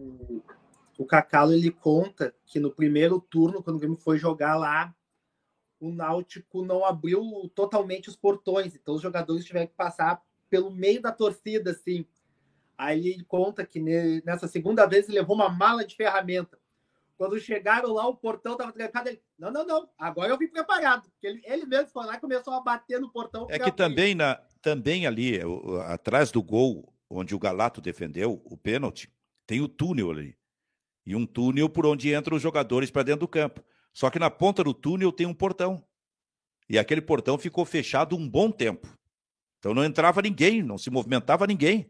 o 0.98 1.04
Cacalo 1.04 1.52
ele 1.52 1.70
conta 1.70 2.34
que 2.44 2.58
no 2.58 2.70
primeiro 2.70 3.20
turno, 3.20 3.62
quando 3.62 3.76
o 3.76 3.78
Grêmio 3.78 3.96
foi 3.96 4.18
jogar 4.18 4.56
lá, 4.56 4.94
o 5.78 5.92
Náutico 5.92 6.64
não 6.64 6.84
abriu 6.84 7.22
totalmente 7.54 8.08
os 8.08 8.16
portões, 8.16 8.74
então 8.74 8.94
os 8.94 9.02
jogadores 9.02 9.44
tiveram 9.44 9.66
que 9.66 9.74
passar 9.74 10.22
pelo 10.48 10.70
meio 10.70 11.02
da 11.02 11.12
torcida, 11.12 11.72
assim. 11.72 12.06
Aí 12.78 13.08
ele 13.08 13.24
conta 13.24 13.64
que 13.64 13.80
nessa 14.24 14.48
segunda 14.48 14.86
vez 14.86 15.08
ele 15.08 15.18
levou 15.18 15.36
uma 15.36 15.50
mala 15.50 15.84
de 15.84 15.94
ferramenta. 15.94 16.58
Quando 17.16 17.38
chegaram 17.40 17.92
lá, 17.92 18.06
o 18.06 18.16
portão 18.16 18.52
estava 18.52 18.72
trancado. 18.72 19.08
Ele, 19.08 19.20
não, 19.38 19.50
não, 19.50 19.66
não, 19.66 19.88
agora 19.98 20.32
eu 20.32 20.38
vim 20.38 20.48
preparado. 20.48 21.10
Ele, 21.22 21.40
ele 21.44 21.66
mesmo 21.66 21.88
foi 21.88 22.06
lá 22.06 22.16
e 22.16 22.20
começou 22.20 22.52
a 22.52 22.60
bater 22.60 23.00
no 23.00 23.10
portão. 23.10 23.46
É 23.50 23.58
que 23.58 23.72
também, 23.72 24.14
na, 24.14 24.36
também 24.60 25.06
ali, 25.06 25.40
atrás 25.86 26.30
do 26.30 26.42
gol, 26.42 26.92
onde 27.08 27.34
o 27.34 27.38
Galato 27.38 27.80
defendeu 27.80 28.42
o 28.44 28.56
pênalti, 28.56 29.10
tem 29.46 29.60
o 29.60 29.68
túnel 29.68 30.10
ali 30.10 30.36
e 31.06 31.14
um 31.14 31.24
túnel 31.24 31.68
por 31.68 31.86
onde 31.86 32.12
entram 32.12 32.36
os 32.36 32.42
jogadores 32.42 32.90
para 32.90 33.04
dentro 33.04 33.20
do 33.20 33.28
campo. 33.28 33.62
Só 33.94 34.10
que 34.10 34.18
na 34.18 34.28
ponta 34.28 34.64
do 34.64 34.74
túnel 34.74 35.12
tem 35.12 35.24
um 35.24 35.32
portão. 35.32 35.82
E 36.68 36.78
aquele 36.78 37.00
portão 37.00 37.38
ficou 37.38 37.64
fechado 37.64 38.16
um 38.16 38.28
bom 38.28 38.50
tempo. 38.50 38.88
Então 39.58 39.72
não 39.72 39.84
entrava 39.84 40.20
ninguém, 40.20 40.62
não 40.62 40.76
se 40.76 40.90
movimentava 40.90 41.46
ninguém, 41.46 41.88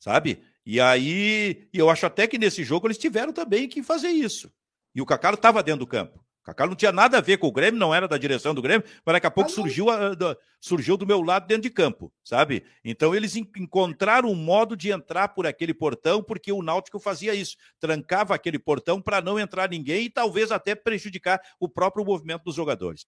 sabe? 0.00 0.42
E 0.66 0.80
aí, 0.80 1.68
eu 1.72 1.88
acho 1.88 2.04
até 2.04 2.26
que 2.26 2.36
nesse 2.36 2.64
jogo 2.64 2.86
eles 2.86 2.98
tiveram 2.98 3.32
também 3.32 3.68
que 3.68 3.82
fazer 3.82 4.10
isso. 4.10 4.52
E 4.98 5.00
o 5.00 5.06
Cacaro 5.06 5.36
estava 5.36 5.62
dentro 5.62 5.78
do 5.78 5.86
campo. 5.86 6.18
Cacá 6.42 6.66
não 6.66 6.74
tinha 6.74 6.90
nada 6.90 7.18
a 7.18 7.20
ver 7.20 7.38
com 7.38 7.46
o 7.46 7.52
Grêmio, 7.52 7.78
não 7.78 7.94
era 7.94 8.08
da 8.08 8.18
direção 8.18 8.52
do 8.52 8.60
Grêmio, 8.60 8.84
mas 9.06 9.12
daqui 9.12 9.28
a 9.28 9.30
pouco 9.30 9.48
surgiu, 9.48 9.90
a, 9.90 10.12
da, 10.12 10.36
surgiu 10.60 10.96
do 10.96 11.06
meu 11.06 11.22
lado 11.22 11.46
dentro 11.46 11.62
de 11.62 11.70
campo, 11.70 12.12
sabe? 12.24 12.64
Então 12.84 13.14
eles 13.14 13.36
encontraram 13.36 14.28
um 14.28 14.34
modo 14.34 14.76
de 14.76 14.90
entrar 14.90 15.28
por 15.28 15.46
aquele 15.46 15.72
portão, 15.72 16.20
porque 16.20 16.50
o 16.50 16.60
Náutico 16.60 16.98
fazia 16.98 17.32
isso, 17.32 17.56
trancava 17.78 18.34
aquele 18.34 18.58
portão 18.58 19.00
para 19.00 19.20
não 19.20 19.38
entrar 19.38 19.70
ninguém 19.70 20.06
e 20.06 20.10
talvez 20.10 20.50
até 20.50 20.74
prejudicar 20.74 21.40
o 21.60 21.68
próprio 21.68 22.04
movimento 22.04 22.42
dos 22.42 22.56
jogadores. 22.56 23.06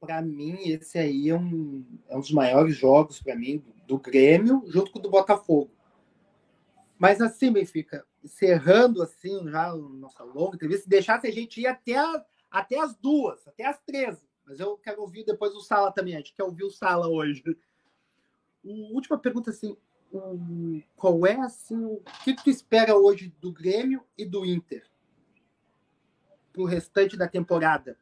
Para 0.00 0.20
mim, 0.20 0.58
esse 0.64 0.98
aí 0.98 1.28
é 1.28 1.36
um, 1.36 1.86
é 2.08 2.16
um 2.16 2.20
dos 2.20 2.32
maiores 2.32 2.76
jogos 2.76 3.22
para 3.22 3.36
mim 3.36 3.62
do 3.86 4.00
Grêmio, 4.00 4.64
junto 4.66 4.90
com 4.90 4.98
o 4.98 5.02
do 5.02 5.10
Botafogo. 5.10 5.70
Mas 6.98 7.20
assim, 7.20 7.52
Benfica, 7.52 8.04
encerrando 8.26 9.02
assim 9.02 9.48
já 9.48 9.70
a 9.70 9.76
nossa 9.76 10.24
longa 10.24 10.56
entrevista, 10.56 10.88
deixasse 10.88 11.26
a 11.26 11.30
gente 11.30 11.60
ir 11.60 11.66
até, 11.66 11.96
a, 11.96 12.24
até 12.50 12.78
as 12.78 12.94
duas, 12.96 13.46
até 13.46 13.64
as 13.64 13.78
três. 13.80 14.18
Mas 14.44 14.60
eu 14.60 14.76
quero 14.76 15.00
ouvir 15.00 15.24
depois 15.24 15.54
o 15.54 15.60
Sala 15.60 15.92
também. 15.92 16.14
A 16.14 16.18
gente 16.18 16.34
quer 16.34 16.42
ouvir 16.42 16.64
o 16.64 16.70
Sala 16.70 17.08
hoje. 17.08 17.42
O, 18.64 18.94
última 18.94 19.18
pergunta, 19.18 19.50
assim, 19.50 19.76
o, 20.12 20.80
qual 20.96 21.24
é 21.26 21.40
assim, 21.40 21.84
o 21.84 22.02
que, 22.24 22.34
que 22.34 22.44
tu 22.44 22.50
espera 22.50 22.96
hoje 22.96 23.32
do 23.40 23.52
Grêmio 23.52 24.04
e 24.18 24.24
do 24.24 24.44
Inter 24.44 24.84
para 26.52 26.62
o 26.62 26.66
restante 26.66 27.16
da 27.16 27.28
temporada? 27.28 27.96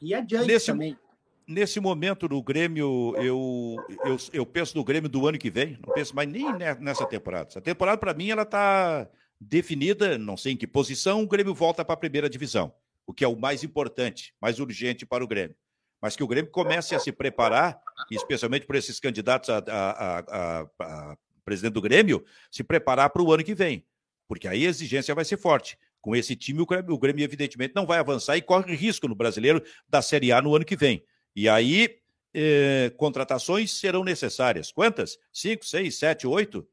E 0.00 0.14
adiante 0.14 0.46
Nesse... 0.46 0.66
também 0.66 0.98
nesse 1.46 1.78
momento 1.80 2.28
no 2.28 2.42
Grêmio, 2.42 3.14
eu, 3.16 3.76
eu, 4.04 4.16
eu 4.32 4.46
penso 4.46 4.76
no 4.76 4.84
Grêmio 4.84 5.08
do 5.08 5.26
ano 5.26 5.38
que 5.38 5.50
vem, 5.50 5.78
não 5.86 5.94
penso 5.94 6.14
mais 6.14 6.28
nem 6.28 6.46
nessa 6.80 7.06
temporada. 7.06 7.48
Essa 7.48 7.60
temporada, 7.60 7.98
para 7.98 8.14
mim, 8.14 8.30
ela 8.30 8.42
está 8.42 9.08
definida, 9.40 10.18
não 10.18 10.36
sei 10.36 10.52
em 10.52 10.56
que 10.56 10.66
posição, 10.66 11.22
o 11.22 11.26
Grêmio 11.26 11.54
volta 11.54 11.84
para 11.84 11.94
a 11.94 11.98
primeira 11.98 12.28
divisão, 12.28 12.72
o 13.06 13.12
que 13.12 13.24
é 13.24 13.28
o 13.28 13.36
mais 13.36 13.62
importante, 13.62 14.34
mais 14.40 14.58
urgente 14.58 15.06
para 15.06 15.22
o 15.22 15.28
Grêmio. 15.28 15.54
mas 16.00 16.16
que 16.16 16.22
o 16.22 16.26
Grêmio 16.26 16.50
comece 16.50 16.94
a 16.94 16.98
se 16.98 17.12
preparar, 17.12 17.80
especialmente 18.10 18.66
por 18.66 18.76
esses 18.76 19.00
candidatos 19.00 19.50
a, 19.50 19.58
a, 19.58 20.18
a, 20.18 20.66
a 20.80 21.16
presidente 21.44 21.74
do 21.74 21.80
Grêmio, 21.80 22.24
se 22.50 22.62
preparar 22.64 23.10
para 23.10 23.22
o 23.22 23.32
ano 23.32 23.44
que 23.44 23.54
vem, 23.54 23.84
porque 24.28 24.48
aí 24.48 24.66
a 24.66 24.68
exigência 24.68 25.14
vai 25.14 25.24
ser 25.24 25.36
forte. 25.36 25.78
Com 26.00 26.14
esse 26.14 26.36
time, 26.36 26.60
o 26.60 26.66
Grêmio, 26.66 26.94
o 26.94 26.98
Grêmio, 26.98 27.24
evidentemente, 27.24 27.74
não 27.74 27.86
vai 27.86 27.98
avançar 27.98 28.36
e 28.36 28.42
corre 28.42 28.74
risco 28.74 29.08
no 29.08 29.14
brasileiro 29.14 29.62
da 29.88 30.00
Série 30.00 30.30
A 30.30 30.40
no 30.40 30.54
ano 30.54 30.64
que 30.64 30.76
vem. 30.76 31.04
E 31.36 31.50
aí, 31.50 32.00
eh, 32.34 32.90
contratações 32.96 33.70
serão 33.70 34.02
necessárias. 34.02 34.72
Quantas? 34.72 35.18
Cinco, 35.30 35.66
seis, 35.66 35.98
sete, 35.98 36.26
oito? 36.26 36.66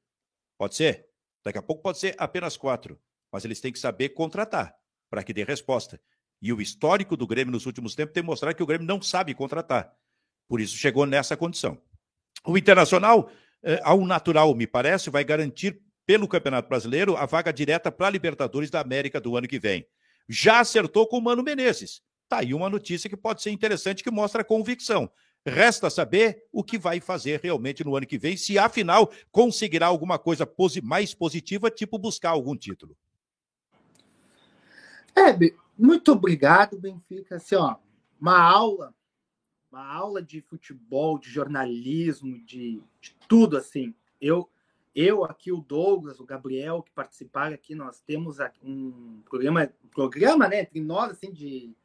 Pode 0.58 0.76
ser. 0.76 1.06
Daqui 1.44 1.58
a 1.58 1.62
pouco 1.62 1.84
pode 1.84 2.00
ser 2.00 2.16
apenas 2.18 2.56
quatro. 2.56 2.98
Mas 3.30 3.44
eles 3.44 3.60
têm 3.60 3.74
que 3.74 3.80
saber 3.80 4.10
contratar 4.10 4.74
para 5.10 5.22
que 5.22 5.34
dê 5.34 5.44
resposta. 5.44 6.00
E 6.42 6.54
o 6.54 6.62
histórico 6.62 7.18
do 7.18 7.28
Grêmio 7.28 7.52
nos 7.52 7.66
últimos 7.66 7.94
tempos 7.94 8.14
tem 8.14 8.24
mostrado 8.24 8.56
que 8.56 8.64
o 8.64 8.66
Grêmio 8.66 8.88
não 8.88 9.02
sabe 9.02 9.34
contratar. 9.34 9.94
Por 10.48 10.62
isso 10.62 10.78
chegou 10.78 11.06
nessa 11.06 11.36
condição. 11.36 11.78
O 12.46 12.58
Internacional, 12.58 13.30
eh, 13.64 13.82
ao 13.84 14.06
natural, 14.06 14.56
me 14.56 14.66
parece, 14.66 15.10
vai 15.10 15.26
garantir 15.26 15.82
pelo 16.06 16.28
Campeonato 16.28 16.70
Brasileiro 16.70 17.18
a 17.18 17.26
vaga 17.26 17.52
direta 17.52 17.92
para 17.92 18.08
a 18.08 18.10
Libertadores 18.10 18.70
da 18.70 18.80
América 18.80 19.20
do 19.20 19.36
ano 19.36 19.48
que 19.48 19.60
vem. 19.60 19.86
Já 20.28 20.60
acertou 20.60 21.06
com 21.08 21.18
o 21.18 21.22
Mano 21.22 21.44
Menezes. 21.44 22.02
Tá 22.34 22.40
aí 22.40 22.52
uma 22.52 22.68
notícia 22.68 23.08
que 23.08 23.16
pode 23.16 23.44
ser 23.44 23.52
interessante, 23.52 24.04
que 24.04 24.10
mostra 24.10 24.44
convicção. 24.44 25.08
Resta 25.46 25.88
saber 25.88 26.48
o 26.52 26.64
que 26.64 26.80
vai 26.80 27.00
fazer 27.00 27.40
realmente 27.40 27.84
no 27.84 27.96
ano 27.96 28.08
que 28.08 28.18
vem, 28.18 28.36
se 28.36 28.58
afinal 28.58 29.12
conseguirá 29.32 29.86
alguma 29.86 30.18
coisa 30.18 30.52
mais 30.82 31.14
positiva, 31.14 31.70
tipo 31.70 32.00
buscar 32.00 32.32
algum 32.32 32.56
título. 32.56 32.98
É, 35.16 35.38
muito 35.78 36.14
obrigado, 36.14 36.80
Benfica. 36.80 37.36
Assim, 37.36 37.54
ó, 37.54 37.76
uma 38.20 38.42
aula, 38.42 38.96
uma 39.72 39.86
aula 39.86 40.20
de 40.20 40.42
futebol, 40.42 41.20
de 41.20 41.30
jornalismo, 41.30 42.44
de, 42.44 42.82
de 43.00 43.16
tudo 43.28 43.58
assim. 43.58 43.94
Eu, 44.20 44.50
eu 44.96 45.24
aqui, 45.24 45.52
o 45.52 45.62
Douglas, 45.62 46.20
o 46.20 46.26
Gabriel 46.26 46.82
que 46.82 46.92
participaram 46.94 47.54
aqui, 47.54 47.76
nós 47.76 48.02
temos 48.02 48.38
um 48.64 49.22
programa, 49.24 49.70
um 49.86 49.88
programa, 49.90 50.48
né, 50.48 50.62
entre 50.62 50.82
nós 50.82 51.12
assim 51.12 51.32
de, 51.32 51.76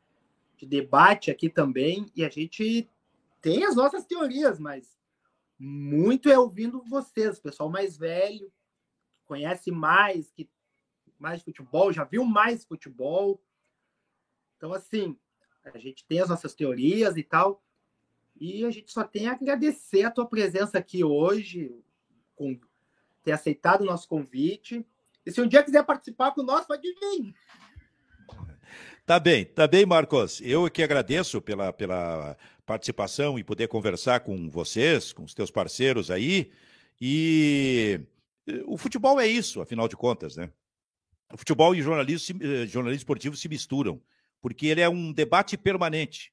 de 0.59 0.67
debate 0.67 1.31
aqui 1.31 1.49
também 1.49 2.07
e 2.15 2.25
a 2.25 2.29
gente 2.29 2.89
tem 3.41 3.65
as 3.65 3.77
nossas 3.77 4.05
teorias, 4.05 4.59
mas 4.59 4.99
muito 5.59 6.29
é 6.29 6.39
ouvindo 6.39 6.83
vocês, 6.85 7.39
pessoal 7.39 7.71
mais 7.71 7.97
velho, 7.97 8.53
conhece 9.25 9.71
mais, 9.71 10.31
que 10.31 10.49
mais 11.19 11.43
futebol, 11.43 11.93
já 11.93 12.05
viu 12.05 12.25
mais 12.25 12.65
futebol. 12.65 13.43
Então, 14.57 14.73
assim, 14.73 15.17
a 15.65 15.79
gente 15.79 16.05
tem 16.07 16.21
as 16.21 16.29
nossas 16.29 16.55
teorias 16.55 17.17
e 17.17 17.23
tal. 17.23 17.63
E 18.41 18.65
a 18.65 18.71
gente 18.71 18.93
só 18.93 19.03
tem 19.03 19.29
a 19.29 19.33
agradecer 19.33 20.05
a 20.05 20.11
tua 20.11 20.27
presença 20.27 20.79
aqui 20.79 21.03
hoje, 21.03 21.75
com 22.37 22.59
ter 23.25 23.33
aceitado 23.33 23.83
o 23.83 23.87
nosso 23.87 24.09
convite. 24.09 24.87
E 25.27 25.33
se 25.33 25.41
um 25.41 25.49
dia 25.49 25.63
quiser 25.63 25.85
participar 25.85 26.31
com 26.31 26.43
nós, 26.43 26.67
pode 26.67 26.89
vir. 26.89 27.35
Tá 29.09 29.19
bem, 29.19 29.47
tá 29.47 29.67
bem, 29.67 29.87
Marcos. 29.87 30.39
Eu 30.43 30.71
que 30.71 30.83
agradeço 30.83 31.41
pela, 31.41 31.73
pela 31.73 32.37
participação 32.67 33.39
e 33.39 33.43
poder 33.43 33.67
conversar 33.67 34.21
com 34.21 34.51
vocês, 34.51 35.15
com 35.15 35.25
os 35.25 35.33
teus 35.33 35.51
parceiros 35.51 36.11
aí. 36.11 36.51
E 37.01 38.01
eh, 38.47 38.63
o 38.67 38.77
futebol 38.77 39.19
é 39.19 39.27
isso, 39.27 39.63
afinal 39.63 39.89
de 39.89 39.97
contas, 39.97 40.37
né? 40.37 40.51
O 41.33 41.39
futebol 41.39 41.75
e 41.75 41.81
jornalismo, 41.81 42.39
eh, 42.43 42.67
jornalismo 42.67 43.01
esportivo 43.01 43.35
se 43.35 43.49
misturam, 43.49 43.99
porque 44.43 44.67
ele 44.67 44.83
é 44.83 44.91
um 44.91 45.11
debate 45.11 45.57
permanente. 45.57 46.31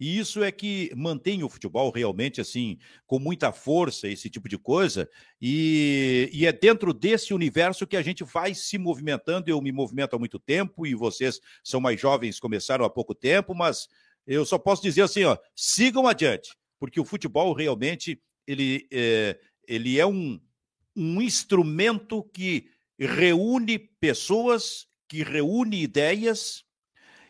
E 0.00 0.18
isso 0.18 0.44
é 0.44 0.52
que 0.52 0.92
mantém 0.94 1.42
o 1.42 1.48
futebol 1.48 1.90
realmente 1.90 2.40
assim, 2.40 2.78
com 3.06 3.18
muita 3.18 3.52
força, 3.52 4.06
esse 4.06 4.30
tipo 4.30 4.48
de 4.48 4.56
coisa. 4.56 5.08
E, 5.40 6.30
e, 6.32 6.46
é 6.46 6.52
dentro 6.52 6.94
desse 6.94 7.34
universo 7.34 7.86
que 7.86 7.96
a 7.96 8.02
gente 8.02 8.22
vai 8.22 8.54
se 8.54 8.78
movimentando. 8.78 9.50
Eu 9.50 9.60
me 9.60 9.72
movimento 9.72 10.14
há 10.14 10.18
muito 10.18 10.38
tempo 10.38 10.86
e 10.86 10.94
vocês 10.94 11.40
são 11.64 11.80
mais 11.80 12.00
jovens, 12.00 12.38
começaram 12.38 12.84
há 12.84 12.90
pouco 12.90 13.14
tempo, 13.14 13.54
mas 13.54 13.88
eu 14.24 14.44
só 14.44 14.56
posso 14.56 14.82
dizer 14.82 15.02
assim: 15.02 15.24
ó, 15.24 15.36
sigam 15.56 16.06
adiante, 16.06 16.54
porque 16.78 17.00
o 17.00 17.04
futebol 17.04 17.52
realmente 17.52 18.20
ele 18.46 18.86
é, 18.92 19.38
ele 19.66 19.98
é 19.98 20.06
um, 20.06 20.40
um 20.94 21.20
instrumento 21.20 22.22
que 22.32 22.70
reúne 22.98 23.78
pessoas, 23.78 24.86
que 25.08 25.24
reúne 25.24 25.82
ideias 25.82 26.67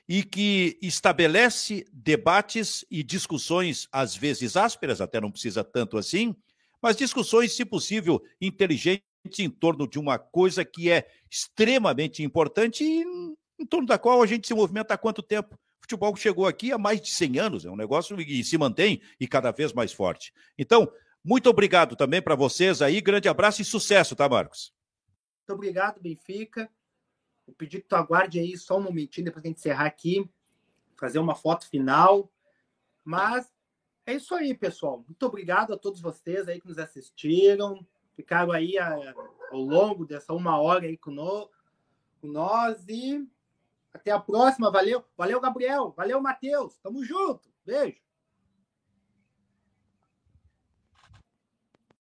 e 0.09 0.23
que 0.23 0.79
estabelece 0.81 1.87
debates 1.93 2.85
e 2.91 3.03
discussões, 3.03 3.87
às 3.93 4.17
vezes 4.17 4.57
ásperas, 4.57 5.01
até 5.01 5.21
não 5.21 5.31
precisa 5.31 5.63
tanto 5.63 5.99
assim, 5.99 6.35
mas 6.81 6.97
discussões, 6.97 7.55
se 7.55 7.65
possível, 7.65 8.23
inteligentes 8.41 9.05
em 9.39 9.51
torno 9.51 9.87
de 9.87 9.99
uma 9.99 10.19
coisa 10.19 10.65
que 10.65 10.91
é 10.91 11.07
extremamente 11.31 12.23
importante 12.23 12.83
e 12.83 13.05
em 13.59 13.67
torno 13.67 13.87
da 13.87 13.99
qual 13.99 14.23
a 14.23 14.27
gente 14.27 14.47
se 14.47 14.55
movimenta 14.55 14.95
há 14.95 14.99
quanto 14.99 15.23
tempo? 15.23 15.55
O 15.55 15.83
futebol 15.83 16.17
chegou 16.17 16.47
aqui 16.47 16.73
há 16.73 16.79
mais 16.79 17.01
de 17.01 17.11
100 17.11 17.39
anos, 17.39 17.65
é 17.67 17.71
um 17.71 17.77
negócio 17.77 18.19
e 18.19 18.45
se 18.45 18.57
mantém 18.57 19.03
e 19.21 19.27
cada 19.27 19.51
vez 19.51 19.73
mais 19.73 19.93
forte. 19.93 20.33
Então, 20.57 20.91
muito 21.23 21.51
obrigado 21.51 21.97
também 21.97 22.23
para 22.23 22.35
vocês 22.35 22.81
aí, 22.81 23.01
grande 23.01 23.29
abraço 23.29 23.61
e 23.61 23.65
sucesso, 23.65 24.17
tá, 24.17 24.29
Marcos? 24.29 24.73
Muito 25.41 25.59
obrigado, 25.59 26.01
Benfica. 26.01 26.71
Vou 27.49 27.55
pedir 27.55 27.81
que 27.81 27.89
tu 27.89 27.97
aguarde 27.97 28.39
aí 28.39 28.59
só 28.59 28.77
um 28.77 28.83
momentinho 28.83 29.25
depois 29.25 29.43
de 29.43 29.49
encerrar 29.49 29.87
aqui, 29.87 30.29
fazer 30.99 31.19
uma 31.19 31.35
foto 31.35 31.66
final. 31.66 32.31
Mas 33.03 33.51
é 34.05 34.12
isso 34.12 34.35
aí, 34.35 34.55
pessoal. 34.55 35.03
Muito 35.09 35.25
obrigado 35.25 35.73
a 35.73 35.79
todos 35.79 35.99
vocês 35.99 36.47
aí 36.47 36.61
que 36.61 36.69
nos 36.69 36.77
assistiram, 36.79 37.87
ficaram 38.15 38.53
aí 38.53 38.77
a, 38.77 39.15
ao 39.51 39.61
longo 39.61 40.05
dessa 40.05 40.35
uma 40.35 40.61
hora 40.61 40.85
aí 40.85 40.99
com, 40.99 41.16
com 42.20 42.27
nós 42.27 42.87
e 42.87 43.27
até 43.95 44.11
a 44.11 44.20
próxima. 44.20 44.70
Valeu, 44.70 45.03
valeu, 45.16 45.41
Gabriel. 45.41 45.95
Valeu, 45.97 46.20
Matheus. 46.20 46.77
Tamo 46.83 47.03
junto. 47.03 47.49
Beijo. 47.65 48.08